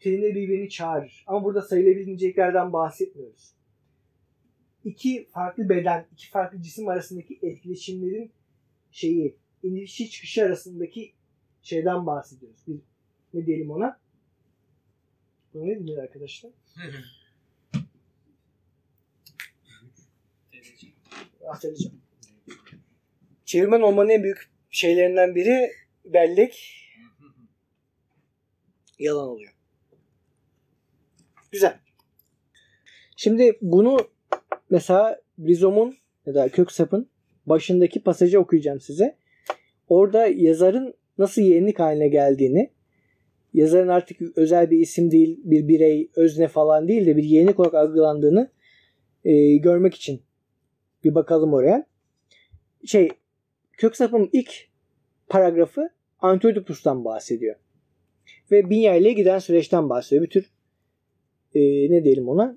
terimleri 0.00 0.34
birbirini 0.34 0.68
çağırır. 0.68 1.24
Ama 1.26 1.44
burada 1.44 1.62
sayılabilir 1.62 2.06
niceliklerden 2.06 2.72
bahsetmiyoruz. 2.72 3.52
İki 4.84 5.28
farklı 5.30 5.68
beden, 5.68 6.06
iki 6.12 6.30
farklı 6.30 6.62
cisim 6.62 6.88
arasındaki 6.88 7.38
etkileşimlerin 7.42 8.30
şeyi, 8.90 9.36
inişi 9.62 10.10
çıkışı 10.10 10.44
arasındaki 10.44 11.12
şeyden 11.62 12.06
bahsediyoruz. 12.06 12.60
Bir, 12.66 12.78
ne 13.34 13.46
diyelim 13.46 13.70
ona? 13.70 14.00
Bu 15.54 15.66
ne 15.66 15.80
denir 15.80 15.98
arkadaşlar? 15.98 16.52
Hatırlayacağım. 21.46 22.00
Çevirmen 23.44 23.80
olmanın 23.80 24.08
en 24.08 24.22
büyük 24.22 24.57
şeylerinden 24.70 25.34
biri 25.34 25.70
bellek 26.04 26.74
yalan 28.98 29.28
oluyor. 29.28 29.52
Güzel. 31.52 31.78
Şimdi 33.16 33.58
bunu 33.62 33.98
mesela 34.70 35.20
rizomun 35.38 35.96
ya 36.26 36.34
da 36.34 36.48
kök 36.48 36.72
sapın 36.72 37.08
başındaki 37.46 38.02
pasajı 38.02 38.40
okuyacağım 38.40 38.80
size. 38.80 39.16
Orada 39.88 40.26
yazarın 40.26 40.94
nasıl 41.18 41.42
yeğenlik 41.42 41.78
haline 41.78 42.08
geldiğini, 42.08 42.70
yazarın 43.54 43.88
artık 43.88 44.38
özel 44.38 44.70
bir 44.70 44.78
isim 44.78 45.10
değil, 45.10 45.40
bir 45.44 45.68
birey, 45.68 46.10
özne 46.16 46.48
falan 46.48 46.88
değil 46.88 47.06
de 47.06 47.16
bir 47.16 47.24
yeğenlik 47.24 47.60
olarak 47.60 47.74
algılandığını 47.74 48.50
e, 49.24 49.56
görmek 49.56 49.94
için 49.94 50.22
bir 51.04 51.14
bakalım 51.14 51.54
oraya. 51.54 51.86
Şey, 52.84 53.08
kök 53.78 53.96
sapın 53.96 54.30
ilk 54.32 54.68
paragrafı 55.28 55.88
Antioidipus'tan 56.18 57.04
bahsediyor. 57.04 57.56
Ve 58.50 58.70
Binya 58.70 58.94
ile 58.94 59.12
giden 59.12 59.38
süreçten 59.38 59.90
bahsediyor. 59.90 60.24
Bir 60.24 60.30
tür 60.30 60.52
e, 61.54 61.60
ne 61.90 62.04
diyelim 62.04 62.28
ona 62.28 62.56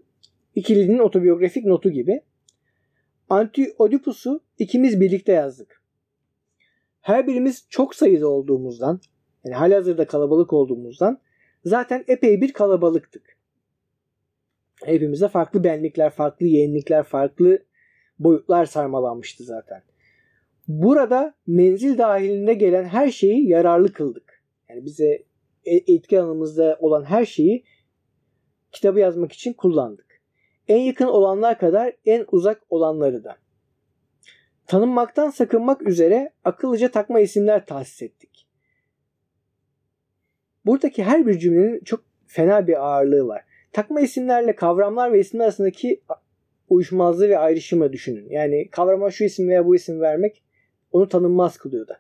ikilinin 0.55 0.99
otobiyografik 0.99 1.65
notu 1.65 1.89
gibi. 1.89 2.21
Antioidipus'u 3.29 4.43
ikimiz 4.57 5.01
birlikte 5.01 5.31
yazdık. 5.31 5.81
Her 7.01 7.27
birimiz 7.27 7.65
çok 7.69 7.95
sayıda 7.95 8.27
olduğumuzdan 8.27 9.01
Yani 9.45 9.55
halihazırda 9.55 10.07
kalabalık 10.07 10.53
olduğumuzdan 10.53 11.21
zaten 11.65 12.03
epey 12.07 12.41
bir 12.41 12.53
kalabalıktık. 12.53 13.37
Hepimize 14.83 15.27
farklı 15.27 15.63
benlikler, 15.63 16.09
farklı 16.09 16.45
yeğenlikler, 16.45 17.03
farklı 17.03 17.65
boyutlar 18.19 18.65
sarmalanmıştı 18.65 19.43
zaten. 19.43 19.90
Burada 20.71 21.33
menzil 21.47 21.97
dahilinde 21.97 22.53
gelen 22.53 22.83
her 22.83 23.11
şeyi 23.11 23.47
yararlı 23.47 23.93
kıldık. 23.93 24.43
Yani 24.69 24.85
bize 24.85 25.23
e- 25.65 25.93
etki 25.93 26.19
alanımızda 26.19 26.77
olan 26.79 27.03
her 27.03 27.25
şeyi 27.25 27.63
kitabı 28.71 28.99
yazmak 28.99 29.31
için 29.31 29.53
kullandık. 29.53 30.21
En 30.67 30.77
yakın 30.77 31.05
olanlar 31.05 31.59
kadar 31.59 31.93
en 32.05 32.25
uzak 32.31 32.61
olanları 32.69 33.23
da. 33.23 33.37
Tanınmaktan 34.67 35.29
sakınmak 35.29 35.81
üzere 35.81 36.33
akıllıca 36.43 36.91
takma 36.91 37.19
isimler 37.19 37.65
tahsis 37.65 38.01
ettik. 38.01 38.47
Buradaki 40.65 41.03
her 41.03 41.27
bir 41.27 41.39
cümlenin 41.39 41.83
çok 41.83 42.03
fena 42.27 42.67
bir 42.67 42.85
ağırlığı 42.85 43.27
var. 43.27 43.41
Takma 43.71 44.01
isimlerle 44.01 44.55
kavramlar 44.55 45.13
ve 45.13 45.19
isimler 45.19 45.43
arasındaki 45.43 46.01
uyuşmazlığı 46.69 47.29
ve 47.29 47.37
ayrışımı 47.37 47.93
düşünün. 47.93 48.29
Yani 48.29 48.69
kavrama 48.69 49.11
şu 49.11 49.23
isim 49.23 49.49
veya 49.49 49.65
bu 49.65 49.75
isim 49.75 50.01
vermek 50.01 50.43
onu 50.91 51.09
tanınmaz 51.09 51.57
kılıyor 51.57 51.87
da. 51.87 51.99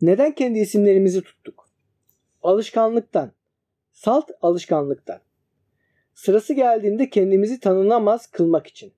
Neden 0.00 0.34
kendi 0.34 0.58
isimlerimizi 0.58 1.22
tuttuk? 1.22 1.68
Alışkanlıktan. 2.42 3.32
Salt 3.92 4.30
alışkanlıktan. 4.42 5.20
Sırası 6.14 6.54
geldiğinde 6.54 7.10
kendimizi 7.10 7.60
tanınamaz 7.60 8.26
kılmak 8.26 8.66
için. 8.66 8.92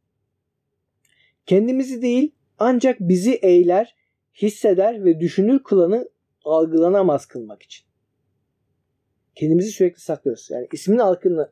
Kendimizi 1.47 2.03
değil 2.03 2.35
ancak 2.59 3.01
bizi 3.01 3.35
eyler, 3.35 3.97
hisseder 4.43 5.05
ve 5.05 5.21
düşünür 5.21 5.63
kılanı 5.63 6.09
algılanamaz 6.45 7.27
kılmak 7.27 7.63
için. 7.63 7.87
Kendimizi 9.35 9.71
sürekli 9.71 10.01
saklıyoruz. 10.01 10.51
Yani 10.51 10.69
ismin 10.73 10.99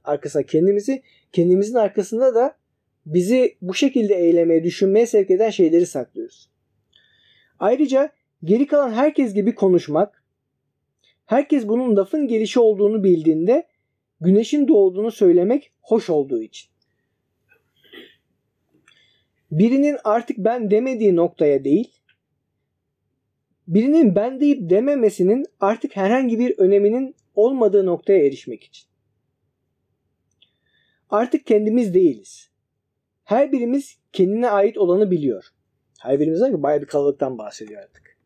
arkasında 0.04 0.46
kendimizi, 0.46 1.02
kendimizin 1.32 1.74
arkasında 1.74 2.34
da 2.34 2.56
bizi 3.06 3.56
bu 3.62 3.74
şekilde 3.74 4.14
eylemeye, 4.14 4.64
düşünmeye 4.64 5.06
sevk 5.06 5.30
eden 5.30 5.50
şeyleri 5.50 5.86
saklıyoruz. 5.86 6.50
Ayrıca 7.60 8.12
geri 8.44 8.66
kalan 8.66 8.92
herkes 8.92 9.34
gibi 9.34 9.54
konuşmak, 9.54 10.24
herkes 11.26 11.68
bunun 11.68 11.96
lafın 11.96 12.28
gelişi 12.28 12.60
olduğunu 12.60 13.04
bildiğinde 13.04 13.66
güneşin 14.20 14.68
doğduğunu 14.68 15.10
söylemek 15.10 15.72
hoş 15.82 16.10
olduğu 16.10 16.42
için. 16.42 16.70
Birinin 19.50 19.96
artık 20.04 20.38
ben 20.38 20.70
demediği 20.70 21.16
noktaya 21.16 21.64
değil, 21.64 21.92
birinin 23.68 24.14
ben 24.14 24.40
deyip 24.40 24.70
dememesinin 24.70 25.46
artık 25.60 25.96
herhangi 25.96 26.38
bir 26.38 26.58
öneminin 26.58 27.14
olmadığı 27.34 27.86
noktaya 27.86 28.26
erişmek 28.26 28.64
için. 28.64 28.88
Artık 31.10 31.46
kendimiz 31.46 31.94
değiliz. 31.94 32.50
Her 33.24 33.52
birimiz 33.52 33.98
kendine 34.12 34.50
ait 34.50 34.78
olanı 34.78 35.10
biliyor. 35.10 35.44
Her 35.98 36.20
birimiz 36.20 36.40
ki 36.40 36.62
bayağı 36.62 36.80
bir 36.80 36.86
kalabalıktan 36.86 37.38
bahsediyor 37.38 37.82
artık. 37.82 38.16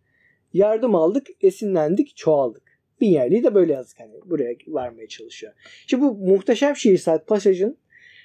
Yardım 0.53 0.95
aldık, 0.95 1.27
esinlendik, 1.41 2.17
çoğaldık. 2.17 2.63
Bin 3.01 3.11
yerliği 3.11 3.45
de 3.45 3.55
böyle 3.55 3.73
yazdık. 3.73 4.01
Hani 4.01 4.13
buraya 4.25 4.57
varmaya 4.67 5.09
çalışıyor. 5.09 5.53
Şimdi 5.87 6.03
bu 6.03 6.15
muhteşem 6.15 6.77
şiirsel 6.77 7.25
pasajın 7.25 7.79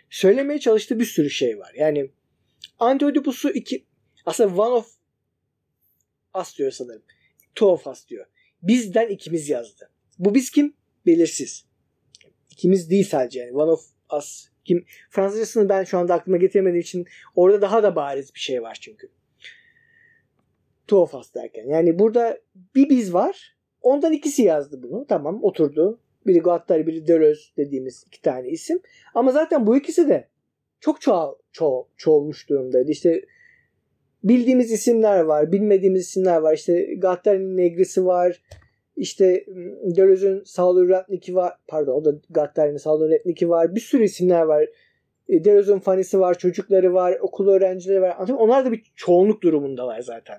söylemeye 0.09 0.59
çalıştığı 0.59 0.99
bir 0.99 1.05
sürü 1.05 1.29
şey 1.29 1.59
var. 1.59 1.73
Yani 1.77 2.11
Antioidipus'u 2.79 3.49
iki 3.49 3.85
aslında 4.25 4.61
one 4.61 4.73
of 4.73 4.91
us 6.41 6.57
diyor 6.57 6.71
sanırım. 6.71 7.03
Two 7.55 7.65
of 7.65 7.87
us 7.87 8.07
diyor. 8.07 8.25
Bizden 8.61 9.09
ikimiz 9.09 9.49
yazdı. 9.49 9.89
Bu 10.19 10.35
biz 10.35 10.51
kim? 10.51 10.73
Belirsiz. 11.05 11.65
İkimiz 12.51 12.89
değil 12.89 13.05
sadece 13.05 13.39
yani. 13.39 13.51
One 13.51 13.71
of 13.71 13.85
us. 14.17 14.49
Kim? 14.65 14.85
Fransızcasını 15.09 15.69
ben 15.69 15.83
şu 15.83 15.97
anda 15.97 16.13
aklıma 16.13 16.37
getiremediğim 16.37 16.81
için 16.81 17.05
orada 17.35 17.61
daha 17.61 17.83
da 17.83 17.95
bariz 17.95 18.35
bir 18.35 18.39
şey 18.39 18.61
var 18.61 18.77
çünkü. 18.81 19.09
Two 20.88 20.97
of 20.97 21.13
us 21.13 21.35
derken. 21.35 21.65
Yani 21.67 21.99
burada 21.99 22.38
bir 22.75 22.89
biz 22.89 23.13
var. 23.13 23.57
Ondan 23.81 24.13
ikisi 24.13 24.43
yazdı 24.43 24.83
bunu. 24.83 25.05
Tamam 25.09 25.43
oturdu. 25.43 25.99
Biri 26.27 26.39
Guattari, 26.39 26.88
biri 26.88 27.07
Deleuze 27.07 27.41
dediğimiz 27.57 28.03
iki 28.07 28.21
tane 28.21 28.49
isim. 28.49 28.79
Ama 29.15 29.31
zaten 29.31 29.67
bu 29.67 29.77
ikisi 29.77 30.09
de 30.09 30.27
çok 30.79 31.01
çoğal, 31.01 31.35
ço 31.51 31.88
çoğulmuş 31.97 32.49
durumdaydı. 32.49 32.91
İşte 32.91 33.21
bildiğimiz 34.23 34.71
isimler 34.71 35.19
var, 35.19 35.51
bilmediğimiz 35.51 36.01
isimler 36.01 36.38
var. 36.38 36.53
İşte 36.53 36.95
Gattari'nin 36.97 37.57
Negrisi 37.57 38.05
var. 38.05 38.41
İşte 38.95 39.45
Deleuze'ün 39.95 40.43
Salur 40.43 40.89
var. 40.89 41.53
Pardon 41.67 41.93
o 41.93 42.05
da 42.05 42.11
Gattari'nin 42.29 42.77
Salur 42.77 43.09
var. 43.49 43.75
Bir 43.75 43.79
sürü 43.79 44.03
isimler 44.03 44.41
var. 44.41 44.65
E, 45.29 45.43
Deleuze'ün 45.43 45.79
fanisi 45.79 46.19
var, 46.19 46.38
çocukları 46.38 46.93
var, 46.93 47.17
okul 47.21 47.47
öğrencileri 47.47 48.01
var. 48.01 48.29
Onlar 48.38 48.65
da 48.65 48.71
bir 48.71 48.91
çoğunluk 48.95 49.41
durumundalar 49.41 50.01
zaten. 50.01 50.38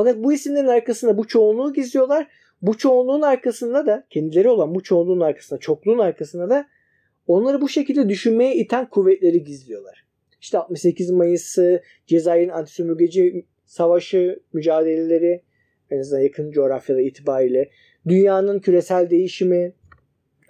Fakat 0.00 0.24
bu 0.24 0.32
isimlerin 0.32 0.66
arkasında 0.66 1.18
bu 1.18 1.26
çoğunluğu 1.26 1.72
gizliyorlar. 1.72 2.28
Bu 2.62 2.78
çoğunluğun 2.78 3.22
arkasında 3.22 3.86
da 3.86 4.06
kendileri 4.10 4.48
olan 4.48 4.74
bu 4.74 4.82
çoğunluğun 4.82 5.20
arkasında, 5.20 5.60
çokluğun 5.60 5.98
arkasında 5.98 6.50
da 6.50 6.68
onları 7.26 7.60
bu 7.60 7.68
şekilde 7.68 8.08
düşünmeye 8.08 8.56
iten 8.56 8.88
kuvvetleri 8.90 9.44
gizliyorlar. 9.44 10.06
İşte 10.40 10.58
68 10.58 11.10
Mayıs'ı, 11.10 11.82
Cezayir'in 12.06 12.48
antisömürgeci 12.48 13.46
savaşı, 13.64 14.42
mücadeleleri, 14.52 15.42
en 15.90 15.98
azından 15.98 16.22
yakın 16.22 16.50
coğrafyada 16.50 17.00
itibariyle, 17.00 17.70
dünyanın 18.08 18.60
küresel 18.60 19.10
değişimi, 19.10 19.74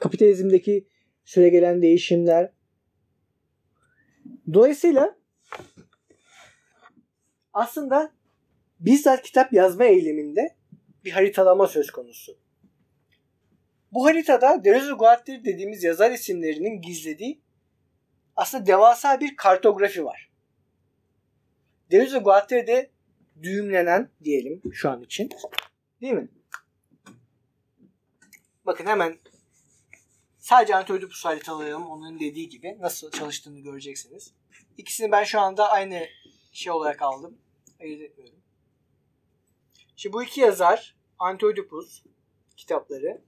kapitalizmdeki 0.01 0.86
süre 1.24 1.48
gelen 1.48 1.82
değişimler. 1.82 2.53
Dolayısıyla 4.53 5.16
aslında 7.53 8.19
bizzat 8.80 9.22
kitap 9.22 9.52
yazma 9.52 9.84
eyleminde 9.84 10.56
bir 11.04 11.10
haritalama 11.10 11.66
söz 11.66 11.90
konusu. 11.90 12.38
Bu 13.92 14.06
haritada 14.06 14.64
Deleuze 14.64 14.92
Guattari 14.92 15.44
dediğimiz 15.44 15.84
yazar 15.84 16.10
isimlerinin 16.10 16.82
gizlediği 16.82 17.40
aslında 18.36 18.66
devasa 18.66 19.20
bir 19.20 19.36
kartografi 19.36 20.04
var. 20.04 20.30
Deleuze 21.90 22.18
Guattari'de 22.18 22.90
düğümlenen 23.42 24.10
diyelim 24.24 24.62
şu 24.72 24.90
an 24.90 25.02
için. 25.02 25.28
Değil 26.00 26.12
mi? 26.12 26.28
Bakın 28.66 28.86
hemen 28.86 29.18
sadece 30.38 30.76
Antiodipus 30.76 31.24
haritalayalım 31.24 31.86
onların 31.86 32.20
dediği 32.20 32.48
gibi 32.48 32.76
nasıl 32.80 33.10
çalıştığını 33.10 33.60
göreceksiniz. 33.60 34.34
İkisini 34.76 35.12
ben 35.12 35.24
şu 35.24 35.40
anda 35.40 35.70
aynı 35.70 36.06
şey 36.52 36.72
olarak 36.72 37.02
aldım. 37.02 37.38
Ayırt 37.80 38.00
etmiyorum. 38.00 38.39
Şimdi 40.01 40.12
bu 40.12 40.22
iki 40.22 40.40
yazar 40.40 40.96
Antioidipus 41.18 42.03
kitapları 42.57 43.22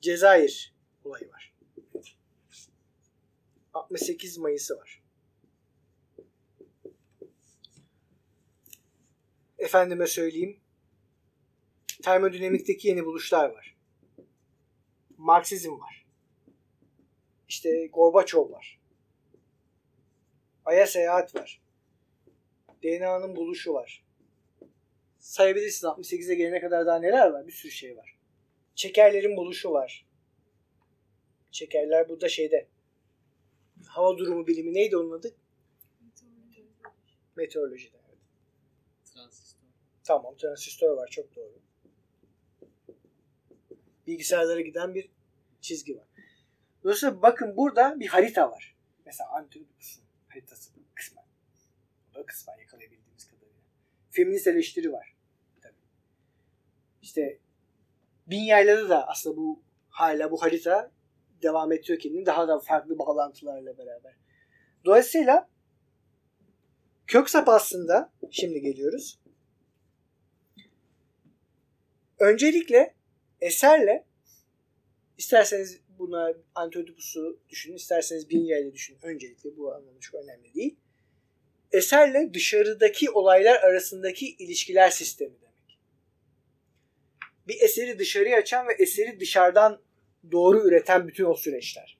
Cezayir 0.00 0.74
olayı 1.04 1.28
var. 1.30 1.54
68 3.74 4.38
Mayıs'ı 4.38 4.76
var. 4.76 5.02
Efendime 9.58 10.06
söyleyeyim. 10.06 10.60
Termodinamikteki 12.02 12.88
yeni 12.88 13.04
buluşlar 13.04 13.50
var. 13.50 13.76
Marksizm 15.16 15.80
var. 15.80 16.06
İşte 17.48 17.86
Gorbaçov 17.86 18.50
var. 18.50 18.79
Ay'a 20.70 20.86
seyahat 20.86 21.34
var. 21.34 21.62
DNA'nın 22.82 23.36
buluşu 23.36 23.74
var. 23.74 24.04
Sayabilirsiniz 25.18 25.84
68'e 25.84 26.34
gelene 26.34 26.60
kadar 26.60 26.86
daha 26.86 26.98
neler 26.98 27.30
var? 27.30 27.46
Bir 27.46 27.52
sürü 27.52 27.72
şey 27.72 27.96
var. 27.96 28.18
Çekerlerin 28.74 29.36
buluşu 29.36 29.72
var. 29.72 30.06
Çekerler 31.50 32.08
burada 32.08 32.28
şeyde. 32.28 32.68
Hava 33.86 34.18
durumu 34.18 34.46
bilimi 34.46 34.74
neydi 34.74 34.96
onun 34.96 35.18
adı? 35.18 35.34
Meteorolojide. 37.36 37.96
Evet. 38.08 38.18
Transistör. 39.04 39.68
Tamam 40.04 40.36
transistör 40.36 40.96
var 40.96 41.08
çok 41.08 41.36
doğru. 41.36 41.60
Bilgisayarlara 44.06 44.60
giden 44.60 44.94
bir 44.94 45.10
çizgi 45.60 45.96
var. 45.96 46.06
Dolayısıyla 46.84 47.22
bakın 47.22 47.56
burada 47.56 48.00
bir 48.00 48.06
harita 48.06 48.50
var. 48.50 48.76
Mesela 49.06 49.30
Antiochus'un 49.30 50.09
haritası 50.30 50.70
kısmen. 50.94 51.24
O 52.10 52.14
da 52.14 52.26
kısmen 52.26 52.58
yakalayabildiğimiz 52.58 53.26
kadarıyla. 53.26 53.60
Feminist 54.10 54.46
eleştiri 54.46 54.92
var. 54.92 55.16
Tabii. 55.62 55.74
İşte 57.02 57.38
bin 58.26 58.42
yaylarda 58.42 58.88
da 58.88 59.08
aslında 59.08 59.36
bu 59.36 59.62
hala 59.88 60.30
bu 60.30 60.42
harita 60.42 60.92
devam 61.42 61.72
ediyor 61.72 61.98
kendini 61.98 62.26
daha 62.26 62.48
da 62.48 62.58
farklı 62.58 62.98
bağlantılarla 62.98 63.78
beraber. 63.78 64.16
Dolayısıyla 64.84 65.50
Köksap 67.10 67.48
aslında 67.48 68.12
şimdi 68.30 68.60
geliyoruz. 68.60 69.18
Öncelikle 72.18 72.94
eserle 73.40 74.04
isterseniz 75.18 75.80
buna 76.00 76.34
Antiochus'u 76.54 77.38
düşünün, 77.48 77.76
isterseniz 77.76 78.30
Binya 78.30 78.58
ile 78.58 78.72
düşünün. 78.72 78.98
Öncelikle 79.02 79.56
bu 79.56 79.74
anlamda 79.74 80.00
çok 80.00 80.14
önemli 80.14 80.54
değil. 80.54 80.76
Eserle 81.72 82.34
dışarıdaki 82.34 83.10
olaylar 83.10 83.62
arasındaki 83.62 84.34
ilişkiler 84.34 84.90
sistemi 84.90 85.32
demek. 85.40 85.78
Bir 87.48 87.60
eseri 87.60 87.98
dışarıya 87.98 88.38
açan 88.38 88.68
ve 88.68 88.72
eseri 88.78 89.20
dışarıdan 89.20 89.80
doğru 90.32 90.68
üreten 90.68 91.08
bütün 91.08 91.24
o 91.24 91.34
süreçler. 91.34 91.98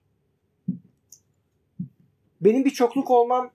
Benim 2.40 2.64
bir 2.64 2.70
çokluk 2.70 3.10
olmam 3.10 3.54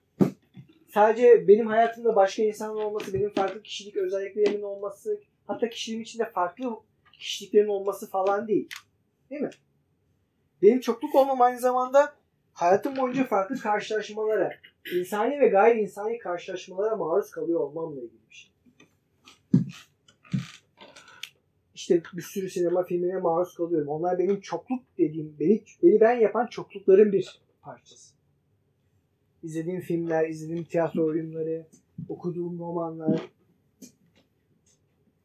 sadece 0.94 1.48
benim 1.48 1.66
hayatımda 1.66 2.16
başka 2.16 2.42
insanlar 2.42 2.82
olması, 2.82 3.14
benim 3.14 3.30
farklı 3.30 3.62
kişilik 3.62 3.96
özelliklerimin 3.96 4.62
olması, 4.62 5.20
hatta 5.46 5.68
kişiliğim 5.68 6.02
içinde 6.02 6.30
farklı 6.30 6.76
kişiliklerin 7.12 7.68
olması 7.68 8.10
falan 8.10 8.48
değil. 8.48 8.68
Değil 9.30 9.42
mi? 9.42 9.50
Benim 10.62 10.80
çokluk 10.80 11.14
olmam 11.14 11.40
aynı 11.40 11.58
zamanda 11.58 12.14
hayatım 12.52 12.96
boyunca 12.96 13.26
farklı 13.26 13.58
karşılaşmalara, 13.58 14.52
insani 14.94 15.40
ve 15.40 15.48
gayri 15.48 15.80
insani 15.80 16.18
karşılaşmalara 16.18 16.96
maruz 16.96 17.30
kalıyor 17.30 17.60
olmamla 17.60 18.00
ilgili 18.00 18.28
bir 18.30 18.34
şey. 18.34 18.52
İşte 21.74 22.02
bir 22.12 22.22
sürü 22.22 22.50
sinema 22.50 22.82
filmine 22.82 23.18
maruz 23.18 23.54
kalıyorum. 23.54 23.88
Onlar 23.88 24.18
benim 24.18 24.40
çokluk 24.40 24.82
dediğim, 24.98 25.36
beni, 25.40 25.62
beni 25.82 26.00
ben 26.00 26.20
yapan 26.20 26.46
çoklukların 26.46 27.12
bir 27.12 27.40
parçası. 27.62 28.14
İzlediğim 29.42 29.80
filmler, 29.80 30.28
izlediğim 30.28 30.64
tiyatro 30.64 31.06
oyunları, 31.06 31.66
okuduğum 32.08 32.58
romanlar, 32.58 33.20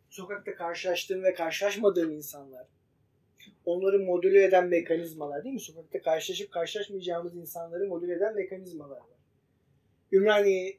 sokakta 0.10 0.56
karşılaştığım 0.56 1.24
ve 1.24 1.34
karşılaşmadığım 1.34 2.12
insanlar, 2.12 2.68
onları 3.66 4.00
modüle 4.00 4.44
eden 4.44 4.68
mekanizmalar 4.68 5.44
değil 5.44 5.54
mi? 5.54 5.62
Sokakta 5.62 6.02
karşılaşıp 6.02 6.52
karşılaşmayacağımız 6.52 7.36
insanları 7.36 7.88
modüle 7.88 8.14
eden 8.14 8.36
mekanizmalar 8.36 8.98
var. 8.98 9.20
Ümraniye 10.12 10.78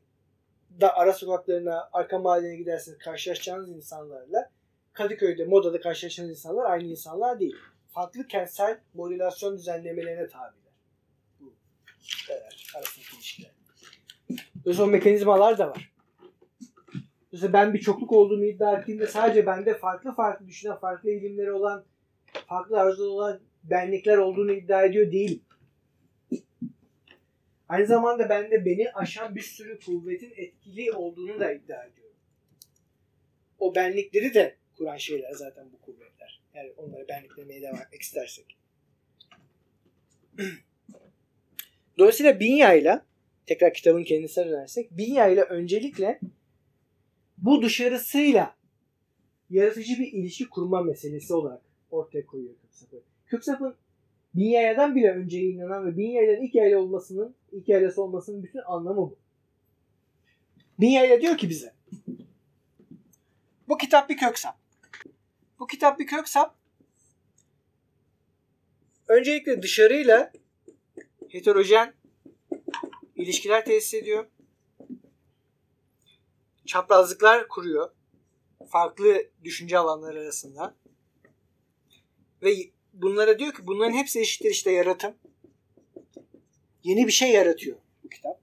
da 0.81 0.97
ara 0.97 1.13
sokaklarına, 1.13 1.89
arka 1.93 2.19
mahallene 2.19 2.57
giderseniz 2.57 2.99
karşılaşacağınız 2.99 3.71
insanlarla 3.71 4.51
Kadıköy'de, 4.93 5.45
Moda'da 5.45 5.81
karşılaşacağınız 5.81 6.39
insanlar 6.39 6.71
aynı 6.71 6.85
insanlar 6.89 7.41
değil. 7.41 7.57
Farklı 7.89 8.27
kentsel 8.27 8.81
modülasyon 8.95 9.59
düzenlemelerine 9.59 10.29
tabiler. 10.29 10.73
Bu 11.41 11.55
şeyler, 12.01 12.73
arasındaki 12.77 13.17
ilişkiler. 13.17 13.51
O 14.81 14.87
mekanizmalar 14.87 15.59
da 15.59 15.71
var. 15.71 15.93
Dolayısıyla 17.33 17.53
ben 17.53 17.75
bir 17.75 17.81
çokluk 17.81 18.13
olduğumu 18.13 18.45
iddia 18.45 18.79
ettiğimde 18.79 19.07
sadece 19.07 19.47
bende 19.47 19.75
farklı 19.75 20.13
farklı 20.15 20.47
düşünen, 20.47 20.77
farklı 20.77 21.11
eğilimleri 21.11 21.53
olan, 21.53 21.85
farklı 22.53 22.81
arzuları 22.81 23.11
olan 23.11 23.41
benlikler 23.65 24.17
olduğunu 24.17 24.53
iddia 24.53 24.85
ediyor 24.85 25.13
değilim. 25.13 25.43
Aynı 27.69 27.87
zamanda 27.87 28.29
bende 28.29 28.65
beni 28.65 28.93
aşan 28.93 29.37
bir 29.37 29.41
sürü 29.41 29.81
kuvvetin 29.81 30.33
etkili 30.37 30.93
olduğunu 30.93 31.41
da 31.41 31.53
iddia 31.53 31.85
ediyorum. 31.85 32.17
O 33.59 33.75
benlikleri 33.75 34.35
de 34.35 34.57
kuran 34.79 34.97
şeyler 34.97 35.33
zaten 35.33 35.73
bu 35.73 35.81
kuvvetler. 35.81 36.43
Yani 36.55 36.73
onları 36.77 37.09
benlik 37.09 37.37
demeye 37.37 37.63
devam 37.63 37.83
etmek 37.83 38.03
istersek. 38.03 38.59
Dolayısıyla 41.99 42.41
Binya 42.41 42.75
ile 42.75 43.01
tekrar 43.47 43.75
kitabın 43.75 44.05
kendisine 44.05 44.47
dönersek 44.47 44.91
Binya 44.91 45.29
ile 45.29 45.43
öncelikle 45.43 46.21
bu 47.39 47.63
dışarısıyla 47.63 48.57
yaratıcı 49.51 49.99
bir 49.99 50.13
ilişki 50.13 50.49
kurma 50.49 50.83
meselesi 50.83 51.35
olarak 51.35 51.72
ortaya 51.93 52.27
koyuyor 52.27 52.55
Köksap'ı. 52.63 53.03
Köksap'ın 53.27 53.75
Binya'dan 54.35 54.95
bile 54.95 55.13
önce 55.13 55.41
inanan 55.41 55.87
ve 55.87 55.97
Binya'dan 55.97 56.45
ilk 56.45 56.55
yayla 56.55 56.79
olmasının, 56.79 57.35
ilk 57.53 57.69
yaylası 57.69 58.03
olmasının 58.03 58.43
bütün 58.43 58.61
anlamı 58.67 58.97
bu. 58.97 59.17
Binya'yla 60.81 61.21
diyor 61.21 61.39
ki 61.39 61.51
bize 61.51 61.75
bu 63.69 63.79
kitap 63.79 64.09
bir 64.11 64.17
köksap. 64.17 64.59
Bu 65.59 65.67
kitap 65.67 65.99
bir 65.99 66.07
köksap. 66.07 66.57
Öncelikle 69.09 69.63
dışarıyla 69.63 70.33
heterojen 71.29 71.95
ilişkiler 73.17 73.65
tesis 73.65 73.95
ediyor. 73.95 74.27
Çaprazlıklar 76.67 77.49
kuruyor. 77.49 77.91
Farklı 78.69 79.31
düşünce 79.45 79.79
alanları 79.79 80.21
arasında. 80.21 80.75
Ve 82.43 82.51
bunlara 82.93 83.39
diyor 83.39 83.53
ki 83.53 83.67
bunların 83.67 83.95
hepsi 83.95 84.21
eşittir 84.21 84.51
işte 84.51 84.71
yaratım. 84.71 85.15
Yeni 86.85 87.07
bir 87.07 87.13
şey 87.13 87.33
yaratıyor 87.33 87.77
bu 88.05 88.09
kitap. 88.09 88.41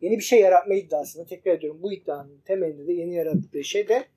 Yeni 0.00 0.18
bir 0.18 0.22
şey 0.22 0.40
yaratma 0.40 0.74
iddiasında 0.74 1.26
tekrar 1.26 1.52
ediyorum 1.52 1.82
bu 1.82 1.92
iddianın 1.92 2.40
temelinde 2.44 2.86
de 2.86 2.92
yeni 2.92 3.14
yarattığı 3.14 3.64
şey 3.64 3.88
de 3.88 4.08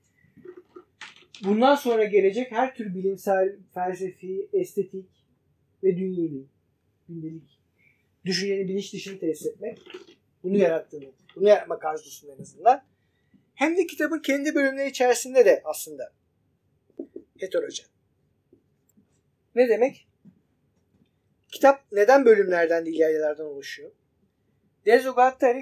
bundan 1.44 1.74
sonra 1.74 2.04
gelecek 2.04 2.52
her 2.52 2.74
tür 2.74 2.94
bilimsel, 2.94 3.56
felsefi, 3.74 4.48
estetik 4.52 5.06
ve 5.84 5.96
dünyevi, 5.96 6.44
gündelik 7.08 7.58
düşüncenin 8.24 8.68
bilinç 8.68 8.92
dışını 8.92 9.18
tesis 9.18 9.46
etmek. 9.46 9.78
Bunu 10.42 10.56
yarattığını, 10.56 11.12
bunu 11.36 11.48
yaratmak 11.48 11.84
arzusunda 11.84 12.34
en 12.34 12.42
azından. 12.42 12.82
Hem 13.54 13.76
de 13.76 13.86
kitabın 13.86 14.18
kendi 14.18 14.54
bölümleri 14.54 14.88
içerisinde 14.88 15.44
de 15.44 15.62
aslında 15.64 16.12
heterojen. 17.38 17.91
Ne 19.54 19.68
demek? 19.68 20.08
Kitap 21.52 21.84
neden 21.92 22.24
bölümlerden 22.24 22.86
değil 22.86 22.98
yaylardan 22.98 23.46
oluşuyor? 23.46 23.90
Dezo 24.86 25.14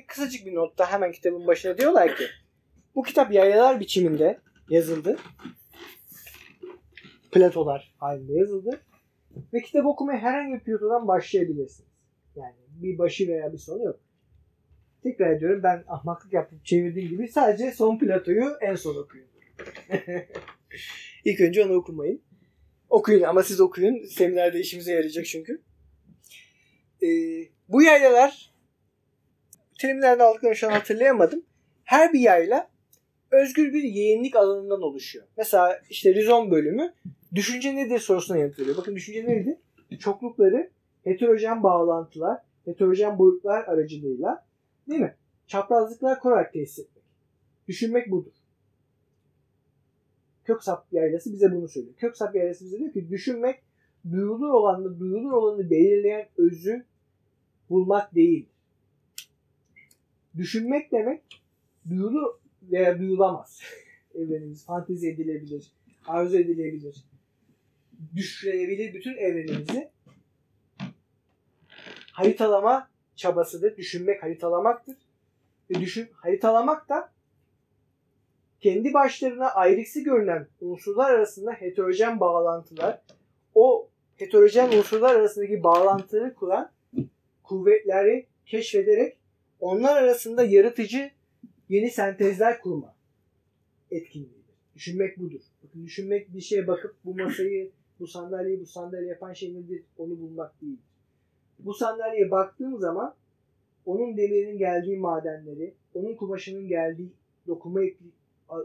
kısacık 0.07 0.47
bir 0.47 0.55
notta 0.55 0.93
hemen 0.93 1.12
kitabın 1.12 1.47
başına 1.47 1.78
diyorlar 1.78 2.16
ki 2.16 2.24
bu 2.95 3.03
kitap 3.03 3.32
yaylalar 3.32 3.80
biçiminde 3.80 4.38
yazıldı. 4.68 5.18
Platolar 7.32 7.95
halinde 7.99 8.32
yazıldı. 8.32 8.80
Ve 9.53 9.61
kitap 9.61 9.86
okumaya 9.86 10.18
herhangi 10.18 10.55
bir 10.55 10.61
platodan 10.61 11.09
başlayabilirsiniz. 11.09 11.91
Yani 12.36 12.55
bir 12.68 12.99
başı 12.99 13.28
veya 13.28 13.53
bir 13.53 13.59
sonu 13.59 13.84
yok. 13.84 14.01
Tekrar 15.03 15.30
ediyorum 15.30 15.62
ben 15.62 15.84
ahmaklık 15.86 16.32
yapıp 16.32 16.64
çevirdiğim 16.64 17.09
gibi 17.09 17.28
sadece 17.28 17.72
son 17.72 17.99
platoyu 17.99 18.57
en 18.61 18.74
son 18.74 18.97
okuyun. 18.97 19.26
İlk 21.24 21.41
önce 21.41 21.64
onu 21.64 21.72
okumayın. 21.72 22.22
Okuyun 22.91 23.22
ama 23.22 23.43
siz 23.43 23.61
okuyun. 23.61 24.05
Seminerde 24.05 24.61
işimize 24.61 24.93
yarayacak 24.93 25.26
çünkü. 25.26 25.62
Ee, 27.03 27.09
bu 27.68 27.82
yaylalar 27.82 28.55
terimlerden 29.80 30.24
aldıklarını 30.24 30.57
şu 30.57 30.68
an 30.68 30.72
hatırlayamadım. 30.72 31.45
Her 31.84 32.12
bir 32.12 32.20
yayla 32.20 32.70
özgür 33.30 33.72
bir 33.72 33.82
yayınlık 33.82 34.36
alanından 34.36 34.82
oluşuyor. 34.82 35.26
Mesela 35.36 35.82
işte 35.91 36.14
rizom 36.14 36.51
bölümü 36.51 36.95
düşünce 37.34 37.76
nedir 37.76 37.99
sorusuna 37.99 38.36
yanıt 38.36 38.59
veriyor. 38.59 38.76
Bakın 38.76 38.97
düşünce 38.97 39.26
neydi? 39.26 39.61
Çoklukları 39.99 40.70
heterojen 41.05 41.62
bağlantılar, 41.62 42.38
heterojen 42.64 43.18
boyutlar 43.18 43.64
aracılığıyla 43.64 44.47
değil 44.88 45.01
mi? 45.01 45.16
Çaprazlıklar 45.47 46.20
kurarak 46.20 46.53
tesis 46.53 46.78
etmek. 46.78 47.05
Düşünmek 47.68 48.11
budur. 48.11 48.32
Köksap 50.51 50.92
yaylası 50.92 51.32
bize 51.32 51.53
bunu 51.53 51.68
söylüyor. 51.68 51.94
Köksap 51.96 52.34
yaylası 52.34 52.64
bize 52.64 52.78
diyor 52.78 52.92
ki 52.92 53.11
düşünmek 53.11 53.62
duyulur 54.11 54.48
olanı, 54.48 55.01
duyulur 55.01 55.32
olanı 55.32 55.70
belirleyen 55.70 56.28
özü 56.36 56.84
bulmak 57.70 58.14
değil. 58.14 58.48
Düşünmek 60.36 60.92
demek 60.92 61.22
duyulur 61.90 62.34
veya 62.62 62.98
duyulamaz. 62.98 63.61
Evrenimiz 64.14 64.64
fantezi 64.64 65.09
edilebilir, 65.09 65.72
arzu 66.07 66.36
edilebilir, 66.36 67.05
düşünebilir 68.14 68.94
bütün 68.94 69.16
evrenimizi 69.16 69.90
haritalama 72.12 72.88
çabasıdır. 73.16 73.76
Düşünmek 73.76 74.22
haritalamaktır. 74.22 74.96
Ve 75.70 75.74
düşün, 75.74 76.09
haritalamak 76.12 76.88
da 76.88 77.12
kendi 78.61 78.94
başlarına 78.94 79.48
ayrıksı 79.48 80.00
görünen 80.00 80.46
unsurlar 80.61 81.11
arasında 81.11 81.52
heterojen 81.52 82.20
bağlantılar, 82.20 83.02
o 83.54 83.88
heterojen 84.16 84.78
unsurlar 84.78 85.14
arasındaki 85.14 85.62
bağlantıları 85.62 86.34
kuran 86.34 86.70
kuvvetleri 87.42 88.26
keşfederek 88.46 89.16
onlar 89.61 90.02
arasında 90.02 90.44
yaratıcı 90.44 91.11
yeni 91.68 91.90
sentezler 91.90 92.61
kurma 92.61 92.94
etkinliğidir. 93.90 94.40
Düşünmek 94.74 95.18
budur. 95.18 95.40
Bakın 95.64 95.84
düşünmek 95.84 96.34
bir 96.34 96.40
şeye 96.40 96.66
bakıp 96.66 96.94
bu 97.04 97.14
masayı, 97.14 97.70
bu 98.00 98.06
sandalyeyi, 98.06 98.61
bu 98.61 98.66
sandalye 98.66 99.08
yapan 99.08 99.32
şey 99.32 99.54
nedir 99.54 99.82
onu 99.98 100.20
bulmak 100.20 100.61
değil. 100.62 100.78
Bu 101.58 101.74
sandalyeye 101.74 102.30
baktığım 102.30 102.78
zaman 102.78 103.14
onun 103.86 104.16
demirinin 104.16 104.58
geldiği 104.58 104.96
madenleri, 104.96 105.74
onun 105.94 106.14
kumaşının 106.14 106.68
geldiği 106.68 107.12
dokuma 107.46 107.80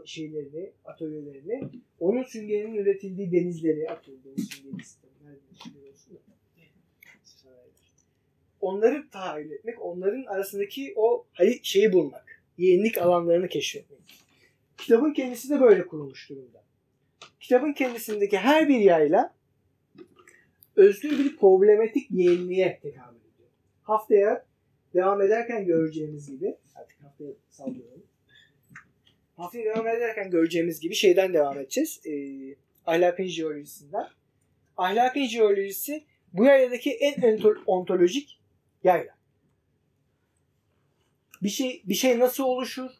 şeylerini, 0.04 0.72
atölyelerini, 0.84 1.68
onun 2.00 2.22
süngerinin 2.22 2.74
üretildiği 2.74 3.32
denizleri, 3.32 3.90
atıyorum 3.90 4.22
süngeri 4.38 4.84
sünger 4.84 5.36
olsun 5.92 6.14
da. 6.14 6.36
Onları 8.60 9.10
tahayyül 9.10 9.50
etmek, 9.50 9.82
onların 9.82 10.24
arasındaki 10.24 10.92
o 10.96 11.26
hani 11.32 11.60
şeyi 11.62 11.92
bulmak, 11.92 12.42
yenilik 12.58 12.98
alanlarını 12.98 13.48
keşfetmek. 13.48 14.00
Kitabın 14.78 15.12
kendisi 15.12 15.50
de 15.50 15.60
böyle 15.60 15.86
kurulmuş 15.86 16.30
durumda. 16.30 16.64
Kitabın 17.40 17.72
kendisindeki 17.72 18.38
her 18.38 18.68
bir 18.68 18.78
yayla 18.78 19.34
özgür 20.76 21.18
bir 21.18 21.36
problematik 21.36 22.10
yeğenliğe 22.10 22.78
tekabül 22.82 23.16
ediyor. 23.16 23.48
Haftaya 23.82 24.46
devam 24.94 25.22
ederken 25.22 25.66
göreceğimiz 25.66 26.30
gibi 26.30 26.56
artık 26.74 27.02
haftaya 27.02 27.30
sallıyorum. 27.50 28.02
Haftaya 29.36 29.64
devam 29.64 29.88
ederken 29.88 30.30
göreceğimiz 30.30 30.80
gibi 30.80 30.94
şeyden 30.94 31.32
devam 31.32 31.58
edeceğiz. 31.58 32.00
Ee, 32.06 32.56
ahlakın 32.86 33.24
jeolojisinden. 33.24 34.06
Ahlakın 34.76 35.26
jeolojisi 35.26 36.04
bu 36.32 36.44
yayladaki 36.44 36.92
en 36.92 37.40
ontolojik 37.66 38.40
yayla. 38.84 39.16
Bir 41.42 41.48
şey 41.48 41.82
bir 41.84 41.94
şey 41.94 42.18
nasıl 42.18 42.44
oluşur? 42.44 42.90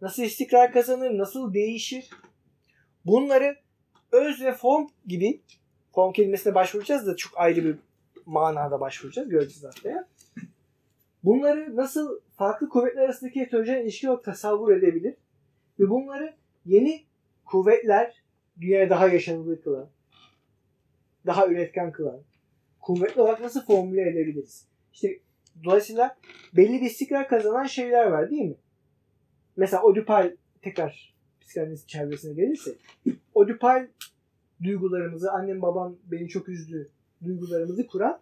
Nasıl 0.00 0.22
istikrar 0.22 0.72
kazanır? 0.72 1.18
Nasıl 1.18 1.54
değişir? 1.54 2.10
Bunları 3.06 3.56
öz 4.12 4.42
ve 4.42 4.52
form 4.52 4.86
gibi 5.06 5.40
form 5.94 6.12
kelimesine 6.12 6.54
başvuracağız 6.54 7.06
da 7.06 7.16
çok 7.16 7.32
ayrı 7.38 7.64
bir 7.64 7.76
manada 8.26 8.80
başvuracağız. 8.80 9.28
Göreceğiz 9.28 9.64
haftaya. 9.64 10.08
Bunları 11.24 11.76
nasıl 11.76 12.20
farklı 12.36 12.68
kuvvetler 12.68 13.02
arasındaki 13.02 13.40
heterojen 13.40 13.82
ilişki 13.82 14.08
olarak 14.08 14.24
tasavvur 14.24 14.72
edebilir 14.72 15.14
ve 15.80 15.90
bunları 15.90 16.34
yeni 16.66 17.04
kuvvetler 17.44 18.22
dünyaya 18.60 18.90
daha 18.90 19.08
yaşanılır 19.08 19.62
kılan, 19.62 19.88
daha 21.26 21.46
üretken 21.46 21.92
kılan, 21.92 22.20
kuvvetli 22.80 23.20
olarak 23.20 23.40
nasıl 23.40 23.66
formüle 23.66 24.10
edebiliriz? 24.10 24.66
İşte 24.92 25.18
dolayısıyla 25.64 26.16
belli 26.56 26.80
bir 26.80 26.86
istikrar 26.86 27.28
kazanan 27.28 27.66
şeyler 27.66 28.06
var 28.06 28.30
değil 28.30 28.42
mi? 28.42 28.56
Mesela 29.56 29.82
Oedipal 29.82 30.36
tekrar 30.62 31.14
psikanaliz 31.40 31.86
çevresine 31.86 32.34
gelirse 32.34 32.74
Oedipal 33.34 33.86
duygularımızı, 34.62 35.32
annem 35.32 35.62
babam 35.62 35.96
beni 36.04 36.28
çok 36.28 36.48
üzdü 36.48 36.90
duygularımızı 37.24 37.86
kuran 37.86 38.20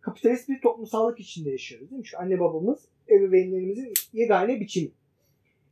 kapitalist 0.00 0.48
bir 0.48 0.60
toplumsallık 0.60 1.20
içinde 1.20 1.50
yaşıyoruz 1.50 1.90
değil 1.90 1.98
mi? 1.98 2.06
Şu 2.06 2.18
anne 2.18 2.40
babamız 2.40 2.88
ebeveynlerimizin 3.08 3.92
yegane 4.12 4.60
biçimi. 4.60 4.90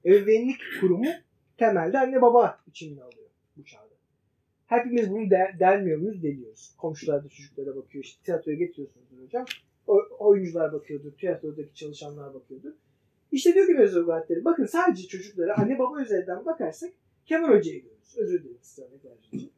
Ebeveynlik 0.05 0.61
kurumu 0.81 1.11
temelde 1.57 1.99
anne 1.99 2.23
baba 2.23 2.61
biçimini 2.67 3.03
alıyor 3.03 3.29
bu 3.57 3.65
çağda. 3.65 3.89
Hepimiz 4.67 5.11
bunu 5.11 5.31
der, 5.31 5.61
dermiyor 5.61 5.99
muyuz? 5.99 6.23
Deliyoruz. 6.23 6.75
Komşular 6.79 7.25
da 7.25 7.29
çocuklara 7.29 7.77
bakıyor. 7.77 8.05
İşte 8.05 8.23
tiyatroya 8.25 8.57
getiriyorsunuzdur 8.57 9.23
hocam. 9.25 9.45
O, 9.87 10.01
oyuncular 10.19 10.73
bakıyordur. 10.73 11.13
Tiyatrodaki 11.13 11.75
çalışanlar 11.75 12.35
bakıyordur. 12.35 12.73
İşte 13.33 13.55
diyor 13.55 13.67
ki 13.67 13.73
Mevzu 13.73 14.07
Gazetleri, 14.07 14.45
bakın 14.45 14.67
sadece 14.67 15.09
çocuklara 15.09 15.59
anne 15.59 15.79
baba 15.79 16.03
üzerinden 16.03 16.47
bakarsak 16.47 16.91
Kemal 17.27 17.49
Hoca'yı 17.49 17.83
görürüz. 17.83 18.19
Özür 18.19 18.45
dilerim 18.45 18.59
size 18.63 18.83
örnek. 18.83 19.51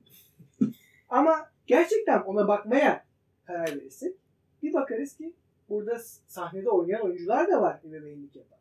Ama 1.08 1.50
gerçekten 1.66 2.20
ona 2.20 2.48
bakmaya 2.48 3.04
karar 3.46 3.76
verirsek 3.76 4.16
bir 4.62 4.72
bakarız 4.72 5.16
ki 5.16 5.32
burada 5.68 5.98
sahnede 6.26 6.70
oynayan 6.70 7.02
oyuncular 7.02 7.48
da 7.48 7.62
var 7.62 7.80
ebeveynlik 7.84 8.36
yapan. 8.36 8.59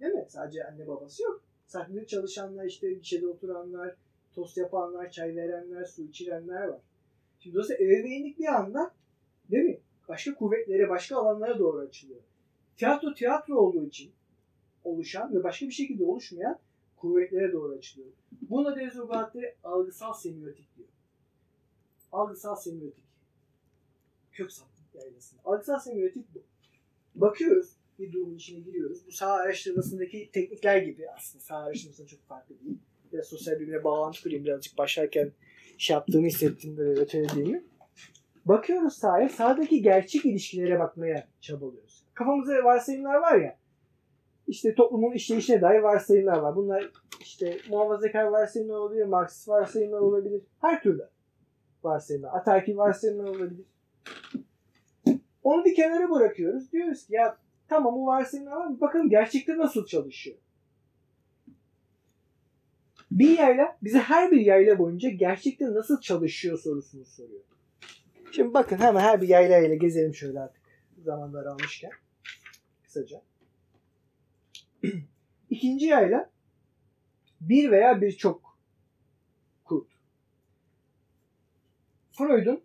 Değil 0.00 0.14
mi? 0.14 0.26
Sadece 0.28 0.64
anne 0.64 0.88
babası 0.88 1.22
yok. 1.22 1.42
Sahnede 1.66 2.06
çalışanlar 2.06 2.64
işte 2.64 2.92
gişede 2.92 3.26
oturanlar, 3.26 3.96
tost 4.34 4.56
yapanlar, 4.56 5.10
çay 5.10 5.36
verenler, 5.36 5.84
su 5.84 6.02
içirenler 6.02 6.68
var. 6.68 6.80
Şimdi 7.38 7.54
dolayısıyla 7.54 7.84
ebeveynlik 7.84 8.38
bir 8.38 8.46
anda 8.46 8.94
değil 9.50 9.64
mi? 9.64 9.80
Başka 10.08 10.34
kuvvetlere, 10.34 10.88
başka 10.88 11.16
alanlara 11.16 11.58
doğru 11.58 11.78
açılıyor. 11.78 12.20
Tiyatro 12.76 13.14
tiyatro 13.14 13.54
olduğu 13.54 13.86
için 13.86 14.12
oluşan 14.84 15.34
ve 15.34 15.44
başka 15.44 15.66
bir 15.66 15.72
şekilde 15.72 16.04
oluşmayan 16.04 16.58
kuvvetlere 16.96 17.52
doğru 17.52 17.72
açılıyor. 17.72 18.12
Buna 18.32 18.76
Dezogatleri 18.76 19.54
algısal 19.64 20.12
semiotik 20.12 20.76
diyor. 20.76 20.88
Algısal 22.12 22.56
semiotik. 22.56 23.04
Kök 24.32 24.52
sapı 24.52 24.70
yaylasında. 24.94 25.40
Algısal 25.44 25.78
semiotik 25.78 26.34
bu. 26.34 26.42
Bakıyoruz, 27.14 27.76
bir 27.98 28.12
durumun 28.12 28.34
içine 28.34 28.60
giriyoruz. 28.60 29.06
Bu 29.06 29.12
saha 29.12 29.32
araştırmasındaki 29.32 30.30
teknikler 30.32 30.82
gibi 30.82 31.10
aslında 31.10 31.44
saha 31.44 31.64
araştırmasında 31.64 32.06
çok 32.06 32.28
farklı 32.28 32.60
değil. 32.60 32.78
Biraz 33.12 33.26
sosyal 33.26 33.60
bilimle 33.60 33.84
bağlantı 33.84 34.22
kurayım 34.22 34.44
birazcık 34.44 34.78
başlarken 34.78 35.32
şey 35.78 35.94
yaptığımı 35.94 36.26
hissettim 36.26 36.76
böyle 36.76 37.00
ötelediğimi. 37.00 37.64
Bakıyoruz 38.44 38.94
sahaya, 38.94 39.28
sahadaki 39.28 39.82
gerçek 39.82 40.24
ilişkilere 40.24 40.78
bakmaya 40.78 41.28
çabalıyoruz. 41.40 42.04
Kafamızda 42.14 42.64
varsayımlar 42.64 43.14
var 43.14 43.40
ya, 43.40 43.58
işte 44.48 44.74
toplumun 44.74 45.12
işleyişine 45.12 45.60
dair 45.60 45.78
varsayımlar 45.78 46.38
var. 46.38 46.56
Bunlar 46.56 46.90
işte 47.20 47.58
muhafazakar 47.70 48.24
varsayımlar 48.24 48.74
olabilir, 48.74 49.04
Marksist 49.04 49.48
varsayımlar 49.48 50.00
olabilir. 50.00 50.42
Her 50.60 50.82
türlü 50.82 51.08
varsayımlar. 51.84 52.34
Ataerkil 52.34 52.76
varsayımlar 52.76 53.24
olabilir. 53.24 53.64
Onu 55.42 55.64
bir 55.64 55.74
kenara 55.74 56.10
bırakıyoruz. 56.10 56.72
Diyoruz 56.72 57.06
ki 57.06 57.14
ya 57.14 57.36
tamam 57.68 57.94
bu 57.94 58.06
varsayımlar 58.06 58.52
var? 58.52 58.80
Bakalım 58.80 59.10
gerçekte 59.10 59.58
nasıl 59.58 59.86
çalışıyor? 59.86 60.36
Bir 63.10 63.38
yayla 63.38 63.78
bize 63.82 63.98
her 63.98 64.30
bir 64.30 64.40
yayla 64.40 64.78
boyunca 64.78 65.08
gerçekte 65.08 65.74
nasıl 65.74 66.00
çalışıyor 66.00 66.58
sorusunu 66.58 67.04
soruyor. 67.04 67.40
Şimdi 68.32 68.54
bakın 68.54 68.78
hemen 68.78 69.00
her 69.00 69.22
bir 69.22 69.28
yayla 69.28 69.58
ile 69.58 69.76
gezelim 69.76 70.14
şöyle 70.14 70.40
artık 70.40 70.62
zamanları 70.98 71.50
almışken. 71.50 71.90
Kısaca. 72.82 73.22
İkinci 75.50 75.86
yayla 75.86 76.30
bir 77.40 77.70
veya 77.70 78.00
birçok 78.00 78.58
kurt. 79.64 79.88
Freud'un 82.12 82.62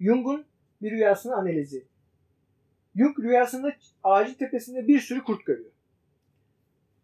Jung'un 0.00 0.44
bir 0.82 0.90
rüyasını 0.90 1.36
analizi. 1.36 1.91
Jung 2.96 3.18
rüyasında 3.20 3.76
ağacın 4.04 4.34
tepesinde 4.34 4.88
bir 4.88 5.00
sürü 5.00 5.24
kurt 5.24 5.46
görüyor. 5.46 5.70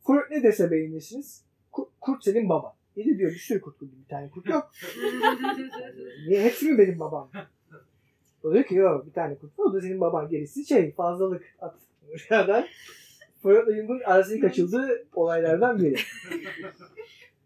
Freud 0.06 0.30
ne 0.30 0.42
dese 0.42 0.70
beğenirsiniz? 0.70 1.44
Kurt, 1.72 1.88
kurt 2.00 2.24
senin 2.24 2.48
baban. 2.48 2.72
İyi 2.96 3.14
de 3.14 3.18
diyor 3.18 3.30
bir 3.30 3.38
sürü 3.38 3.60
kurt 3.60 3.80
gördüm. 3.80 3.98
Bir 4.04 4.08
tane 4.08 4.30
kurt 4.30 4.48
yok. 4.48 4.70
Niye 6.28 6.42
hepsi 6.42 6.72
mi 6.72 6.78
benim 6.78 7.00
babam? 7.00 7.30
O 8.42 8.52
diyor 8.52 8.64
ki 8.64 8.74
yok 8.74 9.06
bir 9.06 9.12
tane 9.12 9.34
kurt 9.34 9.58
var. 9.58 9.64
O 9.64 9.72
da 9.72 9.80
senin 9.80 10.00
baban. 10.00 10.28
Gerisi 10.28 10.66
şey 10.66 10.92
fazlalık 10.92 11.44
at 11.58 11.74
rüyadan. 12.30 12.66
Freud'la 13.42 13.76
Jung'un 13.76 14.00
arasındaki 14.00 14.40
kaçıldığı 14.40 15.06
olaylardan 15.14 15.78
biri. 15.78 15.96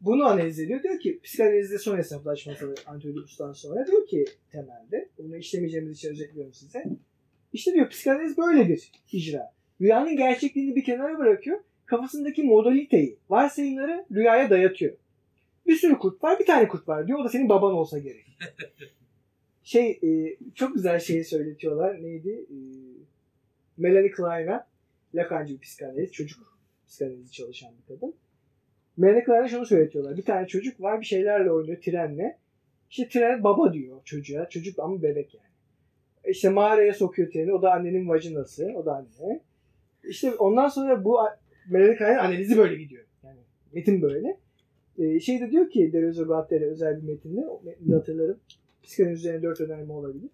Bunu 0.00 0.26
analiz 0.26 0.60
ediyor. 0.60 0.82
Diyor 0.82 1.00
ki 1.00 1.20
psikanalizde 1.22 1.78
son 1.78 1.96
hesaplaşması 1.96 2.74
Antiochus'tan 2.86 3.52
sonra 3.52 3.86
diyor 3.86 4.06
ki 4.06 4.24
temelde 4.52 5.08
bunu 5.18 5.36
işlemeyeceğimiz 5.36 5.96
için 5.98 6.10
özetliyorum 6.10 6.52
size. 6.52 6.84
İşte 7.52 7.72
diyor 7.72 7.88
psikanaliz 7.88 8.38
böyle 8.38 8.68
bir 8.68 8.92
icra. 9.12 9.52
Rüyanın 9.80 10.16
gerçekliğini 10.16 10.76
bir 10.76 10.84
kenara 10.84 11.18
bırakıyor. 11.18 11.60
Kafasındaki 11.86 12.42
modaliteyi, 12.42 13.18
varsayımları 13.30 14.06
rüyaya 14.12 14.50
dayatıyor. 14.50 14.92
Bir 15.66 15.76
sürü 15.76 15.98
kurt 15.98 16.24
var, 16.24 16.38
bir 16.38 16.46
tane 16.46 16.68
kurt 16.68 16.88
var 16.88 17.06
diyor. 17.06 17.18
O 17.18 17.24
da 17.24 17.28
senin 17.28 17.48
baban 17.48 17.72
olsa 17.72 17.98
gerek. 17.98 18.26
şey, 19.62 19.90
e, 19.90 20.36
çok 20.54 20.74
güzel 20.74 21.00
şeyi 21.00 21.24
söyletiyorlar. 21.24 22.02
Neydi? 22.02 22.46
E, 22.50 22.56
Melanie 23.76 24.10
Klein'a 24.10 24.66
Lacancı 25.14 25.54
bir 25.54 25.60
psikanalist, 25.60 26.12
çocuk 26.12 26.58
psikanalizi 26.88 27.32
çalışan 27.32 27.70
bir 27.78 27.94
kadın. 27.94 28.14
Melanie 28.96 29.24
Klein'a 29.24 29.48
şunu 29.48 29.66
söyletiyorlar. 29.66 30.16
Bir 30.16 30.24
tane 30.24 30.46
çocuk 30.46 30.80
var 30.80 31.00
bir 31.00 31.06
şeylerle 31.06 31.50
oynuyor 31.50 31.80
trenle. 31.80 32.38
İşte 32.90 33.08
tren 33.08 33.44
baba 33.44 33.72
diyor 33.72 34.00
çocuğa. 34.04 34.48
Çocuk 34.48 34.78
ama 34.78 35.02
bebek 35.02 35.34
yani. 35.34 35.51
İşte 36.28 36.48
mağaraya 36.48 36.94
sokuyor 36.94 37.30
treni. 37.30 37.52
O 37.52 37.62
da 37.62 37.72
annenin 37.72 38.08
vajinası. 38.08 38.72
O 38.76 38.86
da 38.86 38.94
anne. 38.94 39.40
İşte 40.04 40.34
ondan 40.34 40.68
sonra 40.68 41.04
bu 41.04 41.18
Melanie 41.70 41.96
Klein'in 41.96 42.18
analizi 42.18 42.56
böyle 42.56 42.76
gidiyor. 42.76 43.04
Yani 43.24 43.38
metin 43.72 44.02
böyle. 44.02 44.38
Ee, 44.98 45.20
şey 45.20 45.40
de 45.40 45.50
diyor 45.50 45.70
ki 45.70 45.92
Deleuze 45.92 46.22
Guattari 46.22 46.66
özel 46.66 47.02
bir 47.02 47.12
metinde. 47.12 47.40
O 47.40 47.62
metninde 47.64 47.94
hatırlarım. 47.94 48.38
Psikanaliz 48.82 49.18
üzerine 49.18 49.42
dört 49.42 49.60
önerme 49.60 49.92
olabilir. 49.92 50.30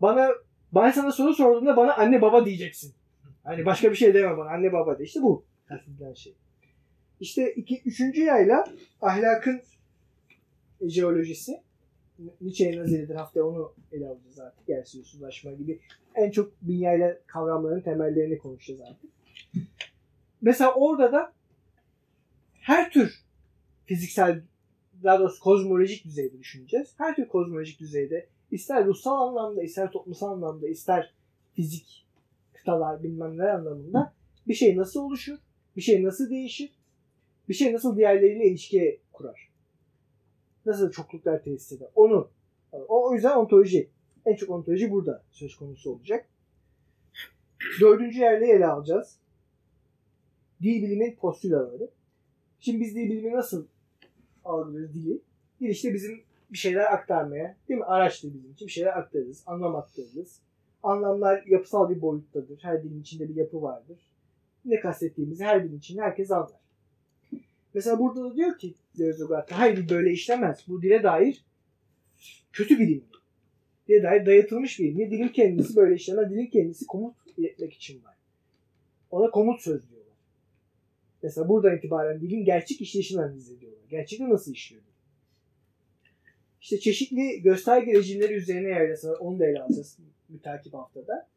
Bana 0.00 0.30
ben 0.74 0.90
sana 0.90 1.12
soru 1.12 1.34
sorduğumda 1.34 1.76
bana 1.76 1.94
anne 1.94 2.22
baba 2.22 2.46
diyeceksin. 2.46 2.94
Hani 3.44 3.64
başka 3.66 3.90
bir 3.90 3.96
şey 3.96 4.14
deme 4.14 4.36
bana. 4.36 4.50
Anne 4.50 4.72
baba 4.72 4.98
de. 4.98 5.04
İşte 5.04 5.22
bu. 5.22 5.44
Kastedilen 5.68 6.14
şey. 6.14 6.34
İşte 7.20 7.52
iki, 7.52 7.82
üçüncü 7.84 8.22
yayla 8.22 8.64
ahlakın 9.00 9.60
jeolojisi. 10.80 11.60
Nietzsche'nin 12.40 12.78
naziridir. 12.78 13.14
Haftaya 13.14 13.46
onu 13.46 13.72
ele 13.92 14.08
alacağız 14.08 14.38
artık. 14.38 14.66
Gerçi 14.66 14.98
uzlaşma 14.98 15.52
gibi. 15.52 15.80
En 16.14 16.30
çok 16.30 16.52
bin 16.62 16.78
yayla 16.78 17.18
kavramlarının 17.26 17.80
temellerini 17.80 18.38
konuşacağız 18.38 18.80
artık. 18.80 19.10
mesela 20.40 20.74
orada 20.74 21.12
da 21.12 21.32
her 22.60 22.90
tür 22.90 23.24
fiziksel 23.86 24.42
daha 25.04 25.18
doğrusu 25.18 25.40
kozmolojik 25.40 26.04
düzeyde 26.04 26.38
düşüneceğiz. 26.38 26.94
Her 26.98 27.16
tür 27.16 27.28
kozmolojik 27.28 27.80
düzeyde 27.80 28.26
ister 28.50 28.86
ruhsal 28.86 29.28
anlamda, 29.28 29.62
ister 29.62 29.90
toplumsal 29.90 30.32
anlamda, 30.32 30.68
ister 30.68 31.14
fizik 31.54 32.06
kıtalar 32.52 33.02
bilmem 33.02 33.38
ne 33.38 33.50
anlamında 33.50 34.12
bir 34.48 34.54
şey 34.54 34.76
nasıl 34.76 35.00
oluşur, 35.00 35.38
bir 35.76 35.82
şey 35.82 36.04
nasıl 36.04 36.30
değişir, 36.30 36.70
bir 37.48 37.54
şey 37.54 37.72
nasıl 37.72 37.96
diğerleriyle 37.96 38.46
ilişki 38.46 39.00
kurar. 39.12 39.47
Nasıl 40.68 40.90
çokluklar 40.90 41.42
tesis 41.42 41.72
eder. 41.72 41.88
Onu 41.94 42.30
o, 42.72 43.08
o 43.08 43.14
yüzden 43.14 43.36
ontoloji 43.36 43.90
en 44.26 44.36
çok 44.36 44.50
ontoloji 44.50 44.90
burada 44.90 45.22
söz 45.30 45.56
konusu 45.56 45.92
olacak. 45.92 46.28
Dördüncü 47.80 48.18
yerde 48.18 48.46
ele 48.46 48.66
alacağız. 48.66 49.16
Dil 50.62 50.82
bilimin 50.82 51.16
postülaları. 51.16 51.90
Şimdi 52.60 52.80
biz 52.80 52.94
dil 52.94 53.10
bilimi 53.10 53.32
nasıl 53.32 53.66
algılıyoruz 54.44 54.94
dili? 54.94 55.20
Dil 55.60 55.68
işte 55.68 55.94
bizim 55.94 56.22
bir 56.52 56.58
şeyler 56.58 56.92
aktarmaya, 56.92 57.56
değil 57.68 57.80
mi? 57.80 57.84
Araçtır 57.84 58.34
bizim 58.34 58.52
için. 58.52 58.66
Bir 58.66 58.72
şeyler 58.72 58.98
aktarırız, 58.98 59.42
anlam 59.46 59.76
aktarırız. 59.76 60.40
Anlamlar 60.82 61.42
yapısal 61.46 61.90
bir 61.90 62.02
boyuttadır. 62.02 62.58
Her 62.62 62.82
dilin 62.82 63.00
içinde 63.00 63.28
bir 63.28 63.36
yapı 63.36 63.62
vardır. 63.62 63.98
Ne 64.64 64.80
kastettiğimizi 64.80 65.44
her 65.44 65.64
dilin 65.64 65.78
içinde 65.78 66.02
herkes 66.02 66.30
anlar. 66.30 66.60
Mesela 67.78 67.98
burada 67.98 68.24
da 68.24 68.36
diyor 68.36 68.58
ki 68.58 68.74
Leozogat'ta 69.00 69.58
hayır 69.58 69.88
böyle 69.88 70.12
işlemez. 70.12 70.64
Bu 70.68 70.82
dile 70.82 71.02
dair 71.02 71.44
kötü 72.52 72.78
bir 72.78 72.88
ilim. 72.88 73.04
Dile 73.88 74.02
dair 74.02 74.26
dayatılmış 74.26 74.78
bir 74.78 74.84
ilim. 74.84 75.10
Dilin 75.10 75.28
kendisi 75.28 75.76
böyle 75.76 75.94
işlemez. 75.94 76.30
Dilin 76.30 76.46
kendisi 76.46 76.86
komut 76.86 77.16
iletmek 77.36 77.74
için 77.74 78.04
var. 78.04 78.14
Ona 79.10 79.30
komut 79.30 79.60
söz 79.60 79.90
diyorlar. 79.90 80.14
Mesela 81.22 81.48
buradan 81.48 81.76
itibaren 81.76 82.20
dilin 82.20 82.44
gerçek 82.44 82.80
işleyişini 82.80 83.20
analiz 83.20 83.50
ediyorlar. 83.52 83.82
Gerçekte 83.90 84.28
nasıl 84.28 84.52
işliyor? 84.52 84.82
İşte 86.60 86.80
çeşitli 86.80 87.42
gösterge 87.42 87.92
rejimleri 87.92 88.34
üzerine 88.34 88.68
yerleşir. 88.68 89.08
Onu 89.08 89.38
da 89.38 89.46
ele 89.46 89.62
alacağız 89.62 89.98
mütakip 90.28 90.74
haftada. 90.74 91.28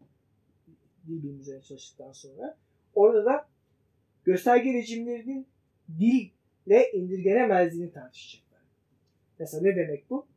Dil 1.08 1.24
bilimi 1.24 1.40
üzerine 1.40 1.62
çalıştıktan 1.62 2.12
sonra. 2.12 2.58
Orada 2.96 3.26
da 3.26 3.48
gösterge 4.26 4.74
rejimlerinin 4.74 5.51
dille 6.00 6.92
indirgenemezliğini 6.94 7.92
tartışacaklar. 7.92 8.62
Mesela 9.40 9.64
ne 9.64 9.76
demek 9.76 10.10
bu? 10.10 10.28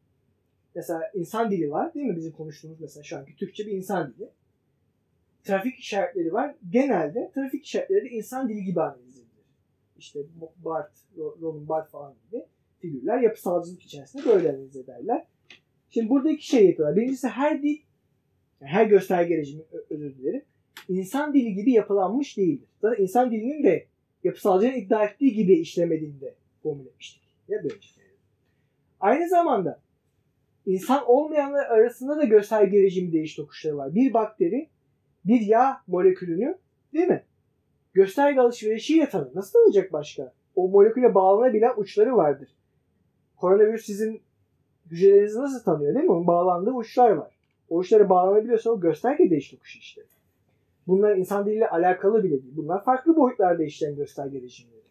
Mesela 0.74 1.10
insan 1.14 1.50
dili 1.50 1.70
var 1.70 1.94
değil 1.94 2.06
mi? 2.06 2.16
Bizim 2.16 2.32
konuştuğumuz 2.32 2.80
mesela 2.80 3.02
şu 3.02 3.18
anki 3.18 3.36
Türkçe 3.36 3.66
bir 3.66 3.72
insan 3.72 4.14
dili. 4.14 4.28
Trafik 5.44 5.78
işaretleri 5.78 6.32
var. 6.32 6.54
Genelde 6.70 7.30
trafik 7.34 7.64
işaretleri 7.64 8.04
de 8.04 8.10
insan 8.10 8.48
dili 8.48 8.64
gibi 8.64 8.80
analiz 8.80 9.18
edilir. 9.18 9.44
İşte 9.98 10.20
Bart, 10.64 10.92
Roland 11.16 11.68
Barthes 11.68 11.92
falan 11.92 12.14
gibi 12.30 12.44
figürler 12.78 13.20
yapısalcılık 13.20 13.82
içerisinde 13.82 14.26
böyle 14.26 14.48
analiz 14.48 14.76
ederler. 14.76 15.26
Şimdi 15.90 16.08
burada 16.08 16.30
iki 16.30 16.46
şey 16.46 16.66
yapıyorlar. 16.66 16.96
Birincisi 16.96 17.28
her 17.28 17.62
dil, 17.62 17.78
yani 18.60 18.70
her 18.70 18.86
gösterge 18.86 19.36
rejimi 19.36 19.62
özür 19.90 20.18
dilerim, 20.18 20.42
insan 20.88 21.34
dili 21.34 21.54
gibi 21.54 21.72
yapılanmış 21.72 22.36
değildir. 22.36 22.68
Zaten 22.80 23.02
insan 23.02 23.30
dilinin 23.30 23.64
de 23.64 23.86
yapısalcının 24.24 24.72
iddia 24.72 25.04
ettiği 25.04 25.34
gibi 25.34 25.54
işlemediğinde 25.54 26.34
formül 26.62 26.86
etmiştik. 26.86 27.22
Ya 27.48 27.64
böyle 27.64 27.74
işte. 27.80 28.00
Aynı 29.00 29.28
zamanda 29.28 29.80
insan 30.66 31.04
olmayanlar 31.06 31.66
arasında 31.66 32.16
da 32.16 32.24
gösterge 32.24 32.82
rejimi 32.82 33.12
değiş 33.12 33.34
tokuşları 33.34 33.76
var. 33.76 33.94
Bir 33.94 34.14
bakteri 34.14 34.68
bir 35.24 35.40
yağ 35.40 35.80
molekülünü 35.86 36.58
değil 36.92 37.08
mi? 37.08 37.22
Gösterge 37.94 38.40
alışverişiyle 38.40 39.08
tanır. 39.08 39.34
Nasıl 39.34 39.52
tanıyacak 39.52 39.92
başka? 39.92 40.32
O 40.56 40.68
moleküle 40.68 41.14
bağlanabilen 41.14 41.72
uçları 41.76 42.16
vardır. 42.16 42.48
Koronavirüs 43.36 43.86
sizin 43.86 44.22
hücrelerinizi 44.90 45.38
nasıl 45.38 45.64
tanıyor 45.64 45.94
değil 45.94 46.04
mi? 46.04 46.12
Onun 46.12 46.26
bağlandığı 46.26 46.72
uçlar 46.72 47.10
var. 47.10 47.30
O 47.68 47.76
uçlara 47.76 48.08
bağlanabiliyorsa 48.08 48.70
o 48.70 48.80
gösterge 48.80 49.30
değiş 49.30 49.50
tokuşu 49.50 49.78
işte. 49.78 50.02
Bunlar 50.86 51.16
insan 51.16 51.46
diliyle 51.46 51.68
alakalı 51.68 52.24
bile 52.24 52.42
değil. 52.42 52.56
Bunlar 52.56 52.84
farklı 52.84 53.16
boyutlarda 53.16 53.64
işleyen 53.64 53.96
gösterge 53.96 54.42
rejimleri. 54.42 54.84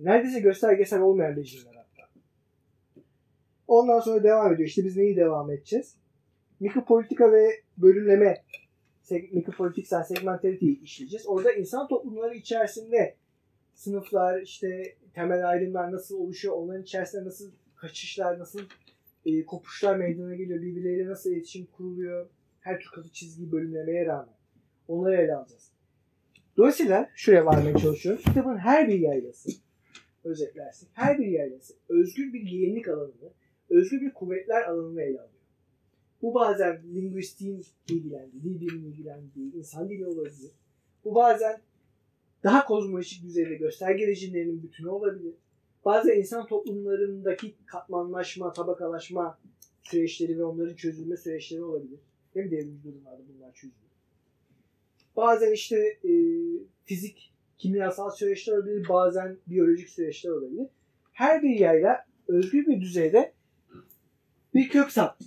Neredeyse 0.00 0.40
göstergesel 0.40 1.00
olmayan 1.00 1.36
rejimler 1.36 1.74
hatta. 1.74 2.08
Ondan 3.68 4.00
sonra 4.00 4.22
devam 4.22 4.54
ediyor. 4.54 4.68
İşte 4.68 4.84
biz 4.84 4.96
neyi 4.96 5.16
devam 5.16 5.50
edeceğiz? 5.50 5.96
Mikropolitika 6.60 7.32
ve 7.32 7.50
bölümleme 7.78 8.42
mikropolitiksel 9.32 10.02
segmentality 10.02 10.72
işleyeceğiz. 10.72 11.26
Orada 11.28 11.52
insan 11.52 11.88
toplumları 11.88 12.34
içerisinde 12.34 13.16
sınıflar, 13.74 14.40
işte 14.40 14.96
temel 15.14 15.48
ayrımlar 15.48 15.92
nasıl 15.92 16.18
oluşuyor, 16.18 16.54
onların 16.56 16.82
içerisinde 16.82 17.24
nasıl 17.24 17.50
kaçışlar, 17.76 18.38
nasıl 18.38 18.60
e, 19.26 19.44
kopuşlar 19.46 19.96
meydana 19.96 20.34
geliyor, 20.34 20.62
birbirleriyle 20.62 21.08
nasıl 21.08 21.30
iletişim 21.30 21.66
kuruluyor, 21.66 22.26
her 22.60 22.80
tür 22.80 22.90
katı 22.94 23.12
çizgi 23.12 23.52
bölümlemeye 23.52 24.06
rağmen. 24.06 24.39
Onları 24.90 25.16
ele 25.16 25.34
alacağız. 25.34 25.70
Dolayısıyla 26.56 27.10
şuraya 27.14 27.46
varmaya 27.46 27.78
çalışıyorum. 27.78 28.22
Kitabın 28.22 28.56
her 28.56 28.88
bir 28.88 29.00
yaylası, 29.00 29.50
özetlersek, 30.24 30.88
her 30.92 31.18
bir 31.18 31.26
yaylası 31.26 31.74
özgür 31.88 32.32
bir 32.32 32.40
yeğenlik 32.40 32.88
alanını, 32.88 33.30
özgür 33.70 34.00
bir 34.00 34.14
kuvvetler 34.14 34.62
alanını 34.62 35.02
ele 35.02 35.18
alıyor. 35.18 35.40
Bu 36.22 36.34
bazen 36.34 36.82
lingüistiğin 36.94 37.64
ilgilendiği, 37.88 38.60
dil 38.60 38.84
ilgilendiği, 38.84 39.54
insan 39.54 39.90
dili 39.90 40.06
olabilir. 40.06 40.50
Bu 41.04 41.14
bazen 41.14 41.60
daha 42.44 42.64
kozmolojik 42.64 43.22
düzeyde 43.22 43.54
gösterge 43.54 44.06
rejimlerinin 44.06 44.62
bütünü 44.62 44.88
olabilir. 44.88 45.34
Bazen 45.84 46.18
insan 46.18 46.46
toplumlarındaki 46.46 47.54
katmanlaşma, 47.66 48.52
tabakalaşma 48.52 49.38
süreçleri 49.82 50.38
ve 50.38 50.44
onların 50.44 50.74
çözülme 50.74 51.16
süreçleri 51.16 51.62
olabilir. 51.62 52.00
Mi 52.34 52.50
devrimci 52.50 52.84
durumlarda 52.84 53.22
bunlar 53.34 53.52
çözülür. 53.54 53.89
Bazen 55.16 55.52
işte 55.52 55.76
e, 56.04 56.12
fizik, 56.84 57.32
kimyasal 57.58 58.10
süreçler 58.10 58.56
olabilir, 58.56 58.88
bazen 58.88 59.38
biyolojik 59.46 59.88
süreçler 59.88 60.30
olabilir. 60.30 60.66
Her 61.12 61.42
bir 61.42 61.60
yayla 61.60 62.06
özgür 62.28 62.66
bir 62.66 62.80
düzeyde 62.80 63.32
bir 64.54 64.68
kök 64.68 64.92
sap 64.92 65.18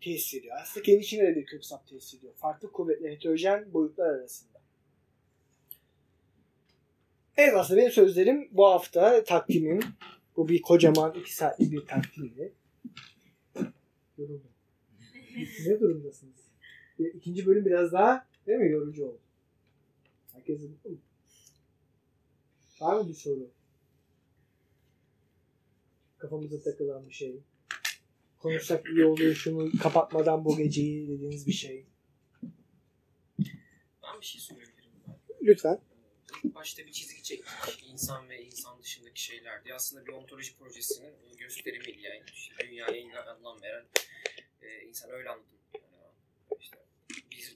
tesis 0.00 0.34
ediyor. 0.34 0.56
Aslında 0.62 0.84
kendi 0.84 1.00
içinde 1.00 1.22
de 1.22 1.36
bir 1.36 1.46
kök 1.46 1.64
sap 1.64 1.86
tesis 1.86 2.14
ediyor. 2.14 2.32
Farklı 2.36 2.72
kuvvetler, 2.72 3.10
heterojen 3.10 3.72
boyutlar 3.72 4.06
arasında. 4.06 4.58
Evet 7.36 7.54
aslında 7.56 7.80
benim 7.80 7.90
sözlerim 7.90 8.48
bu 8.52 8.66
hafta 8.66 9.24
takvimim. 9.24 9.80
Bu 10.36 10.48
bir 10.48 10.62
kocaman 10.62 11.14
iki 11.14 11.34
saatlik 11.34 11.72
bir 11.72 11.86
takvimdi. 11.86 12.52
Yoruldum. 14.18 14.50
ne 15.66 15.80
durumdasınız? 15.80 16.37
İkinci 16.98 17.46
bölüm 17.46 17.64
biraz 17.64 17.92
daha 17.92 18.26
değil 18.46 18.58
mi 18.58 18.70
yorucu 18.70 19.06
oldu. 19.06 19.20
Herkes 20.32 20.60
mutlu 20.60 20.90
mu? 20.90 20.98
Var 22.80 23.00
mı 23.00 23.08
bir 23.08 23.14
soru? 23.14 23.50
Kafamıza 26.18 26.62
takılan 26.62 27.08
bir 27.08 27.12
şey. 27.14 27.40
Konuşsak 28.38 28.86
iyi 28.86 29.04
olur 29.04 29.34
şunu 29.34 29.70
kapatmadan 29.82 30.44
bu 30.44 30.56
geceyi 30.56 31.08
dediğiniz 31.08 31.46
bir 31.46 31.52
şey. 31.52 31.86
Ben 34.02 34.20
bir 34.20 34.26
şey 34.26 34.40
sorabilirim. 34.40 34.74
Lütfen. 35.42 35.80
Başta 36.44 36.86
bir 36.86 36.92
çizgi 36.92 37.22
çektik. 37.22 37.88
İnsan 37.92 38.28
ve 38.28 38.44
insan 38.44 38.82
dışındaki 38.82 39.22
şeylerdi. 39.22 39.74
Aslında 39.74 40.06
bir 40.06 40.12
ontoloji 40.12 40.56
projesinin 40.56 41.14
gösterimiydi 41.38 42.00
yani. 42.00 42.22
Dünyaya 42.60 43.24
anlam 43.24 43.62
veren 43.62 43.84
e, 44.62 44.84
insan 44.88 45.10
öyle 45.10 45.28
anladım. 45.28 45.57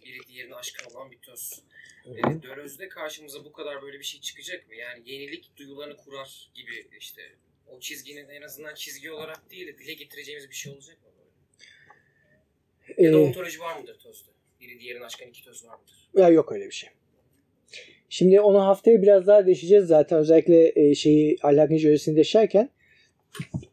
Biri 0.04 0.18
diğerine 0.28 0.54
aşkın 0.54 0.90
olan 0.94 1.10
bir 1.10 1.18
töz. 1.18 1.62
E, 2.06 2.42
Döloz'da 2.42 2.88
karşımıza 2.88 3.44
bu 3.44 3.52
kadar 3.52 3.82
böyle 3.82 3.98
bir 3.98 4.04
şey 4.04 4.20
çıkacak 4.20 4.68
mı? 4.68 4.74
Yani 4.74 5.10
yenilik 5.10 5.56
duyularını 5.56 5.96
kurar 5.96 6.50
gibi 6.54 6.86
işte 7.00 7.22
o 7.66 7.80
çizginin 7.80 8.28
en 8.28 8.42
azından 8.42 8.74
çizgi 8.74 9.10
olarak 9.12 9.50
değil 9.50 9.66
de 9.66 9.78
dile 9.78 9.92
getireceğimiz 9.94 10.50
bir 10.50 10.54
şey 10.54 10.72
olacak 10.72 10.96
mı? 11.02 11.08
Böyle? 11.18 13.06
Ya 13.08 13.12
da 13.12 13.18
Ee, 13.18 13.20
ontoloji 13.20 13.60
var 13.60 13.80
mıdır 13.80 13.98
tözde? 13.98 14.30
Biri 14.60 14.80
diğerine 14.80 15.04
aşkın 15.04 15.26
iki 15.26 15.44
töz 15.44 15.64
var 15.64 15.78
mıdır? 15.78 16.08
Ya 16.14 16.28
yok 16.28 16.52
öyle 16.52 16.66
bir 16.66 16.70
şey. 16.74 16.90
Şimdi 18.08 18.40
onu 18.40 18.66
haftaya 18.66 19.02
biraz 19.02 19.26
daha 19.26 19.46
değişeceğiz 19.46 19.86
zaten 19.86 20.18
özellikle 20.18 20.72
e, 20.76 20.94
şeyi 20.94 21.38
ahlakın 21.42 21.76
jöresini 21.76 22.16
deşerken. 22.16 22.70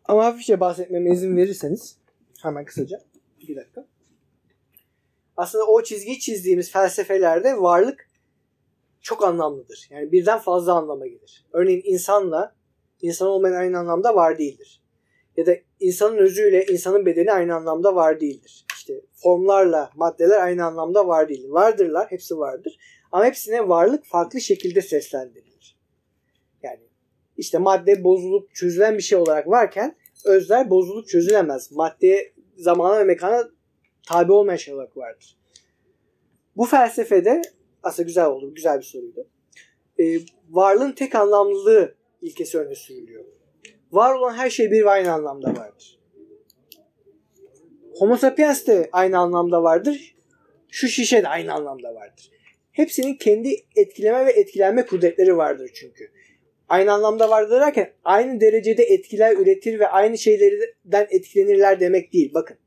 Ama 0.05 0.25
hafifçe 0.25 0.59
bahsetmeme 0.59 1.11
izin 1.11 1.37
verirseniz 1.37 1.97
hemen 2.41 2.65
kısaca. 2.65 3.01
Bir 3.47 3.55
dakika. 3.55 3.87
Aslında 5.39 5.65
o 5.65 5.83
çizgiyi 5.83 6.19
çizdiğimiz 6.19 6.71
felsefelerde 6.71 7.61
varlık 7.61 8.09
çok 9.01 9.23
anlamlıdır. 9.23 9.87
Yani 9.91 10.11
birden 10.11 10.39
fazla 10.39 10.73
anlama 10.73 11.07
gelir. 11.07 11.45
Örneğin 11.53 11.81
insanla 11.85 12.55
insan 13.01 13.27
olmayan 13.27 13.55
aynı 13.55 13.79
anlamda 13.79 14.15
var 14.15 14.37
değildir. 14.37 14.81
Ya 15.37 15.45
da 15.45 15.55
insanın 15.79 16.17
özüyle 16.17 16.65
insanın 16.65 17.05
bedeni 17.05 17.31
aynı 17.31 17.55
anlamda 17.55 17.95
var 17.95 18.19
değildir. 18.19 18.65
İşte 18.75 18.93
formlarla 19.13 19.89
maddeler 19.95 20.41
aynı 20.41 20.65
anlamda 20.65 21.07
var 21.07 21.29
değildir. 21.29 21.49
Vardırlar, 21.49 22.11
hepsi 22.11 22.37
vardır. 22.37 22.77
Ama 23.11 23.25
hepsine 23.25 23.69
varlık 23.69 24.05
farklı 24.05 24.41
şekilde 24.41 24.81
seslendirilir. 24.81 25.77
Yani 26.63 26.81
işte 27.37 27.57
madde 27.57 28.03
bozulup 28.03 28.55
çözülen 28.55 28.97
bir 28.97 29.03
şey 29.03 29.17
olarak 29.17 29.47
varken 29.47 29.95
özler 30.25 30.69
bozulup 30.69 31.07
çözülemez. 31.07 31.71
Maddeye, 31.71 32.33
zamana 32.57 32.99
ve 32.99 33.03
mekana 33.03 33.49
tabi 34.09 34.31
olmayan 34.31 34.57
şey 34.57 34.73
olarak 34.73 34.97
vardır. 34.97 35.37
Bu 36.57 36.65
felsefede 36.65 37.41
aslında 37.83 38.07
güzel 38.07 38.25
oldu. 38.25 38.53
Güzel 38.53 38.77
bir 38.77 38.83
soruydu. 38.83 39.27
Ee, 39.99 40.19
varlığın 40.49 40.91
tek 40.91 41.15
anlamlılığı 41.15 41.95
ilkesi 42.21 42.59
öne 42.59 42.75
sürülüyor. 42.75 43.25
Var 43.91 44.15
olan 44.15 44.33
her 44.33 44.49
şey 44.49 44.71
bir 44.71 44.85
ve 44.85 44.89
aynı 44.89 45.11
anlamda 45.11 45.47
vardır. 45.47 45.99
Homo 47.93 48.17
sapiens 48.17 48.67
de 48.67 48.89
aynı 48.91 49.17
anlamda 49.17 49.63
vardır. 49.63 50.15
Şu 50.69 50.87
şişe 50.87 51.23
de 51.23 51.27
aynı 51.27 51.53
anlamda 51.53 51.95
vardır. 51.95 52.31
Hepsinin 52.71 53.15
kendi 53.15 53.55
etkileme 53.75 54.25
ve 54.25 54.31
etkilenme 54.31 54.85
kudretleri 54.85 55.37
vardır 55.37 55.71
çünkü. 55.73 56.11
Aynı 56.69 56.93
anlamda 56.93 57.29
vardır 57.29 57.61
derken 57.61 57.93
aynı 58.03 58.41
derecede 58.41 58.83
etkiler 58.83 59.37
üretir 59.37 59.79
ve 59.79 59.87
aynı 59.87 60.17
şeylerden 60.17 61.07
etkilenirler 61.09 61.79
demek 61.79 62.13
değil. 62.13 62.33
Bakın. 62.33 62.57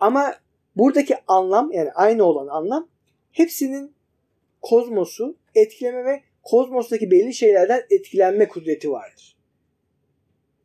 Ama 0.00 0.34
buradaki 0.76 1.16
anlam 1.26 1.72
yani 1.72 1.92
aynı 1.92 2.24
olan 2.24 2.46
anlam 2.46 2.88
hepsinin 3.32 3.94
kozmosu 4.62 5.36
etkileme 5.54 6.04
ve 6.04 6.22
kozmostaki 6.42 7.10
belli 7.10 7.34
şeylerden 7.34 7.82
etkilenme 7.90 8.48
kudreti 8.48 8.90
vardır. 8.90 9.36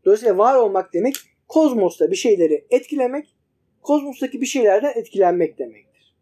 Dolayısıyla 0.06 0.38
var 0.38 0.56
olmak 0.56 0.94
demek 0.94 1.16
kozmosta 1.48 2.12
bir 2.12 2.16
şeyleri 2.16 2.66
etkilemek, 2.70 3.36
kozmostaki 3.82 4.42
bir 4.42 4.46
şeylerden 4.46 4.94
etkilenmek 4.96 5.60
demektir. 5.60 6.16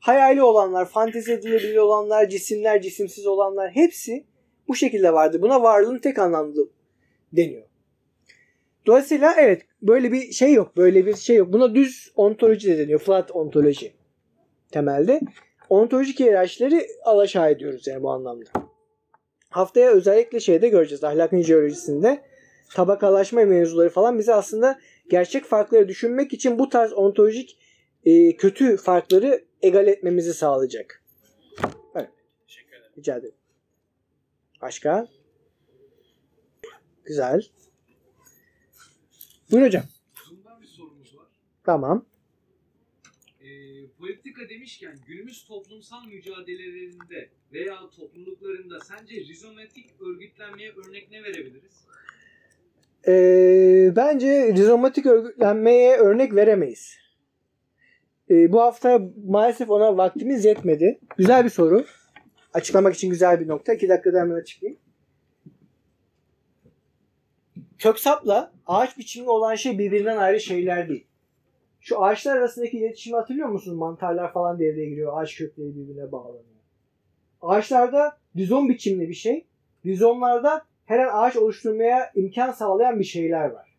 Hayali 0.00 0.42
olanlar, 0.42 0.88
fantezi 0.88 1.32
edilebilir 1.32 1.76
olanlar, 1.76 2.28
cisimler, 2.28 2.82
cisimsiz 2.82 3.26
olanlar 3.26 3.70
hepsi 3.70 4.24
bu 4.68 4.74
şekilde 4.74 5.12
vardır. 5.12 5.42
Buna 5.42 5.62
varlığın 5.62 5.98
tek 5.98 6.18
anlamlı 6.18 6.68
deniyor. 7.32 7.65
Dolayısıyla 8.86 9.34
evet 9.38 9.62
böyle 9.82 10.12
bir 10.12 10.32
şey 10.32 10.52
yok. 10.52 10.76
Böyle 10.76 11.06
bir 11.06 11.16
şey 11.16 11.36
yok. 11.36 11.52
Buna 11.52 11.74
düz 11.74 12.12
ontoloji 12.16 12.68
de 12.68 12.78
deniyor. 12.78 13.00
Flat 13.00 13.30
ontoloji 13.30 13.92
temelde. 14.70 15.20
Ontolojik 15.68 16.20
hiyerarşileri 16.20 16.86
alaşağı 17.04 17.50
ediyoruz 17.50 17.86
yani 17.86 18.02
bu 18.02 18.10
anlamda. 18.10 18.50
Haftaya 19.50 19.90
özellikle 19.90 20.40
şeyde 20.40 20.68
göreceğiz. 20.68 21.04
Ahlakın 21.04 21.42
jeolojisinde 21.42 22.22
tabakalaşma 22.74 23.44
mevzuları 23.44 23.88
falan 23.88 24.18
bize 24.18 24.34
aslında 24.34 24.78
gerçek 25.10 25.44
farkları 25.44 25.88
düşünmek 25.88 26.32
için 26.32 26.58
bu 26.58 26.68
tarz 26.68 26.92
ontolojik 26.92 27.58
e, 28.04 28.36
kötü 28.36 28.76
farkları 28.76 29.44
egal 29.62 29.86
etmemizi 29.86 30.34
sağlayacak. 30.34 31.02
Teşekkür 32.46 32.76
ederim. 32.76 32.92
Rica 32.98 33.16
ederim. 33.16 33.34
Başka? 34.62 35.06
Güzel. 37.04 37.42
Buyur 39.56 39.66
hocam. 39.66 39.84
Zoom'dan 40.28 40.62
bir 40.62 40.66
sorumuz 40.66 41.16
var. 41.16 41.26
Tamam. 41.64 42.06
Ee, 43.40 43.46
politika 43.98 44.48
demişken 44.48 44.98
günümüz 45.06 45.44
toplumsal 45.44 46.06
mücadelelerinde 46.06 47.30
veya 47.52 47.90
topluluklarında 47.90 48.80
sence 48.80 49.16
rizomatik 49.16 49.90
örgütlenmeye 50.00 50.72
örnek 50.72 51.10
ne 51.10 51.22
verebiliriz? 51.22 51.86
Ee, 53.08 53.92
bence 53.96 54.54
rizomatik 54.56 55.06
örgütlenmeye 55.06 55.96
örnek 55.96 56.34
veremeyiz. 56.34 56.96
Ee, 58.30 58.52
bu 58.52 58.60
hafta 58.60 59.00
maalesef 59.26 59.70
ona 59.70 59.96
vaktimiz 59.96 60.44
yetmedi. 60.44 61.00
Güzel 61.16 61.44
bir 61.44 61.50
soru. 61.50 61.84
Açıklamak 62.54 62.94
için 62.94 63.10
güzel 63.10 63.40
bir 63.40 63.48
nokta. 63.48 63.72
İki 63.72 63.88
dakikada 63.88 64.20
hemen 64.20 64.40
açıklayayım. 64.40 64.80
Köksapla 67.78 68.52
ağaç 68.66 68.98
biçimi 68.98 69.30
olan 69.30 69.54
şey 69.54 69.78
birbirinden 69.78 70.16
ayrı 70.16 70.40
şeyler 70.40 70.88
değil. 70.88 71.06
Şu 71.80 72.04
ağaçlar 72.04 72.36
arasındaki 72.36 72.78
iletişimi 72.78 73.16
hatırlıyor 73.16 73.48
musunuz? 73.48 73.78
Mantarlar 73.78 74.32
falan 74.32 74.58
devreye 74.58 74.88
giriyor. 74.88 75.22
Ağaç 75.22 75.36
kökleri 75.36 75.76
birbirine 75.76 76.12
bağlanıyor. 76.12 76.44
Ağaçlarda 77.42 78.18
rizom 78.36 78.68
biçimli 78.68 79.08
bir 79.08 79.14
şey. 79.14 79.46
Rizomlarda 79.86 80.64
her 80.84 80.98
an 80.98 81.22
ağaç 81.22 81.36
oluşturmaya 81.36 82.10
imkan 82.14 82.52
sağlayan 82.52 82.98
bir 82.98 83.04
şeyler 83.04 83.50
var. 83.50 83.76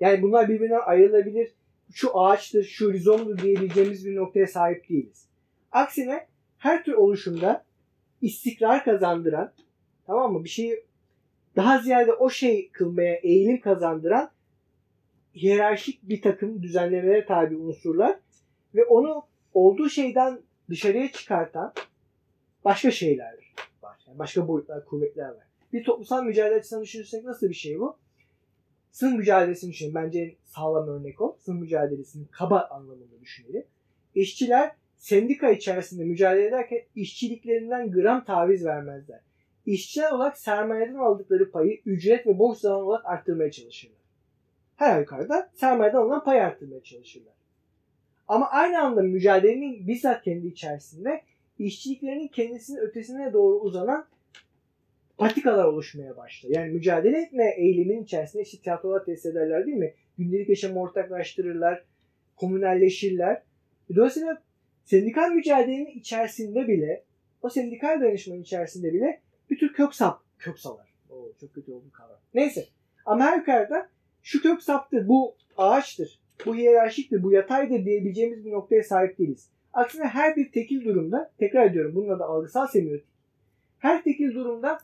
Yani 0.00 0.22
bunlar 0.22 0.48
birbirinden 0.48 0.80
ayrılabilir. 0.86 1.54
Şu 1.92 2.18
ağaçtır, 2.18 2.64
şu 2.64 2.92
rizomdur 2.92 3.38
diyebileceğimiz 3.38 4.06
bir 4.06 4.16
noktaya 4.16 4.46
sahip 4.46 4.88
değiliz. 4.88 5.28
Aksine 5.72 6.26
her 6.58 6.84
tür 6.84 6.92
oluşumda 6.92 7.64
istikrar 8.22 8.84
kazandıran, 8.84 9.52
tamam 10.06 10.32
mı? 10.32 10.44
Bir 10.44 10.48
şeyi 10.48 10.84
daha 11.56 11.78
ziyade 11.78 12.12
o 12.12 12.30
şey 12.30 12.70
kılmaya 12.70 13.14
eğilim 13.14 13.60
kazandıran 13.60 14.30
hiyerarşik 15.34 16.08
bir 16.08 16.22
takım 16.22 16.62
düzenlemelere 16.62 17.26
tabi 17.26 17.56
unsurlar 17.56 18.16
ve 18.74 18.84
onu 18.84 19.22
olduğu 19.54 19.88
şeyden 19.88 20.40
dışarıya 20.70 21.12
çıkartan 21.12 21.72
başka 22.64 22.90
şeyler 22.90 23.34
var. 23.82 23.98
Yani 24.06 24.18
başka 24.18 24.48
boyutlar, 24.48 24.84
kuvvetler 24.84 25.28
var. 25.28 25.46
Bir 25.72 25.84
toplumsal 25.84 26.24
mücadele 26.24 26.54
açısından 26.54 26.82
düşünürsek 26.84 27.24
nasıl 27.24 27.48
bir 27.48 27.54
şey 27.54 27.80
bu? 27.80 27.96
Sınıf 28.92 29.18
mücadelesini 29.18 29.70
düşünün. 29.70 29.94
Bence 29.94 30.20
en 30.20 30.34
sağlam 30.44 30.88
örnek 30.88 31.20
o. 31.20 31.36
Sınıf 31.40 31.60
mücadelesinin 31.60 32.28
kaba 32.30 32.68
anlamında 32.70 33.20
düşünelim. 33.20 33.64
İşçiler 34.14 34.72
sendika 34.96 35.50
içerisinde 35.50 36.04
mücadele 36.04 36.46
ederken 36.46 36.82
işçiliklerinden 36.94 37.90
gram 37.90 38.24
taviz 38.24 38.64
vermezler. 38.64 39.20
İşçiler 39.66 40.10
olarak 40.12 40.38
sermayeden 40.38 40.94
aldıkları 40.94 41.50
payı 41.50 41.80
ücret 41.86 42.26
ve 42.26 42.38
boş 42.38 42.58
zaman 42.58 42.82
olarak 42.82 43.06
arttırmaya 43.06 43.50
çalışırlar. 43.50 44.00
Her 44.76 44.92
halükarda 44.92 45.50
sermayeden 45.54 45.98
alınan 45.98 46.24
pay 46.24 46.40
arttırmaya 46.42 46.82
çalışırlar. 46.82 47.34
Ama 48.28 48.50
aynı 48.50 48.80
anda 48.80 49.02
mücadelenin 49.02 49.86
bizzat 49.86 50.22
kendi 50.22 50.46
içerisinde 50.46 51.22
işçiliklerinin 51.58 52.28
kendisinin 52.28 52.78
ötesine 52.78 53.32
doğru 53.32 53.60
uzanan 53.60 54.06
patikalar 55.18 55.64
oluşmaya 55.64 56.16
başlar. 56.16 56.50
Yani 56.50 56.72
mücadele 56.72 57.22
etme 57.22 57.54
eğiliminin 57.56 58.04
içerisinde 58.04 58.42
işte 58.42 58.58
tiyatrolar 58.62 59.04
tesis 59.04 59.26
ederler 59.26 59.66
değil 59.66 59.76
mi? 59.76 59.94
Gündelik 60.18 60.48
yaşamı 60.48 60.80
ortaklaştırırlar, 60.80 61.84
komünelleşirler. 62.36 63.42
Dolayısıyla 63.96 64.42
sendikal 64.84 65.30
mücadelenin 65.30 65.86
içerisinde 65.86 66.68
bile, 66.68 67.04
o 67.42 67.48
sendikal 67.48 68.00
dayanışmanın 68.00 68.42
içerisinde 68.42 68.92
bile 68.92 69.20
bir 69.50 69.58
tür 69.58 69.72
kök 69.72 69.94
sap, 69.94 70.22
kök 70.38 70.58
salar. 70.58 70.94
Oo, 71.10 71.32
çok 71.40 71.54
kötü 71.54 71.72
oldu 71.72 71.90
kavram. 71.92 72.18
Neyse. 72.34 72.68
Yukarıda 73.36 73.88
şu 74.22 74.42
kök 74.42 74.62
saptır, 74.62 75.08
bu 75.08 75.36
ağaçtır, 75.56 76.20
bu 76.46 76.56
hiyerarşiktir, 76.56 77.22
bu 77.22 77.32
yataydır 77.32 77.84
diyebileceğimiz 77.84 78.44
bir 78.44 78.52
noktaya 78.52 78.82
sahip 78.82 79.18
değiliz. 79.18 79.50
Aksine 79.72 80.04
her 80.04 80.36
bir 80.36 80.52
tekil 80.52 80.84
durumda, 80.84 81.32
tekrar 81.38 81.66
ediyorum 81.66 81.94
bunun 81.94 82.08
adı 82.08 82.24
algısal 82.24 82.66
semiotik. 82.66 83.06
Her 83.78 84.04
tekil 84.04 84.34
durumda 84.34 84.78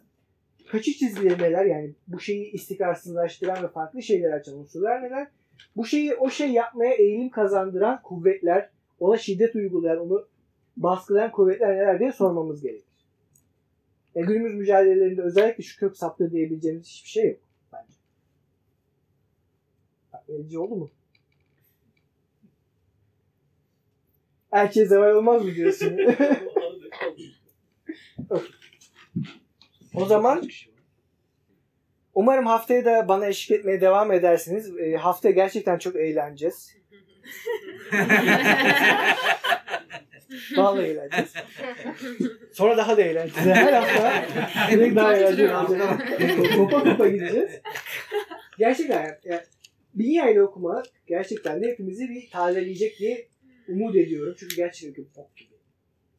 kaçış 0.70 0.98
çizgileri 0.98 1.68
yani 1.68 1.94
bu 2.08 2.20
şeyi 2.20 2.52
istikrarsızlaştıran 2.52 3.62
ve 3.62 3.68
farklı 3.68 4.02
şeyler 4.02 4.32
açan 4.32 4.58
unsurlar 4.58 5.02
neler? 5.02 5.28
Bu 5.76 5.84
şeyi 5.84 6.14
o 6.14 6.30
şey 6.30 6.52
yapmaya 6.52 6.94
eğilim 6.94 7.30
kazandıran 7.30 8.02
kuvvetler, 8.02 8.70
ona 9.00 9.16
şiddet 9.16 9.54
uygulayan, 9.54 10.00
onu 10.00 10.28
baskılayan 10.76 11.30
kuvvetler 11.30 11.76
neler 11.76 11.98
diye 11.98 12.12
sormamız 12.12 12.62
gerekir. 12.62 12.85
E, 14.16 14.20
günümüz 14.22 14.54
mücadelelerinde 14.54 15.22
özellikle 15.22 15.62
şu 15.62 15.80
kök 15.80 15.96
saptı 15.96 16.30
diyebileceğimiz 16.30 16.86
hiçbir 16.86 17.08
şey 17.08 17.30
yok 17.30 17.40
bence. 17.72 17.94
Verici 20.28 20.58
oldu 20.58 20.76
mu? 20.76 20.90
Erkeğe 24.52 24.86
zeval 24.86 25.10
olmaz 25.10 25.44
mı 25.44 25.54
diyorsun? 25.54 25.98
o 29.94 30.04
zaman 30.04 30.48
umarım 32.14 32.46
haftaya 32.46 32.84
da 32.84 33.08
bana 33.08 33.26
eşlik 33.26 33.58
etmeye 33.58 33.80
devam 33.80 34.12
edersiniz. 34.12 34.78
E, 34.78 34.96
haftaya 34.96 35.34
gerçekten 35.34 35.78
çok 35.78 35.96
eğleneceğiz. 35.96 36.76
Vallahi 40.56 40.86
eğleneceğiz. 40.86 41.32
Sonra 42.52 42.76
daha 42.76 42.96
da 42.96 43.02
eğleneceğiz. 43.02 43.48
Her 43.48 43.72
hafta 43.72 44.24
direkt 44.70 44.96
daha 44.96 45.16
eğlenceli 45.16 45.54
olacak. 45.54 46.08
Kopa 46.56 46.84
kopa 46.84 47.08
gideceğiz. 47.08 47.50
Gerçekten 48.58 49.18
yani, 49.24 49.40
Dünya 49.98 50.30
ile 50.30 50.42
okuma 50.42 50.82
gerçekten 51.06 51.62
de 51.62 51.66
hepimizi 51.66 52.08
bir 52.08 52.30
tazeleyecek 52.30 52.98
diye 52.98 53.28
umut 53.68 53.96
ediyorum. 53.96 54.34
Çünkü 54.38 54.56
gerçekten 54.56 55.04
pop 55.04 55.36
gibi. 55.36 55.54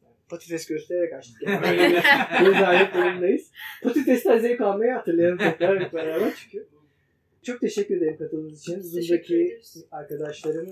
Yani 0.04 0.14
patates 0.28 0.66
göstererek 0.66 1.12
açtık. 1.12 1.42
Yani. 1.42 1.66
Öyle 1.66 1.88
bir 1.88 2.46
rezalet 2.46 2.94
durumdayız. 2.94 3.50
Patatesten 3.82 4.38
zevk 4.38 4.60
almayı 4.60 4.92
hatırlayalım 4.92 5.38
tekrar 5.38 5.84
hep 5.84 5.92
beraber 5.92 6.32
çünkü. 6.36 6.66
Çok 7.42 7.60
teşekkür 7.60 7.96
ederim 7.96 8.16
katıldığınız 8.18 8.60
için. 8.60 8.80
Zoom'daki 8.80 9.60
arkadaşlarım. 9.90 10.68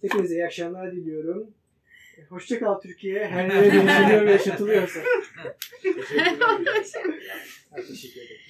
Hepinize 0.00 0.34
iyi 0.34 0.44
akşamlar 0.44 0.92
diliyorum. 0.92 1.50
Hoşça 2.30 2.60
kal 2.60 2.80
Türkiye. 2.80 3.28
Her 3.28 3.44
yere 3.50 3.76
yaşanıyor 3.76 4.26
ve 4.26 4.32
yaşatılıyorsa. 4.32 5.00
Teşekkürler. 5.82 7.46
Ha, 7.70 7.76
Teşekkür 7.88 8.20
ederim. 8.20 8.40